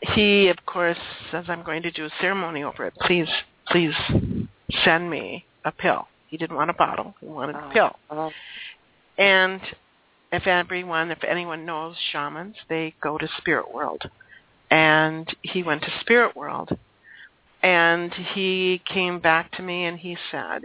he, 0.00 0.48
of 0.48 0.64
course, 0.64 0.98
says, 1.30 1.46
I'm 1.48 1.64
going 1.64 1.82
to 1.82 1.90
do 1.90 2.04
a 2.04 2.10
ceremony 2.20 2.62
over 2.62 2.86
it. 2.86 2.94
Please, 3.00 3.28
please 3.66 3.94
send 4.84 5.10
me 5.10 5.44
a 5.64 5.72
pill. 5.72 6.06
He 6.28 6.36
didn't 6.36 6.56
want 6.56 6.70
a 6.70 6.74
bottle. 6.74 7.14
He 7.20 7.26
wanted 7.26 7.56
a 7.56 7.70
pill. 7.72 7.96
Oh. 8.10 8.30
And 9.16 9.60
if 10.30 10.46
everyone, 10.46 11.10
if 11.10 11.24
anyone 11.24 11.66
knows 11.66 11.96
shamans, 12.12 12.54
they 12.68 12.94
go 13.02 13.18
to 13.18 13.28
spirit 13.38 13.72
world. 13.74 14.08
And 14.70 15.34
he 15.42 15.62
went 15.62 15.82
to 15.82 15.90
spirit 16.00 16.36
world 16.36 16.78
and 17.62 18.12
he 18.12 18.80
came 18.84 19.18
back 19.18 19.52
to 19.52 19.62
me 19.62 19.84
and 19.84 19.98
he 19.98 20.16
said, 20.30 20.62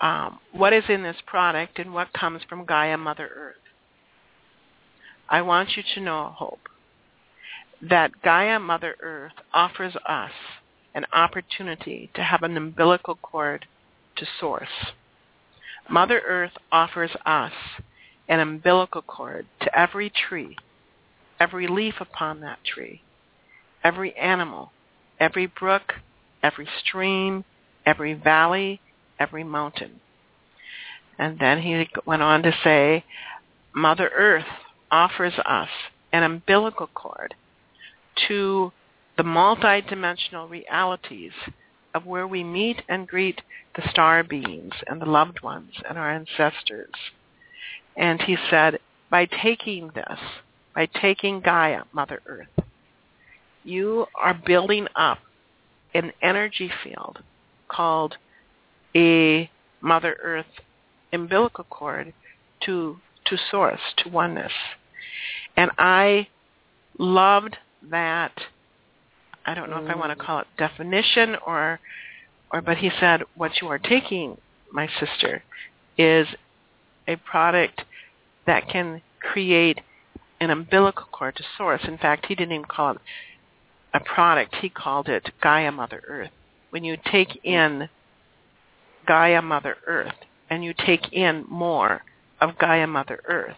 um, 0.00 0.40
what 0.50 0.72
is 0.72 0.84
in 0.88 1.02
this 1.02 1.16
product 1.26 1.78
and 1.78 1.94
what 1.94 2.12
comes 2.12 2.42
from 2.48 2.64
Gaia 2.64 2.98
Mother 2.98 3.30
Earth? 3.34 3.56
I 5.28 5.42
want 5.42 5.76
you 5.76 5.82
to 5.94 6.00
know, 6.00 6.32
Hope, 6.34 6.68
that 7.80 8.22
Gaia 8.22 8.58
Mother 8.58 8.96
Earth 9.00 9.32
offers 9.54 9.94
us 10.06 10.32
an 10.94 11.06
opportunity 11.12 12.10
to 12.14 12.22
have 12.22 12.42
an 12.42 12.56
umbilical 12.56 13.14
cord 13.14 13.66
to 14.16 14.26
source. 14.40 14.92
Mother 15.88 16.20
Earth 16.26 16.52
offers 16.70 17.10
us 17.24 17.52
an 18.28 18.40
umbilical 18.40 19.02
cord 19.02 19.46
to 19.60 19.78
every 19.78 20.10
tree, 20.10 20.56
every 21.40 21.66
leaf 21.66 21.94
upon 22.00 22.40
that 22.40 22.58
tree, 22.64 23.02
every 23.82 24.14
animal, 24.16 24.72
every 25.22 25.46
brook, 25.46 25.94
every 26.42 26.68
stream, 26.84 27.44
every 27.86 28.12
valley, 28.12 28.80
every 29.20 29.44
mountain. 29.44 30.00
And 31.16 31.38
then 31.38 31.62
he 31.62 31.88
went 32.04 32.22
on 32.22 32.42
to 32.42 32.52
say, 32.64 33.04
Mother 33.72 34.10
Earth 34.12 34.44
offers 34.90 35.34
us 35.46 35.68
an 36.12 36.24
umbilical 36.24 36.88
cord 36.88 37.34
to 38.26 38.72
the 39.16 39.22
multidimensional 39.22 40.50
realities 40.50 41.32
of 41.94 42.04
where 42.04 42.26
we 42.26 42.42
meet 42.42 42.82
and 42.88 43.06
greet 43.06 43.40
the 43.76 43.88
star 43.90 44.24
beings 44.24 44.72
and 44.88 45.00
the 45.00 45.06
loved 45.06 45.40
ones 45.42 45.72
and 45.88 45.96
our 45.96 46.10
ancestors. 46.10 46.90
And 47.96 48.20
he 48.22 48.36
said, 48.50 48.80
by 49.08 49.26
taking 49.26 49.90
this, 49.94 50.18
by 50.74 50.86
taking 50.86 51.40
Gaia, 51.40 51.82
Mother 51.92 52.20
Earth, 52.26 52.48
you 53.64 54.06
are 54.20 54.34
building 54.34 54.86
up 54.96 55.18
an 55.94 56.12
energy 56.22 56.70
field 56.82 57.18
called 57.68 58.16
a 58.94 59.50
Mother 59.80 60.16
Earth 60.22 60.46
umbilical 61.12 61.64
cord 61.64 62.12
to 62.64 62.96
to 63.26 63.36
source, 63.50 63.80
to 63.98 64.08
oneness. 64.08 64.52
And 65.56 65.70
I 65.78 66.28
loved 66.98 67.56
that 67.90 68.32
I 69.44 69.54
don't 69.54 69.70
know 69.70 69.76
mm. 69.76 69.84
if 69.84 69.90
I 69.90 69.98
want 69.98 70.16
to 70.16 70.24
call 70.24 70.40
it 70.40 70.46
definition 70.56 71.36
or 71.46 71.80
or 72.50 72.60
but 72.60 72.78
he 72.78 72.90
said 73.00 73.22
what 73.34 73.52
you 73.60 73.68
are 73.68 73.78
taking, 73.78 74.36
my 74.72 74.88
sister, 75.00 75.42
is 75.96 76.26
a 77.08 77.16
product 77.16 77.82
that 78.46 78.68
can 78.68 79.00
create 79.20 79.80
an 80.40 80.50
umbilical 80.50 81.06
cord 81.12 81.36
to 81.36 81.44
source. 81.56 81.82
In 81.84 81.98
fact, 81.98 82.26
he 82.26 82.34
didn't 82.34 82.52
even 82.52 82.64
call 82.64 82.92
it 82.92 82.98
a 83.94 84.00
product. 84.00 84.54
He 84.56 84.68
called 84.68 85.08
it 85.08 85.28
Gaia 85.40 85.72
Mother 85.72 86.02
Earth. 86.06 86.30
When 86.70 86.84
you 86.84 86.96
take 87.10 87.44
in 87.44 87.88
Gaia 89.06 89.42
Mother 89.42 89.76
Earth 89.86 90.14
and 90.50 90.64
you 90.64 90.74
take 90.86 91.12
in 91.12 91.44
more 91.48 92.02
of 92.40 92.58
Gaia 92.58 92.86
Mother 92.86 93.20
Earth 93.26 93.56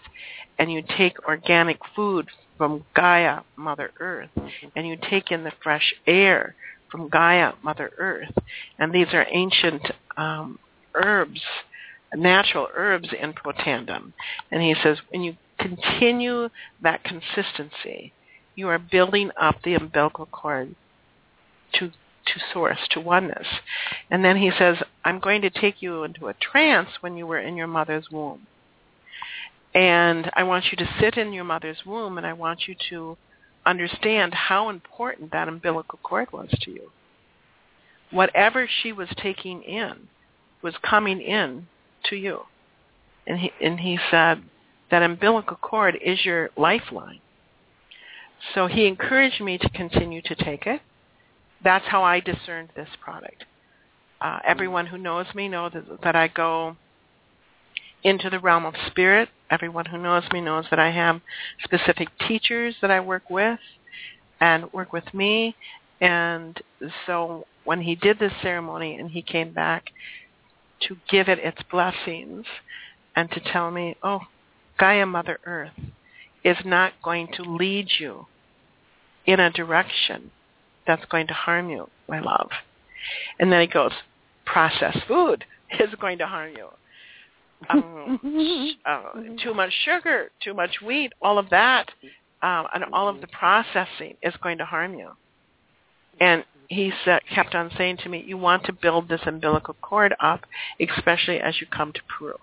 and 0.59 0.73
you 0.73 0.83
take 0.97 1.27
organic 1.27 1.79
food 1.95 2.29
from 2.57 2.85
Gaia 2.95 3.41
Mother 3.57 3.91
Earth 4.01 4.31
and 4.77 4.87
you 4.87 4.97
take 5.11 5.31
in 5.31 5.45
the 5.45 5.53
fresh 5.63 5.95
air 6.07 6.55
from 6.91 7.09
Gaia 7.09 7.53
Mother 7.63 7.91
Earth 7.99 8.33
and 8.79 8.93
these 8.93 9.09
are 9.13 9.27
ancient 9.31 9.83
um, 10.17 10.59
herbs, 10.95 11.41
natural 12.15 12.69
herbs 12.75 13.09
in 13.21 13.33
Protandim. 13.33 14.13
And 14.51 14.63
he 14.63 14.75
says 14.83 14.99
when 15.11 15.23
you 15.23 15.37
continue 15.59 16.49
that 16.83 17.03
consistency, 17.05 18.13
you 18.55 18.69
are 18.69 18.79
building 18.79 19.31
up 19.41 19.57
the 19.63 19.75
umbilical 19.75 20.27
cord 20.27 20.75
to 21.75 21.91
to 22.27 22.41
source, 22.53 22.79
to 22.91 23.01
oneness. 23.01 23.47
And 24.11 24.25
then 24.25 24.37
he 24.37 24.51
says, 24.59 24.79
I'm 25.05 25.21
going 25.21 25.43
to 25.43 25.51
take 25.51 25.83
you 25.83 26.05
into 26.05 26.29
a 26.29 26.35
trance 26.35 26.89
when 27.01 27.17
you 27.17 27.27
were 27.27 27.39
in 27.39 27.57
your 27.57 27.67
mother's 27.67 28.11
womb. 28.11 28.47
And 29.75 30.31
I 30.35 30.45
want 30.45 30.67
you 30.71 30.79
to 30.79 30.95
sit 31.01 31.19
in 31.19 31.33
your 31.33 31.45
mother's 31.45 31.85
womb 31.85 32.17
and 32.17 32.27
I 32.27 32.33
want 32.33 32.67
you 32.67 32.77
to 32.91 33.17
understand 33.67 34.33
how 34.33 34.69
important 34.69 35.33
that 35.33 35.49
umbilical 35.49 35.99
cord 36.03 36.33
was 36.33 36.49
to 36.63 36.71
you. 36.71 36.91
Whatever 38.11 38.69
she 38.83 38.93
was 38.93 39.09
taking 39.17 39.63
in 39.63 40.09
was 40.63 40.75
coming 40.83 41.21
in 41.21 41.67
to 42.05 42.17
you. 42.17 42.41
And 43.27 43.39
he, 43.39 43.53
and 43.61 43.81
he 43.81 43.99
said, 44.11 44.43
that 44.91 45.03
umbilical 45.03 45.57
cord 45.57 45.99
is 46.01 46.25
your 46.25 46.51
lifeline. 46.57 47.21
So 48.53 48.67
he 48.67 48.87
encouraged 48.87 49.41
me 49.41 49.59
to 49.59 49.69
continue 49.71 50.21
to 50.23 50.35
take 50.35 50.67
it. 50.67 50.83
That's 51.63 51.87
how 51.87 52.03
I 52.03 52.21
discerned 52.21 52.71
this 52.77 52.89
product. 53.01 53.45
Uh, 54.21 54.41
everyone 54.45 54.87
who 54.87 54.99
knows 54.99 55.27
me 55.35 55.49
knows 55.49 55.73
that, 55.73 56.03
that 56.03 56.17
I 56.17 56.29
go 56.29 56.77
into 58.03 58.29
the 58.29 58.39
realm 58.39 58.67
of 58.67 58.75
spirit. 58.87 59.29
Everyone 59.51 59.87
who 59.87 59.99
knows 59.99 60.25
me 60.33 60.41
knows 60.41 60.67
that 60.71 60.79
I 60.79 60.91
have 60.91 61.21
specific 61.63 62.09
teachers 62.29 62.75
that 62.83 62.91
I 62.91 63.01
work 63.01 63.31
with 63.31 63.59
and 64.41 64.73
work 64.73 64.93
with 64.93 65.13
me. 65.15 65.57
And 66.01 66.61
so 67.07 67.47
when 67.65 67.81
he 67.81 67.95
did 67.95 68.19
this 68.19 68.33
ceremony 68.43 68.97
and 68.97 69.11
he 69.11 69.23
came 69.23 69.53
back 69.53 69.91
to 70.83 70.97
give 71.09 71.29
it 71.29 71.39
its 71.39 71.63
blessings 71.71 72.45
and 73.17 73.31
to 73.31 73.41
tell 73.41 73.71
me, 73.71 73.97
oh, 74.03 74.21
Gaia 74.79 75.07
Mother 75.07 75.39
Earth 75.45 75.73
is 76.45 76.59
not 76.65 76.93
going 77.03 77.29
to 77.35 77.43
lead 77.43 77.89
you 77.99 78.27
in 79.27 79.41
a 79.41 79.51
direction 79.51 80.31
that's 80.87 81.05
going 81.07 81.27
to 81.29 81.35
harm 81.35 81.71
you, 81.71 81.89
my 82.09 82.21
love. 82.21 82.51
And 83.39 83.53
then 83.53 83.61
he 83.61 83.67
goes, 83.67 83.93
processed 84.45 85.07
food 85.07 85.45
is 85.81 85.95
going 86.01 86.19
to 86.19 86.27
harm 86.27 86.53
you. 86.57 86.69
Um, 87.71 88.21
uh, 88.85 89.03
too 89.43 89.55
much 89.55 89.73
sugar, 89.85 90.31
too 90.43 90.55
much 90.55 90.81
wheat, 90.85 91.13
all 91.23 91.39
of 91.39 91.51
that, 91.51 91.91
um, 92.43 92.67
and 92.75 92.85
all 92.93 93.09
of 93.09 93.21
the 93.21 93.27
processing 93.29 94.17
is 94.23 94.35
going 94.43 94.59
to 94.59 94.65
harm 94.65 94.99
you. 94.99 95.11
And 96.21 96.45
he 96.69 96.93
kept 97.35 97.55
on 97.55 97.71
saying 97.77 97.99
to 97.99 98.09
me, 98.09 98.23
you 98.27 98.37
want 98.37 98.65
to 98.65 98.73
build 98.73 99.09
this 99.09 99.21
umbilical 99.27 99.75
cord 99.81 100.15
up, 100.21 100.45
especially 100.81 101.39
as 101.41 101.61
you 101.61 101.67
come 101.67 101.93
to 101.93 102.01
Peru. 102.19 102.35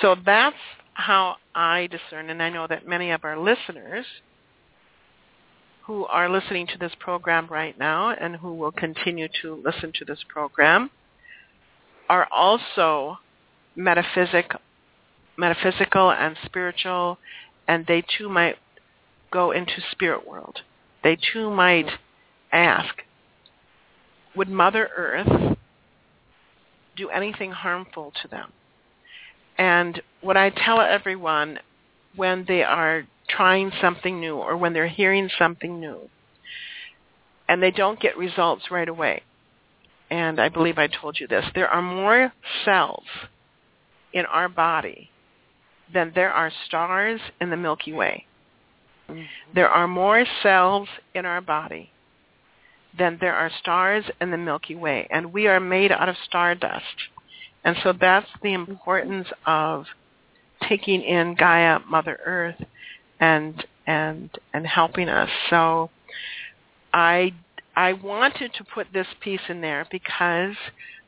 So 0.00 0.16
that's 0.24 0.56
how 0.94 1.36
I 1.54 1.88
discern, 1.88 2.30
and 2.30 2.42
I 2.42 2.50
know 2.50 2.66
that 2.66 2.86
many 2.86 3.10
of 3.10 3.24
our 3.24 3.38
listeners 3.38 4.04
who 5.88 6.04
are 6.04 6.28
listening 6.28 6.66
to 6.66 6.76
this 6.78 6.92
program 7.00 7.46
right 7.50 7.78
now 7.78 8.10
and 8.10 8.36
who 8.36 8.52
will 8.52 8.70
continue 8.70 9.26
to 9.40 9.54
listen 9.64 9.90
to 9.94 10.04
this 10.04 10.22
program 10.28 10.90
are 12.10 12.28
also 12.30 13.16
metaphysic, 13.74 14.52
metaphysical 15.38 16.12
and 16.12 16.36
spiritual, 16.44 17.18
and 17.66 17.86
they 17.86 18.04
too 18.18 18.28
might 18.28 18.56
go 19.32 19.50
into 19.50 19.72
spirit 19.90 20.28
world. 20.28 20.60
They 21.02 21.16
too 21.32 21.50
might 21.50 21.88
ask, 22.52 22.94
would 24.36 24.50
Mother 24.50 24.90
Earth 24.94 25.56
do 26.98 27.08
anything 27.08 27.50
harmful 27.50 28.12
to 28.20 28.28
them? 28.28 28.52
And 29.56 30.02
what 30.20 30.36
I 30.36 30.50
tell 30.50 30.82
everyone 30.82 31.60
when 32.14 32.44
they 32.46 32.62
are 32.62 33.04
trying 33.28 33.70
something 33.80 34.20
new 34.20 34.36
or 34.36 34.56
when 34.56 34.72
they're 34.72 34.88
hearing 34.88 35.28
something 35.38 35.80
new 35.80 36.08
and 37.48 37.62
they 37.62 37.70
don't 37.70 38.00
get 38.00 38.16
results 38.16 38.70
right 38.70 38.88
away, 38.88 39.22
and 40.10 40.40
I 40.40 40.48
believe 40.48 40.78
I 40.78 40.86
told 40.88 41.18
you 41.18 41.26
this, 41.26 41.44
there 41.54 41.68
are 41.68 41.82
more 41.82 42.32
cells 42.64 43.04
in 44.12 44.26
our 44.26 44.48
body 44.48 45.10
than 45.92 46.12
there 46.14 46.32
are 46.32 46.52
stars 46.66 47.20
in 47.40 47.50
the 47.50 47.56
Milky 47.56 47.92
Way. 47.92 48.26
Mm-hmm. 49.08 49.22
There 49.54 49.68
are 49.68 49.88
more 49.88 50.24
cells 50.42 50.88
in 51.14 51.24
our 51.24 51.40
body 51.40 51.90
than 52.98 53.18
there 53.20 53.34
are 53.34 53.50
stars 53.60 54.04
in 54.20 54.30
the 54.30 54.36
Milky 54.36 54.74
Way, 54.74 55.06
and 55.10 55.32
we 55.32 55.46
are 55.46 55.60
made 55.60 55.92
out 55.92 56.08
of 56.08 56.16
stardust. 56.26 56.84
And 57.64 57.76
so 57.82 57.92
that's 57.98 58.28
the 58.42 58.52
importance 58.52 59.28
of 59.46 59.86
taking 60.68 61.02
in 61.02 61.34
Gaia, 61.34 61.80
Mother 61.88 62.18
Earth, 62.24 62.56
and 63.20 63.64
and 63.86 64.30
and 64.52 64.66
helping 64.66 65.08
us. 65.08 65.30
So 65.50 65.90
I 66.92 67.32
I 67.76 67.92
wanted 67.94 68.52
to 68.54 68.64
put 68.64 68.88
this 68.92 69.06
piece 69.20 69.40
in 69.48 69.60
there 69.60 69.86
because 69.90 70.56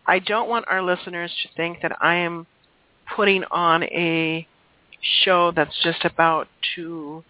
I 0.06 0.18
don't 0.18 0.48
want 0.48 0.66
our 0.68 0.82
listeners 0.82 1.32
to 1.42 1.48
think 1.56 1.82
that 1.82 1.96
I 2.00 2.16
am 2.16 2.46
putting 3.16 3.44
on 3.50 3.84
a 3.84 4.46
show 5.24 5.50
that's 5.50 5.76
just 5.82 6.04
about 6.04 6.48
to 6.74 7.24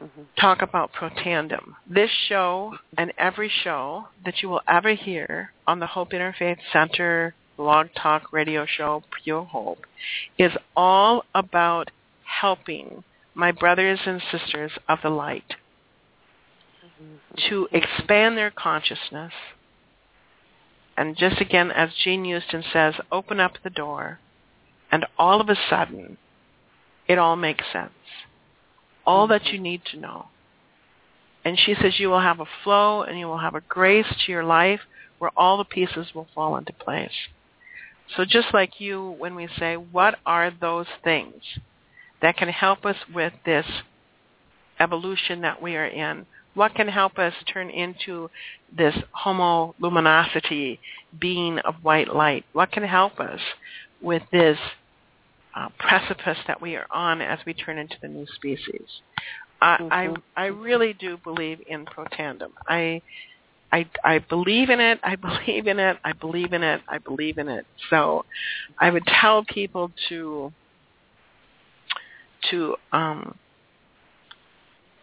mm-hmm. 0.00 0.22
talk 0.40 0.62
about 0.62 0.92
protandim. 0.92 1.74
This 1.88 2.10
show 2.28 2.74
and 2.96 3.12
every 3.18 3.50
show 3.62 4.08
that 4.24 4.42
you 4.42 4.48
will 4.48 4.62
ever 4.68 4.94
hear 4.94 5.52
on 5.66 5.80
the 5.80 5.86
Hope 5.86 6.10
Interfaith 6.12 6.58
Center 6.72 7.34
blog 7.56 7.88
talk 7.96 8.32
radio 8.32 8.66
show 8.66 9.02
Pure 9.22 9.44
Hope 9.44 9.86
is 10.38 10.52
all 10.76 11.24
about 11.34 11.90
helping 12.40 13.04
my 13.34 13.52
brothers 13.52 14.00
and 14.06 14.22
sisters 14.30 14.70
of 14.88 15.00
the 15.02 15.10
light 15.10 15.54
mm-hmm. 16.84 17.48
to 17.48 17.68
expand 17.72 18.36
their 18.36 18.50
consciousness. 18.50 19.32
And 20.96 21.16
just 21.16 21.40
again, 21.40 21.72
as 21.72 21.90
Jean 22.04 22.24
Houston 22.24 22.62
says, 22.72 22.94
open 23.10 23.40
up 23.40 23.54
the 23.62 23.70
door, 23.70 24.20
and 24.92 25.04
all 25.18 25.40
of 25.40 25.48
a 25.48 25.56
sudden, 25.68 26.18
it 27.08 27.18
all 27.18 27.34
makes 27.34 27.64
sense. 27.72 27.90
All 29.04 29.26
that 29.26 29.46
you 29.46 29.58
need 29.58 29.82
to 29.90 29.98
know. 29.98 30.26
And 31.44 31.58
she 31.58 31.74
says 31.74 31.98
you 31.98 32.08
will 32.08 32.20
have 32.20 32.40
a 32.40 32.46
flow 32.62 33.02
and 33.02 33.18
you 33.18 33.26
will 33.26 33.38
have 33.38 33.54
a 33.54 33.60
grace 33.60 34.06
to 34.24 34.32
your 34.32 34.44
life 34.44 34.80
where 35.18 35.30
all 35.36 35.58
the 35.58 35.64
pieces 35.64 36.14
will 36.14 36.26
fall 36.34 36.56
into 36.56 36.72
place. 36.72 37.12
So 38.16 38.24
just 38.24 38.54
like 38.54 38.80
you, 38.80 39.14
when 39.18 39.34
we 39.34 39.48
say, 39.58 39.76
what 39.76 40.18
are 40.24 40.50
those 40.50 40.86
things 41.02 41.42
that 42.22 42.36
can 42.36 42.48
help 42.48 42.84
us 42.84 42.96
with 43.14 43.32
this 43.44 43.66
evolution 44.80 45.40
that 45.42 45.60
we 45.60 45.76
are 45.76 45.86
in? 45.86 46.26
What 46.54 46.74
can 46.74 46.88
help 46.88 47.18
us 47.18 47.34
turn 47.52 47.70
into 47.70 48.30
this 48.76 48.94
homo 49.12 49.74
luminosity 49.80 50.78
being 51.18 51.58
of 51.60 51.74
white 51.82 52.14
light? 52.14 52.44
What 52.52 52.70
can 52.70 52.84
help 52.84 53.18
us 53.18 53.40
with 54.00 54.22
this 54.30 54.58
uh, 55.54 55.68
precipice 55.78 56.38
that 56.46 56.60
we 56.60 56.76
are 56.76 56.86
on 56.92 57.20
as 57.20 57.38
we 57.44 57.54
turn 57.54 57.78
into 57.78 57.96
the 58.00 58.08
new 58.08 58.26
species? 58.34 58.86
I, 59.60 59.76
mm-hmm. 59.78 60.14
I, 60.36 60.42
I 60.42 60.46
really 60.46 60.92
do 60.92 61.16
believe 61.16 61.60
in 61.66 61.86
protandim. 61.86 62.50
I 62.68 63.02
I, 63.72 63.86
I 64.04 64.18
believe 64.20 64.70
in 64.70 64.78
it. 64.78 65.00
I 65.02 65.16
believe 65.46 65.66
in 65.66 65.80
it. 65.80 65.96
I 66.04 66.12
believe 66.12 66.52
in 66.52 66.62
it. 66.62 66.80
I 66.88 66.98
believe 66.98 67.38
in 67.38 67.48
it. 67.48 67.66
So 67.90 68.24
I 68.78 68.90
would 68.90 69.04
tell 69.04 69.44
people 69.44 69.90
to 70.08 70.52
to 72.50 72.76
um, 72.92 73.38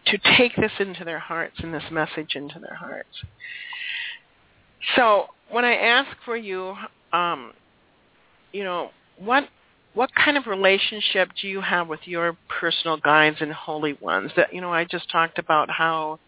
to 0.06 0.18
take 0.36 0.56
this 0.56 0.72
into 0.78 1.04
their 1.04 1.18
hearts 1.18 1.56
and 1.58 1.72
this 1.72 1.84
message 1.90 2.34
into 2.34 2.58
their 2.58 2.74
hearts. 2.74 3.22
So 4.96 5.26
when 5.50 5.64
I 5.64 5.74
ask 5.74 6.10
for 6.24 6.36
you, 6.36 6.74
um, 7.12 7.52
you 8.52 8.64
know, 8.64 8.90
what 9.18 9.48
what 9.94 10.10
kind 10.14 10.36
of 10.36 10.46
relationship 10.46 11.30
do 11.40 11.46
you 11.46 11.60
have 11.60 11.86
with 11.86 12.00
your 12.04 12.36
personal 12.48 12.96
guides 12.96 13.36
and 13.40 13.52
holy 13.52 13.94
ones? 13.94 14.32
That 14.36 14.52
you 14.52 14.60
know, 14.60 14.72
I 14.72 14.84
just 14.84 15.10
talked 15.10 15.38
about 15.38 15.70
how 15.70 16.18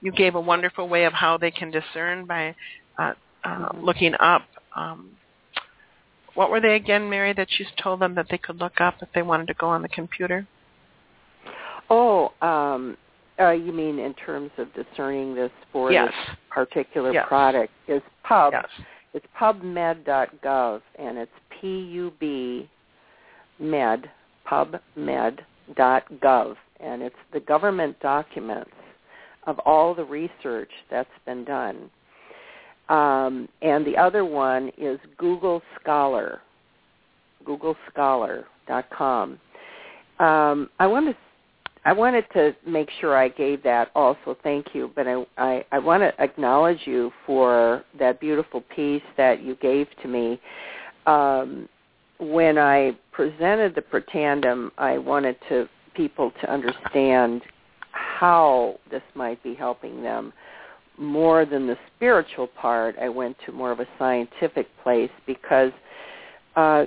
you 0.00 0.12
gave 0.12 0.34
a 0.34 0.40
wonderful 0.40 0.88
way 0.88 1.04
of 1.04 1.12
how 1.12 1.38
they 1.38 1.50
can 1.50 1.70
discern 1.70 2.26
by 2.26 2.54
uh, 2.98 3.14
uh, 3.44 3.68
looking 3.80 4.14
up. 4.18 4.42
Um, 4.74 5.10
what 6.34 6.50
were 6.50 6.60
they 6.60 6.74
again, 6.74 7.08
Mary? 7.08 7.32
That 7.32 7.48
you 7.58 7.66
told 7.80 8.00
them 8.00 8.14
that 8.16 8.26
they 8.30 8.38
could 8.38 8.58
look 8.58 8.80
up 8.80 8.96
if 9.00 9.08
they 9.14 9.22
wanted 9.22 9.46
to 9.48 9.54
go 9.54 9.68
on 9.68 9.82
the 9.82 9.88
computer. 9.88 10.46
Oh, 11.94 12.32
um, 12.40 12.96
uh, 13.38 13.50
you 13.50 13.70
mean 13.70 13.98
in 13.98 14.14
terms 14.14 14.50
of 14.56 14.68
discerning 14.72 15.34
this 15.34 15.50
for 15.72 15.92
yes. 15.92 16.08
this 16.08 16.14
particular 16.48 17.12
yes. 17.12 17.28
product? 17.28 17.70
Is 17.86 18.00
pub? 18.24 18.54
Yes. 18.54 18.64
It's 19.12 19.26
pubmed.gov, 19.38 20.80
and 20.98 21.18
it's 21.18 21.30
P-U-B 21.60 22.66
med 23.58 24.10
pubmed.gov, 24.50 25.36
and 26.80 27.02
it's 27.02 27.14
the 27.34 27.40
government 27.40 28.00
documents 28.00 28.70
of 29.46 29.58
all 29.58 29.94
the 29.94 30.04
research 30.04 30.70
that's 30.90 31.10
been 31.26 31.44
done. 31.44 31.90
Um, 32.88 33.50
and 33.60 33.86
the 33.86 33.98
other 33.98 34.24
one 34.24 34.72
is 34.78 34.98
Google 35.18 35.60
Scholar, 35.78 36.40
googlescholar.com. 37.46 39.38
Um, 40.18 40.70
I 40.78 40.86
want 40.86 41.06
to 41.10 41.16
I 41.84 41.92
wanted 41.92 42.26
to 42.34 42.54
make 42.66 42.88
sure 43.00 43.16
I 43.16 43.28
gave 43.28 43.62
that 43.64 43.90
also. 43.94 44.36
Thank 44.42 44.74
you, 44.74 44.90
but 44.94 45.08
I, 45.08 45.24
I, 45.36 45.64
I 45.72 45.78
want 45.78 46.02
to 46.02 46.22
acknowledge 46.22 46.80
you 46.84 47.10
for 47.26 47.84
that 47.98 48.20
beautiful 48.20 48.62
piece 48.74 49.02
that 49.16 49.42
you 49.42 49.56
gave 49.56 49.88
to 50.02 50.08
me. 50.08 50.40
Um, 51.06 51.68
when 52.20 52.56
I 52.56 52.96
presented 53.10 53.74
the 53.74 53.82
protandim, 53.82 54.70
I 54.78 54.98
wanted 54.98 55.36
to 55.48 55.68
people 55.94 56.32
to 56.40 56.50
understand 56.50 57.42
how 57.90 58.78
this 58.90 59.02
might 59.14 59.42
be 59.42 59.54
helping 59.54 60.02
them 60.02 60.32
more 60.98 61.44
than 61.44 61.66
the 61.66 61.76
spiritual 61.96 62.46
part. 62.46 62.94
I 63.00 63.08
went 63.08 63.36
to 63.46 63.52
more 63.52 63.72
of 63.72 63.80
a 63.80 63.86
scientific 63.98 64.68
place 64.82 65.10
because 65.26 65.72
uh, 66.56 66.84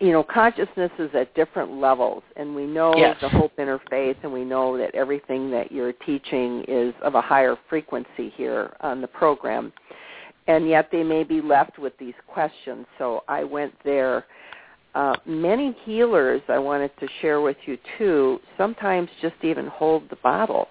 you 0.00 0.12
know, 0.12 0.22
consciousness 0.22 0.92
is 0.98 1.10
at 1.14 1.34
different 1.34 1.72
levels, 1.72 2.22
and 2.36 2.54
we 2.54 2.66
know 2.66 2.94
yes. 2.96 3.16
the 3.20 3.28
Hope 3.28 3.56
Interfaith, 3.56 4.16
and 4.22 4.32
we 4.32 4.44
know 4.44 4.78
that 4.78 4.94
everything 4.94 5.50
that 5.50 5.72
you're 5.72 5.92
teaching 5.92 6.64
is 6.68 6.94
of 7.02 7.14
a 7.14 7.20
higher 7.20 7.56
frequency 7.68 8.32
here 8.36 8.76
on 8.80 9.00
the 9.00 9.08
program. 9.08 9.72
And 10.46 10.68
yet 10.68 10.90
they 10.92 11.02
may 11.02 11.24
be 11.24 11.40
left 11.40 11.78
with 11.78 11.96
these 11.98 12.14
questions. 12.28 12.86
So 12.98 13.24
I 13.28 13.44
went 13.44 13.72
there 13.82 14.26
uh, 14.94 15.16
many 15.26 15.76
healers, 15.84 16.40
I 16.48 16.58
wanted 16.58 16.92
to 17.00 17.08
share 17.20 17.40
with 17.40 17.56
you 17.66 17.76
too, 17.98 18.38
sometimes 18.56 19.08
just 19.20 19.34
even 19.42 19.66
hold 19.66 20.08
the 20.08 20.16
bottle 20.16 20.68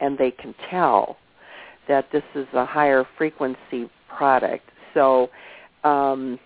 and 0.00 0.16
they 0.16 0.30
can 0.30 0.54
tell 0.70 1.16
that 1.88 2.06
this 2.12 2.22
is 2.34 2.46
a 2.52 2.64
higher 2.64 3.04
frequency 3.18 3.90
product. 4.08 4.68
So 4.94 5.30
um, 5.82 6.38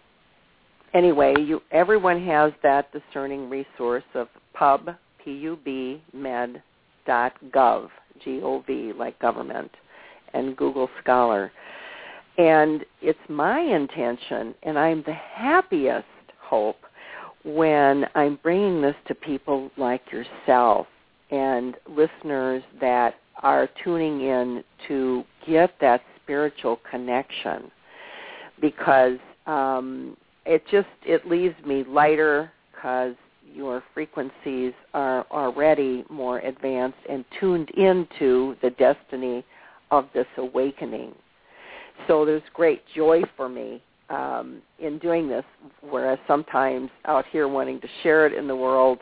anyway, 0.95 1.35
you, 1.39 1.63
everyone 1.71 2.25
has 2.27 2.53
that 2.63 2.91
discerning 2.93 3.49
resource 3.49 4.05
of 4.15 4.29
pub, 4.55 4.91
P-U-B, 5.25 6.03
med, 6.13 6.63
dot 7.07 7.33
gov, 7.51 7.89
G-O-V, 8.25 8.93
like 8.99 9.19
government, 9.19 9.71
and 10.35 10.57
Google 10.57 10.89
Scholar. 11.03 11.51
And 12.37 12.85
it's 13.03 13.19
my 13.29 13.61
intention, 13.61 14.55
and 14.63 14.79
I'm 14.79 15.03
the 15.05 15.15
happiest 15.15 16.07
hope 16.41 16.77
when 17.45 18.05
I'm 18.15 18.39
bringing 18.43 18.81
this 18.81 18.95
to 19.09 19.15
people 19.15 19.71
like 19.77 20.03
yourself 20.13 20.87
and 21.31 21.77
listeners 21.89 22.63
that 22.81 23.15
are 23.43 23.69
tuning 23.85 24.21
in 24.23 24.65
to 24.89 25.25
get 25.47 25.75
that 25.81 26.03
spiritual 26.23 26.81
connection 26.91 27.71
because 28.61 29.19
um, 29.47 30.17
it 30.49 30.63
just 30.71 30.89
it 31.05 31.29
leaves 31.29 31.55
me 31.65 31.85
lighter 31.85 32.51
because 32.73 33.15
your 33.53 33.83
frequencies 33.93 34.73
are 34.95 35.27
already 35.31 36.05
more 36.09 36.39
advanced 36.39 36.99
and 37.09 37.25
tuned 37.39 37.71
into 37.71 38.57
the 38.63 38.71
destiny 38.71 39.45
of 39.91 40.09
this 40.15 40.27
awakening. 40.39 41.15
So 42.07 42.25
there's 42.25 42.43
great 42.55 42.83
joy 42.95 43.23
for 43.37 43.49
me 43.49 43.83
um, 44.09 44.63
in 44.79 44.99
doing 44.99 45.29
this, 45.29 45.45
whereas 45.83 46.19
sometimes 46.27 46.91
out 47.05 47.27
here 47.31 47.47
wanting 47.47 47.81
to 47.81 47.89
share 48.03 48.27
it 48.27 48.33
in 48.33 48.49
the 48.49 48.57
world, 48.57 48.99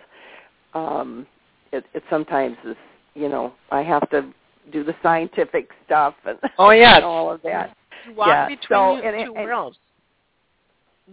um, 0.75 1.27
it, 1.73 1.85
it 1.95 2.03
sometimes 2.11 2.57
is, 2.65 2.77
you 3.15 3.29
know, 3.29 3.53
I 3.71 3.83
have 3.83 4.09
to 4.11 4.33
do 4.73 4.83
the 4.83 4.95
scientific 5.03 5.71
stuff 5.85 6.15
and, 6.27 6.39
oh, 6.59 6.71
yes. 6.71 6.97
and 6.97 7.05
all 7.05 7.31
of 7.31 7.41
that. 7.43 7.77
Walk 8.17 8.29
yeah. 8.29 8.49
between 8.49 8.67
so, 8.69 9.01
two 9.01 9.07
and, 9.07 9.17
and, 9.17 9.35
worlds. 9.35 9.79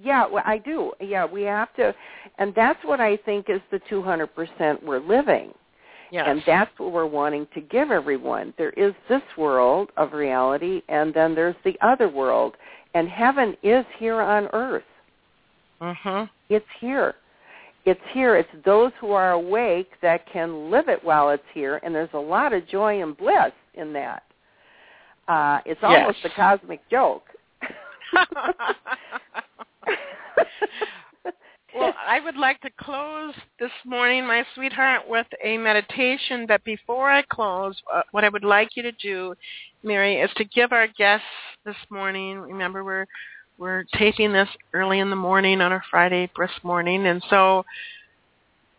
Yeah, 0.01 0.25
well, 0.27 0.43
I 0.45 0.57
do. 0.57 0.91
Yeah, 0.99 1.25
we 1.25 1.43
have 1.43 1.73
to, 1.75 1.93
and 2.39 2.53
that's 2.55 2.83
what 2.83 2.99
I 2.99 3.17
think 3.17 3.49
is 3.49 3.61
the 3.71 3.79
200% 3.91 4.81
we're 4.83 4.99
living. 4.99 5.53
Yes. 6.11 6.25
And 6.27 6.43
that's 6.45 6.71
what 6.77 6.91
we're 6.91 7.07
wanting 7.07 7.47
to 7.55 7.61
give 7.61 7.89
everyone. 7.91 8.53
There 8.57 8.69
is 8.71 8.93
this 9.09 9.21
world 9.37 9.89
of 9.97 10.13
reality, 10.13 10.81
and 10.87 11.13
then 11.13 11.33
there's 11.33 11.55
the 11.63 11.75
other 11.81 12.07
world. 12.07 12.55
And 12.93 13.09
heaven 13.09 13.55
is 13.63 13.83
here 13.97 14.21
on 14.21 14.47
earth. 14.53 14.83
Mhm. 15.81 16.29
It's 16.49 16.69
here. 16.79 17.15
It's 17.85 18.01
here. 18.11 18.35
It's 18.35 18.51
those 18.63 18.91
who 18.99 19.11
are 19.11 19.31
awake 19.31 19.91
that 20.01 20.25
can 20.27 20.69
live 20.69 20.87
it 20.87 21.03
while 21.03 21.31
it's 21.31 21.47
here, 21.53 21.79
and 21.83 21.93
there's 21.95 22.13
a 22.13 22.19
lot 22.19 22.53
of 22.53 22.67
joy 22.67 23.01
and 23.01 23.17
bliss 23.17 23.51
in 23.73 23.91
that. 23.93 24.23
Uh, 25.27 25.61
it's 25.65 25.81
almost 25.83 26.23
Yes. 26.23 26.31
a 26.31 26.35
cosmic 26.35 26.87
joke. 26.89 27.27
well, 31.75 31.93
I 32.07 32.19
would 32.19 32.35
like 32.37 32.61
to 32.61 32.69
close 32.79 33.33
this 33.59 33.71
morning, 33.85 34.25
my 34.25 34.45
sweetheart, 34.55 35.01
with 35.07 35.27
a 35.43 35.57
meditation. 35.57 36.45
But 36.47 36.63
before 36.63 37.09
I 37.09 37.21
close, 37.23 37.75
uh, 37.93 38.01
what 38.11 38.23
I 38.23 38.29
would 38.29 38.43
like 38.43 38.75
you 38.75 38.83
to 38.83 38.91
do, 38.93 39.35
Mary, 39.83 40.17
is 40.19 40.31
to 40.37 40.45
give 40.45 40.71
our 40.71 40.87
guests 40.87 41.25
this 41.65 41.75
morning. 41.89 42.39
Remember, 42.39 42.83
we're 42.83 43.05
we're 43.57 43.83
taping 43.97 44.33
this 44.33 44.49
early 44.73 44.99
in 44.99 45.09
the 45.09 45.15
morning 45.15 45.61
on 45.61 45.71
a 45.73 45.81
Friday 45.89 46.29
brisk 46.35 46.63
morning, 46.63 47.07
and 47.07 47.23
so. 47.29 47.65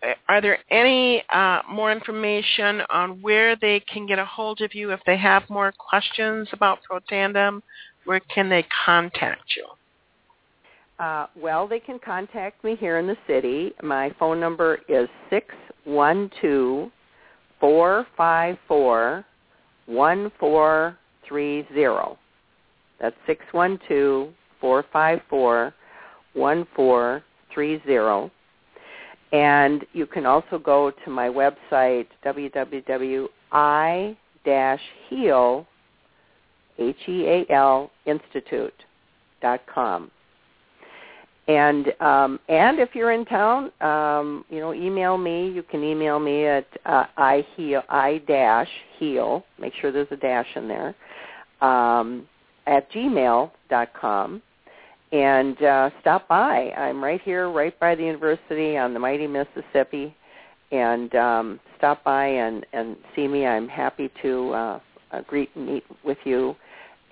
uh, 0.02 0.14
Are 0.28 0.40
there 0.40 0.58
any 0.70 1.22
uh, 1.30 1.62
more 1.70 1.90
information 1.92 2.82
on 2.90 3.22
where 3.22 3.56
they 3.56 3.80
can 3.80 4.06
get 4.06 4.18
a 4.18 4.24
hold 4.24 4.60
of 4.60 4.74
you 4.74 4.90
if 4.92 5.00
they 5.06 5.16
have 5.16 5.48
more 5.48 5.72
questions 5.78 6.48
about 6.52 6.80
Protandim? 6.88 7.62
Where 8.04 8.20
can 8.20 8.48
they 8.50 8.66
contact 8.84 9.56
you? 9.56 9.64
Uh, 10.98 11.26
well, 11.36 11.66
they 11.66 11.80
can 11.80 11.98
contact 11.98 12.62
me 12.62 12.76
here 12.76 12.98
in 12.98 13.06
the 13.06 13.16
city. 13.26 13.72
My 13.82 14.14
phone 14.18 14.38
number 14.38 14.78
is 14.88 15.08
six 15.28 15.54
one 15.84 16.30
two 16.40 16.90
four 17.58 18.06
five 18.16 18.56
four 18.68 19.24
one 19.86 20.30
four 20.38 20.96
three 21.26 21.66
zero. 21.74 22.16
That's 23.00 23.16
six 23.26 23.44
one 23.52 23.78
two 23.88 24.32
four 24.60 24.84
five 24.92 25.20
four 25.28 25.74
one 26.34 26.66
four 26.76 27.24
three 27.52 27.82
zero. 27.86 28.30
And 29.32 29.84
you 29.92 30.06
can 30.06 30.26
also 30.26 30.58
go 30.58 30.92
to 31.04 31.10
my 31.10 31.28
website 31.28 32.06
www.i-heal 32.24 33.28
H-E-A-L 36.76 37.90
Institute 38.06 38.84
dot 39.42 39.60
com. 39.72 40.10
And 41.46 41.92
um, 42.00 42.40
and 42.48 42.78
if 42.78 42.94
you're 42.94 43.12
in 43.12 43.26
town, 43.26 43.70
um, 43.82 44.46
you 44.48 44.60
know, 44.60 44.72
email 44.72 45.18
me. 45.18 45.50
You 45.50 45.62
can 45.62 45.84
email 45.84 46.18
me 46.18 46.46
at 46.46 46.66
uh, 46.86 47.04
i 47.18 47.46
heal 47.54 47.82
i 47.90 48.22
dash 48.26 48.68
heal. 48.98 49.44
Make 49.60 49.74
sure 49.80 49.92
there's 49.92 50.08
a 50.10 50.16
dash 50.16 50.46
in 50.56 50.68
there. 50.68 50.94
Um, 51.60 52.26
at 52.66 52.90
gmail 52.92 53.50
dot 53.68 53.90
com, 53.92 54.40
and 55.12 55.62
uh, 55.62 55.90
stop 56.00 56.26
by. 56.28 56.70
I'm 56.70 57.04
right 57.04 57.20
here, 57.20 57.50
right 57.50 57.78
by 57.78 57.94
the 57.94 58.02
university 58.02 58.78
on 58.78 58.94
the 58.94 59.00
mighty 59.00 59.26
Mississippi, 59.26 60.14
and 60.72 61.14
um, 61.14 61.60
stop 61.76 62.02
by 62.04 62.24
and 62.24 62.64
and 62.72 62.96
see 63.14 63.28
me. 63.28 63.44
I'm 63.44 63.68
happy 63.68 64.10
to 64.22 64.52
uh, 64.52 64.80
uh, 65.12 65.20
greet 65.26 65.50
and 65.56 65.66
meet 65.66 65.84
with 66.04 66.18
you, 66.24 66.56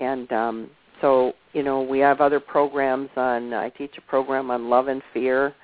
and 0.01 0.33
um, 0.33 0.71
so, 1.03 1.35
you 1.53 1.63
know, 1.63 1.83
we 1.83 1.99
have 1.99 2.23
other 2.23 2.41
programs 2.41 3.11
on. 3.17 3.53
I 3.53 3.69
teach 3.69 3.93
a 3.99 4.01
program 4.01 4.51
on 4.51 4.71
love 4.71 4.89
and 4.89 5.03
fear, 5.13 5.55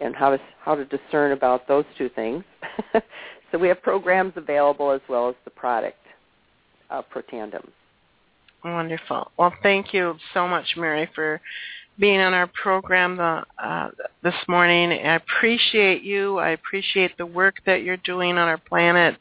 and 0.00 0.16
how 0.16 0.30
to 0.30 0.40
how 0.64 0.74
to 0.74 0.84
discern 0.86 1.32
about 1.32 1.68
those 1.68 1.84
two 1.96 2.08
things. 2.08 2.42
so 3.52 3.58
we 3.58 3.68
have 3.68 3.80
programs 3.82 4.32
available 4.34 4.90
as 4.90 5.00
well 5.08 5.28
as 5.28 5.36
the 5.44 5.50
product, 5.50 5.98
uh, 6.90 7.02
Protandim. 7.14 7.68
Wonderful. 8.64 9.30
Well, 9.38 9.54
thank 9.62 9.94
you 9.94 10.16
so 10.34 10.48
much, 10.48 10.74
Mary, 10.76 11.08
for 11.14 11.40
being 11.98 12.20
on 12.20 12.32
our 12.32 12.46
program 12.46 13.18
uh, 13.18 13.42
uh, 13.62 13.90
this 14.22 14.34
morning. 14.46 14.92
I 14.92 15.16
appreciate 15.16 16.02
you. 16.02 16.38
I 16.38 16.50
appreciate 16.50 17.16
the 17.18 17.26
work 17.26 17.56
that 17.66 17.82
you're 17.82 17.96
doing 17.98 18.38
on 18.38 18.48
our 18.48 18.58
planet. 18.58 19.16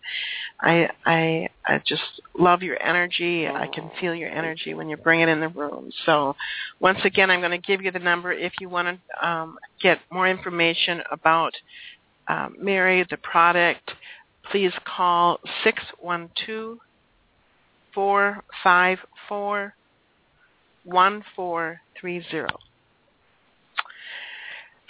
I 0.62 0.90
I 1.06 1.50
I 1.66 1.82
just 1.86 2.04
love 2.38 2.62
your 2.62 2.82
energy. 2.82 3.48
I 3.48 3.68
can 3.68 3.90
feel 4.00 4.14
your 4.14 4.30
energy 4.30 4.74
when 4.74 4.90
you 4.90 4.98
bring 4.98 5.22
it 5.22 5.30
in 5.30 5.40
the 5.40 5.50
room. 5.50 5.92
So, 6.06 6.36
once 6.80 7.00
again, 7.04 7.32
I'm 7.32 7.40
going 7.40 7.52
to 7.52 7.58
give 7.58 7.82
you 7.82 7.92
the 7.92 8.00
number 8.00 8.32
if 8.32 8.54
you 8.60 8.70
want 8.70 9.00
to 9.00 9.28
um, 9.28 9.58
get 9.82 10.00
more 10.12 10.28
information 10.28 11.02
about 11.12 11.54
um, 12.28 12.56
Mary, 12.60 13.06
the 13.10 13.18
product. 13.18 13.92
Please 14.52 14.72
call 14.86 15.40
six 15.64 15.82
one 16.00 16.30
two 16.46 16.80
four 17.94 18.44
five 18.64 19.00
four 19.28 19.74
one 20.88 21.24
four 21.36 21.82
three 22.00 22.26
zero. 22.32 22.48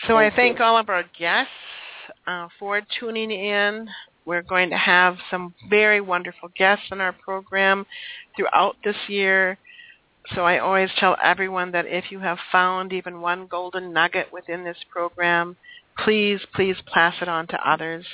So 0.01 0.13
Thank 0.15 0.33
I 0.33 0.35
thank 0.35 0.59
you. 0.59 0.63
all 0.65 0.77
of 0.77 0.89
our 0.89 1.03
guests 1.17 1.51
uh, 2.27 2.47
for 2.59 2.81
tuning 2.99 3.31
in. 3.31 3.89
We're 4.25 4.43
going 4.43 4.69
to 4.69 4.77
have 4.77 5.17
some 5.31 5.53
very 5.69 6.01
wonderful 6.01 6.49
guests 6.55 6.85
in 6.91 7.01
our 7.01 7.13
program 7.13 7.85
throughout 8.35 8.75
this 8.83 8.95
year. 9.07 9.57
So 10.35 10.41
I 10.43 10.59
always 10.59 10.89
tell 10.99 11.15
everyone 11.23 11.71
that 11.71 11.85
if 11.87 12.11
you 12.11 12.19
have 12.19 12.37
found 12.51 12.93
even 12.93 13.21
one 13.21 13.47
golden 13.47 13.93
nugget 13.93 14.27
within 14.31 14.63
this 14.63 14.77
program, 14.91 15.55
please, 16.03 16.39
please 16.53 16.75
pass 16.93 17.15
it 17.21 17.27
on 17.27 17.47
to 17.47 17.69
others. 17.69 18.05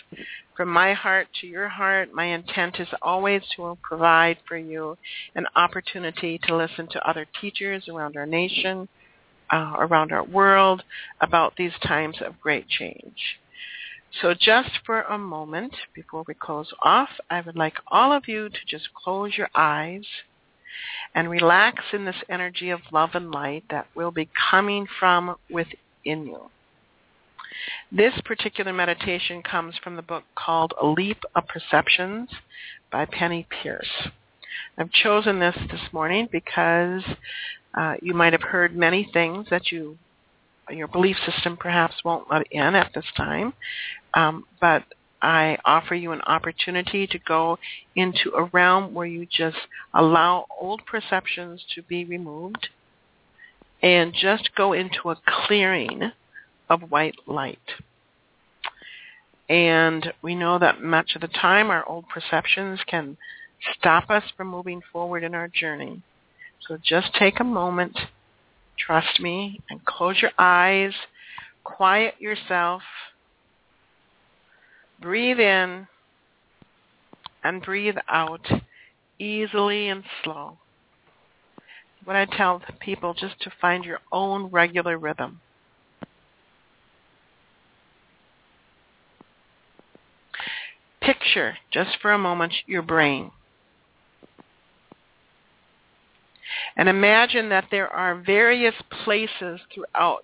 From 0.56 0.70
my 0.70 0.94
heart 0.94 1.28
to 1.42 1.48
your 1.48 1.68
heart, 1.68 2.14
my 2.14 2.26
intent 2.26 2.80
is 2.80 2.88
always 3.02 3.42
to 3.56 3.78
provide 3.82 4.38
for 4.48 4.58
you 4.58 4.98
an 5.36 5.46
opportunity 5.56 6.40
to 6.44 6.56
listen 6.56 6.88
to 6.92 7.10
other 7.10 7.26
teachers 7.42 7.88
around 7.90 8.16
our 8.16 8.28
nation, 8.28 8.88
uh, 9.52 9.74
around 9.80 10.12
our 10.12 10.24
world, 10.24 10.84
about 11.22 11.56
these 11.58 11.74
times 11.82 12.18
of 12.22 12.40
great 12.40 12.68
change. 12.68 13.40
So 14.22 14.36
just 14.36 14.70
for 14.86 15.02
a 15.02 15.18
moment, 15.18 15.76
before 15.96 16.24
we 16.28 16.36
close 16.36 16.72
off, 16.84 17.10
I 17.32 17.42
would 17.42 17.56
like 17.56 17.78
all 17.88 18.12
of 18.12 18.28
you 18.28 18.48
to 18.48 18.60
just 18.68 18.94
close 18.94 19.36
your 19.36 19.50
eyes 19.56 20.06
and 21.16 21.30
relax 21.30 21.84
in 21.94 22.06
this 22.06 22.24
energy 22.30 22.70
of 22.70 22.82
love 22.92 23.12
and 23.14 23.32
light 23.32 23.64
that 23.72 23.88
will 23.96 24.12
be 24.12 24.30
coming 24.52 24.88
from 25.00 25.36
within 25.50 26.28
you. 26.28 26.50
This 27.92 28.14
particular 28.26 28.74
meditation 28.74 29.42
comes 29.44 29.76
from 29.84 29.96
the 29.96 30.02
book 30.02 30.24
called 30.36 30.74
A 30.82 30.86
Leap 30.86 31.24
of 31.36 31.48
Perceptions 31.48 32.30
by 32.92 33.06
Penney 33.06 33.48
Peirce. 33.50 34.10
I've 34.78 34.92
chosen 34.92 35.40
this 35.40 35.56
this 35.72 35.82
morning 35.92 36.28
because 36.32 37.04
uh, 37.74 37.96
you 38.02 38.14
might 38.14 38.34
have 38.34 38.44
heard 38.44 38.76
many 38.76 39.10
things 39.14 39.48
that 39.50 39.72
you 39.72 39.98
your 40.70 40.88
belief 40.88 41.18
system 41.26 41.58
perhaps 41.58 41.96
won't 42.06 42.32
let 42.32 42.48
in 42.50 42.74
at 42.76 42.94
this 42.94 43.06
time, 43.18 43.54
um, 44.14 44.46
but 44.62 44.84
I 45.22 45.58
offer 45.66 45.96
you 45.96 46.12
an 46.12 46.22
opportunity 46.22 47.08
to 47.08 47.20
go 47.20 47.58
into 47.96 48.32
a 48.36 48.46
realm 48.46 48.94
where 48.94 49.06
you 49.06 49.26
just 49.26 49.58
allow 49.94 50.46
old 50.60 50.86
perceptions 50.86 51.64
to 51.76 51.82
be 51.82 52.06
removed 52.06 52.70
and 53.82 54.14
just 54.14 54.56
go 54.56 54.74
into 54.74 55.10
a 55.10 55.18
clearing 55.26 56.12
of 56.74 56.92
white 56.92 57.16
light. 57.28 57.60
And 59.50 60.14
we 60.22 60.36
know 60.36 60.58
that 60.60 60.82
much 60.82 61.16
of 61.16 61.22
the 61.22 61.28
time 61.28 61.70
our 61.70 61.88
old 61.88 62.06
perceptions 62.10 62.80
can 62.88 63.18
stop 63.78 64.10
us 64.10 64.24
from 64.36 64.48
moving 64.48 64.82
forward 64.92 65.24
in 65.24 65.36
our 65.36 65.48
journey. 65.48 66.02
So 66.68 66.78
just 66.82 67.14
take 67.14 67.40
a 67.40 67.46
moment, 67.46 67.98
trust 68.78 69.20
me, 69.20 69.60
and 69.70 69.84
close 69.86 70.22
your 70.22 70.32
eyes, 70.38 70.94
quiet 71.64 72.16
yourself, 72.20 72.82
breathe 75.02 75.40
in 75.40 75.88
and 77.44 77.62
breathe 77.62 77.98
out 78.08 78.48
easily 79.20 79.90
and 79.90 80.04
slow. 80.24 80.58
What 82.06 82.16
I 82.16 82.26
tell 82.26 82.62
people 82.80 83.14
just 83.14 83.40
to 83.42 83.52
find 83.62 83.86
your 83.86 84.00
own 84.12 84.48
regular 84.48 84.98
rhythm. 84.98 85.42
Picture, 91.04 91.58
just 91.72 91.98
for 92.02 92.12
a 92.12 92.18
moment, 92.18 92.54
your 92.66 92.82
brain. 92.82 93.32
And 96.78 96.88
imagine 96.88 97.50
that 97.50 97.66
there 97.72 97.90
are 97.90 98.16
various 98.16 98.76
places 99.04 99.60
throughout 99.74 100.24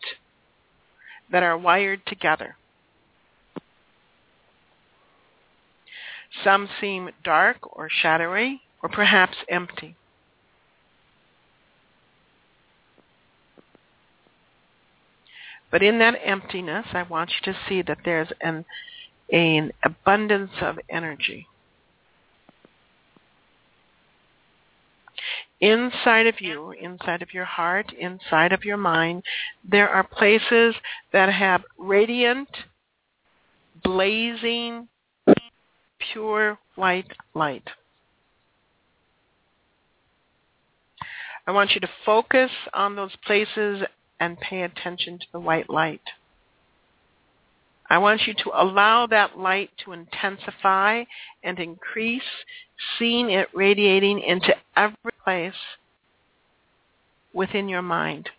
that 1.32 1.44
are 1.44 1.58
wired 1.58 2.06
together. 2.06 2.56
Some 6.44 6.70
seem 6.80 7.10
dark 7.24 7.58
or 7.78 7.90
shadowy 7.90 8.62
or 8.82 8.90
perhaps 8.90 9.38
empty. 9.50 9.96
But 15.72 15.84
in 15.84 16.00
that 16.00 16.16
emptiness, 16.24 16.88
I 16.94 17.04
want 17.04 17.32
you 17.32 17.54
to 17.54 17.60
see 17.68 17.82
that 17.84 18.00
there's 18.04 18.30
an, 18.42 18.66
an 19.32 19.72
abundance 19.84 20.52
of 20.62 20.80
energy. 20.90 21.48
Inside 25.62 26.28
of 26.28 26.40
you, 26.40 26.72
inside 26.72 27.22
of 27.22 27.34
your 27.34 27.46
heart, 27.46 27.92
inside 27.94 28.54
of 28.54 28.64
your 28.64 28.78
mind, 28.78 29.24
there 29.70 29.90
are 29.90 30.04
places 30.04 30.74
that 31.12 31.32
have 31.32 31.64
radiant, 31.78 32.48
blazing, 33.84 34.88
pure 36.14 36.58
white 36.76 37.12
light. 37.36 37.68
I 41.46 41.52
want 41.52 41.72
you 41.74 41.82
to 41.82 41.90
focus 42.06 42.52
on 42.74 42.96
those 42.96 43.16
places 43.26 43.82
and 44.20 44.40
pay 44.40 44.62
attention 44.62 45.20
to 45.20 45.26
the 45.34 45.40
white 45.40 45.70
light. 45.70 46.02
I 47.90 47.98
want 47.98 48.28
you 48.28 48.34
to 48.36 48.52
allow 48.54 49.08
that 49.08 49.38
light 49.38 49.72
to 49.84 49.94
intensify 49.94 51.04
and 51.44 51.60
increase, 51.60 52.22
seeing 52.98 53.32
it 53.32 53.48
radiating 53.54 54.20
into 54.20 54.54
every 54.76 55.12
place 55.24 55.54
within 57.34 57.68
your 57.68 57.82
mind. 57.82 58.30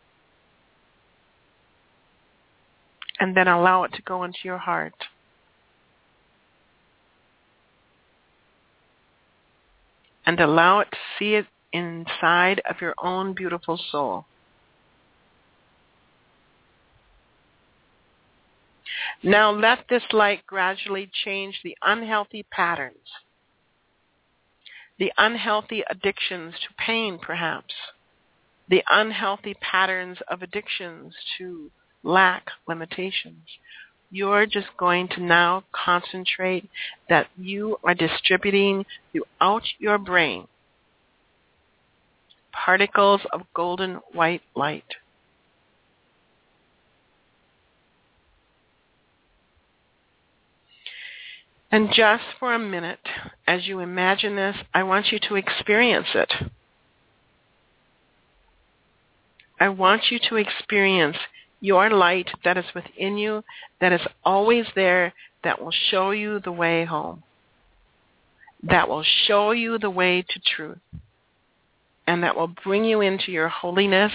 And 3.18 3.36
then 3.36 3.48
allow 3.48 3.82
it 3.82 3.92
to 3.94 4.02
go 4.02 4.22
into 4.22 4.38
your 4.44 4.58
heart. 4.58 4.94
And 10.24 10.38
allow 10.38 10.80
it 10.80 10.88
to 10.92 10.98
see 11.18 11.34
it 11.34 11.46
inside 11.72 12.62
of 12.70 12.80
your 12.80 12.94
own 13.02 13.34
beautiful 13.34 13.78
soul. 13.90 14.26
Now 19.22 19.50
let 19.50 19.86
this 19.88 20.02
light 20.12 20.46
gradually 20.46 21.10
change 21.24 21.60
the 21.62 21.76
unhealthy 21.82 22.44
patterns, 22.50 22.96
the 24.98 25.12
unhealthy 25.18 25.82
addictions 25.90 26.54
to 26.60 26.74
pain 26.78 27.18
perhaps, 27.18 27.74
the 28.68 28.82
unhealthy 28.90 29.54
patterns 29.54 30.18
of 30.28 30.42
addictions 30.42 31.14
to 31.36 31.70
lack, 32.02 32.46
limitations. 32.66 33.46
You're 34.10 34.46
just 34.46 34.68
going 34.78 35.08
to 35.08 35.20
now 35.22 35.64
concentrate 35.72 36.68
that 37.08 37.28
you 37.36 37.76
are 37.84 37.94
distributing 37.94 38.86
throughout 39.12 39.64
your 39.78 39.98
brain 39.98 40.48
particles 42.52 43.20
of 43.32 43.42
golden 43.54 43.96
white 44.12 44.42
light. 44.54 44.84
And 51.70 51.88
just 51.92 52.24
for 52.38 52.52
a 52.52 52.58
minute, 52.58 52.98
as 53.46 53.66
you 53.66 53.78
imagine 53.78 54.34
this, 54.34 54.56
I 54.74 54.82
want 54.82 55.12
you 55.12 55.20
to 55.28 55.36
experience 55.36 56.08
it. 56.14 56.32
I 59.60 59.68
want 59.68 60.10
you 60.10 60.18
to 60.30 60.36
experience 60.36 61.16
your 61.60 61.90
light 61.90 62.30
that 62.44 62.56
is 62.56 62.64
within 62.74 63.18
you, 63.18 63.44
that 63.80 63.92
is 63.92 64.00
always 64.24 64.64
there, 64.74 65.12
that 65.44 65.62
will 65.62 65.72
show 65.90 66.10
you 66.10 66.40
the 66.40 66.52
way 66.52 66.84
home, 66.84 67.22
that 68.62 68.88
will 68.88 69.04
show 69.26 69.52
you 69.52 69.78
the 69.78 69.90
way 69.90 70.22
to 70.22 70.40
truth, 70.40 70.78
and 72.06 72.22
that 72.22 72.36
will 72.36 72.52
bring 72.64 72.84
you 72.84 73.00
into 73.00 73.30
your 73.30 73.48
holiness, 73.48 74.12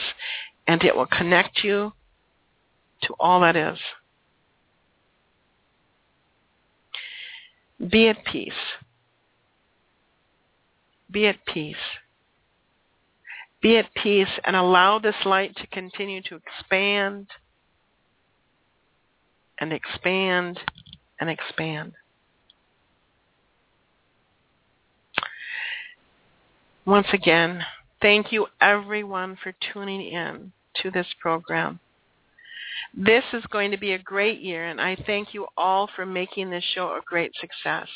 and 0.67 0.83
it 0.83 0.95
will 0.95 1.05
connect 1.05 1.63
you 1.63 1.93
to 3.03 3.13
all 3.19 3.41
that 3.41 3.55
is. 3.55 3.77
Be 7.79 8.07
at 8.07 8.23
peace. 8.25 8.53
Be 11.11 11.27
at 11.27 11.45
peace. 11.45 11.75
Be 13.61 13.77
at 13.77 13.93
peace 13.95 14.29
and 14.43 14.55
allow 14.55 14.99
this 14.99 15.15
light 15.25 15.55
to 15.57 15.67
continue 15.67 16.21
to 16.23 16.35
expand 16.35 17.27
and 19.59 19.73
expand 19.73 20.59
and 21.19 21.29
expand. 21.29 21.93
Once 26.85 27.07
again, 27.13 27.61
thank 28.01 28.31
you 28.31 28.45
everyone 28.61 29.37
for 29.41 29.53
tuning 29.73 30.01
in 30.01 30.51
to 30.81 30.91
this 30.91 31.07
program. 31.19 31.79
This 32.93 33.23
is 33.33 33.43
going 33.47 33.71
to 33.71 33.77
be 33.77 33.93
a 33.93 33.99
great 33.99 34.39
year, 34.41 34.65
and 34.67 34.79
I 34.79 34.95
thank 34.95 35.33
you 35.33 35.47
all 35.57 35.89
for 35.95 36.05
making 36.05 36.49
this 36.49 36.63
show 36.63 36.89
a 36.89 37.01
great 37.05 37.33
success. 37.39 37.87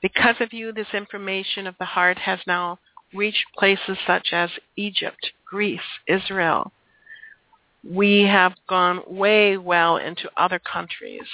Because 0.00 0.36
of 0.40 0.52
you, 0.52 0.72
this 0.72 0.94
information 0.94 1.66
of 1.66 1.74
the 1.78 1.84
heart 1.84 2.18
has 2.18 2.38
now 2.46 2.78
reached 3.12 3.44
places 3.56 3.98
such 4.06 4.28
as 4.32 4.50
Egypt, 4.76 5.32
Greece, 5.44 5.80
Israel. 6.06 6.72
We 7.88 8.22
have 8.22 8.54
gone 8.68 9.02
way 9.06 9.56
well 9.56 9.96
into 9.96 10.30
other 10.36 10.58
countries. 10.58 11.26